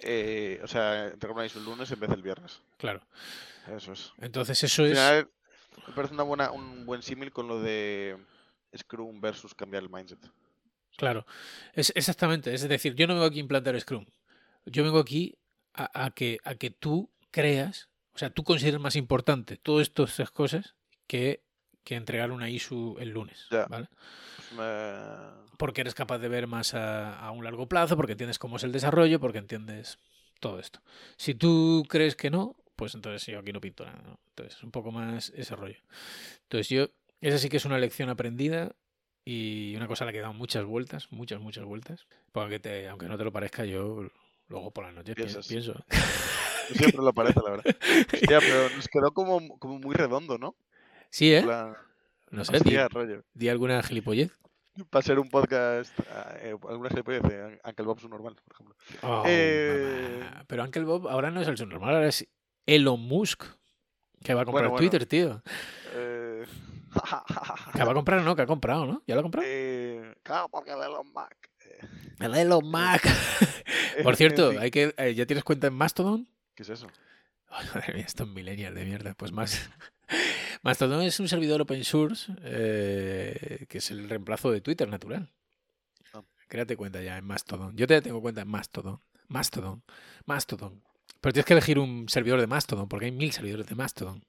eh, 0.00 0.60
o 0.62 0.66
sea, 0.66 1.06
entregar 1.08 1.34
una 1.36 1.46
ISU 1.46 1.58
el 1.58 1.64
lunes 1.64 1.90
en 1.90 2.00
vez 2.00 2.10
del 2.10 2.22
viernes. 2.22 2.60
Claro. 2.76 3.06
Eso 3.74 3.92
es. 3.92 4.12
Entonces, 4.18 4.62
eso 4.62 4.84
es. 4.84 4.92
final, 4.92 5.28
me 5.88 5.94
parece 5.94 6.14
una 6.14 6.22
buena, 6.22 6.50
un 6.52 6.86
buen 6.86 7.02
símil 7.02 7.32
con 7.32 7.48
lo 7.48 7.60
de 7.60 8.16
Scrum 8.76 9.20
versus 9.20 9.54
cambiar 9.54 9.82
el 9.82 9.90
mindset. 9.90 10.18
Claro, 10.96 11.24
es 11.72 11.92
exactamente. 11.94 12.52
Es 12.52 12.68
decir, 12.68 12.94
yo 12.94 13.06
no 13.06 13.14
vengo 13.14 13.26
aquí 13.26 13.38
a 13.38 13.40
implantar 13.42 13.78
Scrum. 13.80 14.06
Yo 14.66 14.84
vengo 14.84 14.98
aquí 14.98 15.38
a, 15.74 16.04
a 16.06 16.10
que, 16.10 16.38
a 16.44 16.54
que 16.56 16.70
tú 16.70 17.10
creas, 17.30 17.88
o 18.14 18.18
sea, 18.18 18.30
tú 18.30 18.44
consideres 18.44 18.80
más 18.80 18.96
importante 18.96 19.56
todas 19.56 19.88
estas 19.88 20.30
cosas 20.30 20.74
que, 21.06 21.42
que 21.84 21.94
entregar 21.94 22.30
una 22.32 22.50
ISU 22.50 22.96
el 23.00 23.10
lunes. 23.10 23.46
Ya. 23.50 23.66
¿vale? 23.66 23.88
Pues 24.36 24.52
me- 24.52 25.56
Porque 25.56 25.80
eres 25.80 25.94
capaz 25.94 26.18
de 26.18 26.28
ver 26.28 26.46
más 26.46 26.74
a, 26.74 27.18
a 27.18 27.30
un 27.30 27.44
largo 27.44 27.68
plazo, 27.68 27.96
porque 27.96 28.12
entiendes 28.12 28.38
cómo 28.38 28.56
es 28.56 28.64
el 28.64 28.72
desarrollo, 28.72 29.20
porque 29.20 29.38
entiendes 29.38 29.98
todo 30.40 30.58
esto. 30.58 30.80
Si 31.16 31.34
tú 31.34 31.84
crees 31.88 32.16
que 32.16 32.30
no, 32.30 32.56
pues 32.76 32.94
entonces 32.94 33.24
yo 33.26 33.38
aquí 33.38 33.52
no 33.52 33.60
pinto 33.60 33.84
nada. 33.84 34.02
¿no? 34.02 34.20
Entonces, 34.30 34.62
un 34.62 34.70
poco 34.70 34.90
más 34.90 35.30
ese 35.36 35.54
rollo. 35.56 35.78
Entonces, 36.42 36.68
yo, 36.68 36.88
esa 37.20 37.38
sí 37.38 37.48
que 37.48 37.56
es 37.58 37.64
una 37.64 37.78
lección 37.78 38.08
aprendida 38.08 38.72
y 39.24 39.74
una 39.76 39.86
cosa 39.86 40.04
a 40.04 40.06
la 40.06 40.12
que 40.12 40.18
he 40.18 40.22
dado 40.22 40.32
muchas 40.34 40.64
vueltas, 40.64 41.08
muchas, 41.10 41.40
muchas 41.40 41.64
vueltas. 41.64 42.06
Porque 42.32 42.58
te, 42.58 42.88
aunque 42.88 43.06
no 43.06 43.18
te 43.18 43.24
lo 43.24 43.32
parezca, 43.32 43.64
yo 43.64 44.08
luego 44.48 44.70
por 44.72 44.84
la 44.84 44.92
noche 44.92 45.14
pi- 45.14 45.22
Piensas. 45.22 45.46
pienso. 45.46 45.74
Siempre 46.74 47.02
lo 47.02 47.12
parece, 47.12 47.40
la 47.44 47.50
verdad. 47.50 47.76
Hostia, 48.12 48.38
pero 48.40 48.70
nos 48.76 48.88
quedó 48.88 49.12
como, 49.12 49.58
como 49.58 49.78
muy 49.78 49.94
redondo, 49.94 50.38
¿no? 50.38 50.54
Sí, 51.10 51.34
¿eh? 51.34 51.42
plan, 51.42 51.74
No 52.30 52.44
sé, 52.44 52.52
di, 52.52 52.58
hostia, 52.58 52.88
rollo. 52.88 53.24
di 53.34 53.48
alguna 53.48 53.82
gilipollez. 53.82 54.30
Para 54.88 55.02
ser 55.02 55.18
un 55.18 55.28
podcast, 55.28 55.92
eh, 56.42 56.54
alguna 56.68 56.88
gilipollez 56.90 57.22
de 57.22 57.60
Uncle 57.64 57.84
Bob's 57.84 58.08
normal, 58.08 58.36
por 58.36 58.54
ejemplo. 58.54 58.76
Oh, 59.02 59.24
Eh. 59.26 60.22
Pero 60.46 60.62
Uncle 60.64 60.84
Bob 60.84 61.08
ahora 61.08 61.30
no 61.32 61.40
es 61.40 61.48
el 61.48 61.56
subnormal, 61.58 61.96
ahora 61.96 62.08
es 62.08 62.26
Elon 62.66 63.00
Musk. 63.00 63.42
Que 64.22 64.32
va 64.34 64.42
a 64.42 64.44
comprar 64.44 64.68
Bueno, 64.68 64.70
bueno. 64.70 64.78
Twitter, 64.90 65.06
tío. 65.06 65.42
Eh, 65.94 66.44
Que 67.74 67.84
va 67.84 67.92
a 67.92 67.94
comprar, 67.94 68.22
no, 68.22 68.36
que 68.36 68.42
ha 68.42 68.46
comprado, 68.46 68.86
¿no? 68.86 69.02
¿Ya 69.06 69.14
lo 69.14 69.20
ha 69.20 69.22
comprado? 69.22 69.46
eh, 69.48 70.14
claro, 70.22 70.48
porque 70.48 70.70
de 70.72 70.84
Elon 70.84 71.06
eh, 71.64 71.80
El 72.18 72.34
Elon 72.34 72.64
Musk. 72.64 73.06
Por 74.02 74.16
cierto, 74.16 74.52
hay 74.58 74.70
que, 74.70 74.94
eh, 74.96 75.14
¿ya 75.14 75.26
tienes 75.26 75.44
cuenta 75.44 75.66
en 75.68 75.74
Mastodon? 75.74 76.28
¿Qué 76.54 76.62
es 76.62 76.68
eso? 76.70 76.88
Ay, 77.48 77.66
madre 77.74 77.94
mía, 77.94 78.04
estos 78.06 78.28
millennials 78.28 78.74
de 78.74 78.84
mierda. 78.84 79.14
Pues 79.14 79.32
más. 79.32 79.70
Mastodon 80.62 81.02
es 81.02 81.18
un 81.20 81.28
servidor 81.28 81.62
open 81.62 81.84
source 81.84 82.32
eh, 82.42 83.66
que 83.68 83.78
es 83.78 83.90
el 83.90 84.08
reemplazo 84.08 84.50
de 84.50 84.60
Twitter 84.60 84.88
natural. 84.88 85.30
Ah. 86.12 86.22
Créate 86.48 86.76
cuenta 86.76 87.02
ya 87.02 87.16
en 87.16 87.24
Mastodon. 87.24 87.76
Yo 87.76 87.86
te 87.86 88.00
tengo 88.02 88.20
cuenta 88.20 88.42
en 88.42 88.48
Mastodon. 88.48 89.00
Mastodon. 89.28 89.82
Mastodon. 90.26 90.82
Pero 91.20 91.32
tienes 91.32 91.46
que 91.46 91.52
elegir 91.52 91.78
un 91.78 92.08
servidor 92.08 92.40
de 92.40 92.46
Mastodon 92.46 92.88
porque 92.88 93.06
hay 93.06 93.12
mil 93.12 93.32
servidores 93.32 93.66
de 93.66 93.74
Mastodon. 93.74 94.24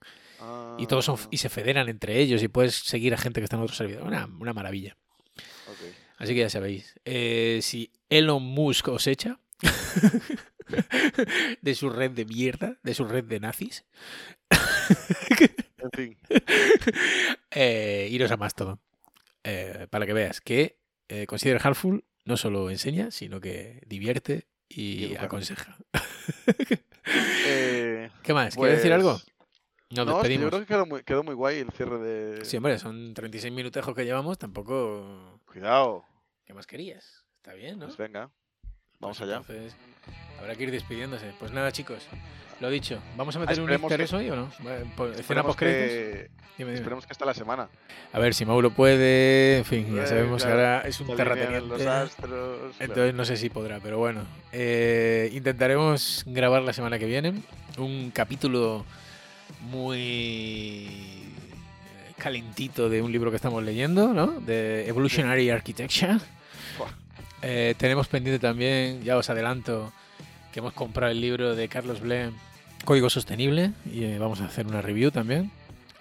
Y 0.79 0.87
todos 0.87 1.05
son 1.05 1.17
Ah, 1.19 1.27
y 1.29 1.37
se 1.37 1.49
federan 1.49 1.87
entre 1.87 2.17
ellos 2.19 2.41
y 2.41 2.47
puedes 2.47 2.73
seguir 2.75 3.13
a 3.13 3.17
gente 3.17 3.39
que 3.39 3.43
está 3.45 3.57
en 3.57 3.61
otro 3.61 3.75
servidor. 3.75 4.03
Una, 4.03 4.25
una 4.39 4.53
maravilla. 4.53 4.97
Así 6.17 6.33
que 6.33 6.41
ya 6.41 6.49
sabéis. 6.49 6.95
eh, 7.05 7.59
si 7.61 7.91
Elon 8.09 8.43
Musk 8.43 8.87
os 8.89 9.07
echa 9.07 9.39
de 11.61 11.75
su 11.75 11.89
red 11.89 12.11
de 12.11 12.25
mierda, 12.25 12.77
de 12.83 12.93
su 12.93 13.05
red 13.05 13.23
de 13.23 13.39
nazis, 13.39 13.85
En 15.77 15.91
fin, 15.91 16.17
eh, 17.51 18.07
iros 18.11 18.31
a 18.31 18.37
Mastodon. 18.37 18.79
Eh, 19.43 19.87
para 19.89 20.05
que 20.05 20.13
veas 20.13 20.41
que 20.41 20.77
Consider 21.27 21.59
Helpful 21.61 22.05
no 22.23 22.37
solo 22.37 22.69
enseña, 22.69 23.11
sino 23.11 23.41
que 23.41 23.81
divierte 23.85 24.47
Y 24.75 25.15
aconseja. 25.15 25.77
eh, 27.45 28.09
¿Qué 28.23 28.33
más? 28.33 28.55
¿Quieres 28.55 28.77
decir 28.77 28.93
algo? 28.93 29.13
pues, 29.13 29.25
Nos 29.89 30.05
no, 30.05 30.21
es 30.21 30.27
que 30.27 30.37
yo 30.37 30.39
despedimos. 30.45 30.49
creo 30.49 30.59
que 30.61 30.65
quedó 30.67 30.85
muy, 30.85 31.03
quedó 31.03 31.23
muy 31.23 31.35
guay 31.35 31.59
el 31.59 31.71
cierre 31.71 31.99
de. 31.99 32.45
Sí, 32.45 32.57
hombre, 32.57 32.77
son 32.79 33.13
36 33.13 33.53
minutejos 33.53 33.95
que 33.95 34.05
llevamos, 34.05 34.37
tampoco... 34.37 35.39
Cuidado. 35.45 36.05
¿Qué 36.45 36.53
más 36.53 36.65
querías? 36.67 37.25
Está 37.37 37.53
bien, 37.53 37.79
¿no? 37.79 37.85
Pues 37.87 37.97
venga, 37.97 38.29
vamos 38.99 39.17
Pues 39.17 39.21
allá. 39.21 39.37
Entonces, 39.37 39.75
habrá 40.39 40.55
que 40.55 40.63
ir 40.63 40.71
despidiéndose. 40.71 41.33
Pues 41.39 41.51
nada, 41.51 41.71
chicos. 41.71 42.07
Lo 42.61 42.69
dicho, 42.69 42.99
¿vamos 43.17 43.35
a 43.35 43.39
meter 43.39 43.57
un 43.59 43.63
esperemos 43.63 43.91
interés 43.91 44.09
que- 44.11 44.15
hoy 44.15 44.29
o 44.29 44.35
no? 44.35 44.51
Vale, 44.59 44.85
po- 44.95 45.05
Escena 45.07 45.19
Esperemos 45.19 45.55
que, 45.55 46.29
Dime, 46.59 46.69
dime. 46.69 46.73
esperemos 46.75 47.05
que 47.07 47.13
esta 47.13 47.25
la 47.25 47.33
semana. 47.33 47.67
A 48.13 48.19
ver 48.19 48.33
si 48.35 48.45
Mauro 48.45 48.69
puede. 48.69 49.57
En 49.57 49.65
fin, 49.65 49.95
ya 49.95 50.05
sabemos 50.05 50.43
que 50.45 50.51
ahora 50.51 50.81
es 50.81 50.99
un 51.01 51.15
terrateniente. 51.15 51.67
los 51.67 51.81
astros. 51.81 52.27
claro. 52.29 52.71
Entonces 52.79 53.13
no 53.15 53.25
sé 53.25 53.37
si 53.37 53.49
podrá, 53.49 53.79
pero 53.79 53.97
bueno. 53.97 54.21
Eh, 54.51 55.29
intentaremos 55.33 56.23
grabar 56.27 56.61
la 56.61 56.71
semana 56.73 56.99
que 56.99 57.07
viene 57.07 57.33
un 57.79 58.11
capítulo 58.11 58.85
muy 59.61 61.23
calentito 62.17 62.89
de 62.89 63.01
un 63.01 63.11
libro 63.11 63.31
que 63.31 63.37
estamos 63.37 63.63
leyendo, 63.63 64.13
¿no? 64.13 64.27
De 64.39 64.87
Evolutionary 64.87 65.49
Architecture. 65.49 66.17
Eh, 67.41 67.73
tenemos 67.79 68.07
pendiente 68.07 68.37
también, 68.39 69.01
ya 69.03 69.17
os 69.17 69.27
adelanto, 69.31 69.91
que 70.53 70.59
hemos 70.59 70.73
comprado 70.73 71.11
el 71.11 71.19
libro 71.19 71.55
de 71.55 71.67
Carlos 71.67 71.99
Blem, 72.01 72.33
Código 72.85 73.09
Sostenible, 73.09 73.71
y 73.91 74.03
eh, 74.05 74.17
vamos 74.19 74.41
a 74.41 74.45
hacer 74.45 74.67
una 74.67 74.81
review 74.81 75.11
también. 75.11 75.51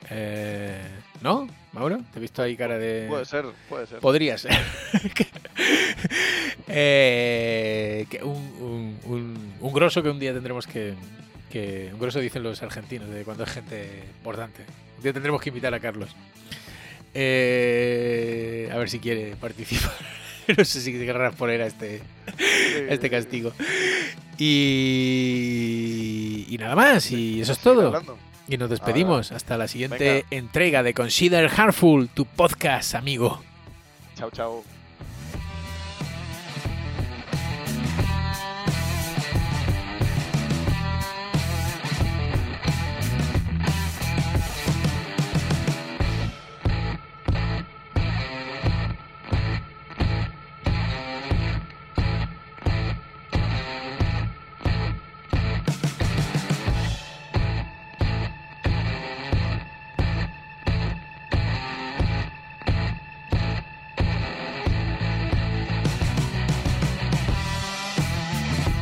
Eh, 0.09 0.81
¿No, 1.21 1.47
Mauro? 1.73 1.99
Te 2.13 2.19
he 2.19 2.23
visto 2.23 2.43
ahí 2.43 2.57
cara 2.57 2.79
de... 2.79 3.07
Puede 3.09 3.25
ser, 3.27 3.45
puede 3.69 3.87
ser. 3.87 3.99
Podría 4.01 4.39
ser. 4.39 4.53
Eh, 6.73 8.07
que 8.09 8.23
un, 8.23 8.37
un, 8.61 8.99
un, 9.05 9.53
un 9.59 9.73
grosso 9.73 10.05
que 10.05 10.09
un 10.09 10.21
día 10.21 10.33
tendremos 10.33 10.69
que, 10.69 10.95
que. 11.51 11.91
Un 11.93 11.99
grosso 11.99 12.21
dicen 12.21 12.45
los 12.45 12.63
argentinos, 12.63 13.11
de 13.11 13.25
cuando 13.25 13.43
es 13.43 13.51
gente 13.51 14.05
importante. 14.19 14.63
Un 14.97 15.03
día 15.03 15.13
tendremos 15.13 15.41
que 15.43 15.49
invitar 15.49 15.75
a 15.75 15.81
Carlos. 15.81 16.11
Eh, 17.13 18.71
a 18.73 18.77
ver 18.77 18.89
si 18.89 19.01
quiere 19.01 19.35
participar. 19.37 19.91
no 20.59 20.65
sé 20.65 20.81
si 20.81 20.93
querrás 20.93 21.41
a 21.41 21.67
este, 21.67 22.03
a 22.89 22.93
este 22.93 23.11
castigo. 23.11 23.53
Y 24.39 26.47
Y, 26.49 26.59
nada 26.59 26.75
más, 26.75 27.11
y 27.11 27.41
eso 27.41 27.53
es 27.53 27.59
todo. 27.59 28.03
Y 28.49 28.57
nos 28.57 28.71
despedimos 28.71 29.33
hasta 29.33 29.57
la 29.57 29.69
siguiente 29.69 30.25
entrega 30.31 30.83
de 30.83 30.95
Consider 30.95 31.49
Harmful, 31.55 32.09
tu 32.09 32.25
podcast, 32.25 32.97
amigo. 32.97 33.43
Chao, 34.17 34.31
chao. 34.31 34.65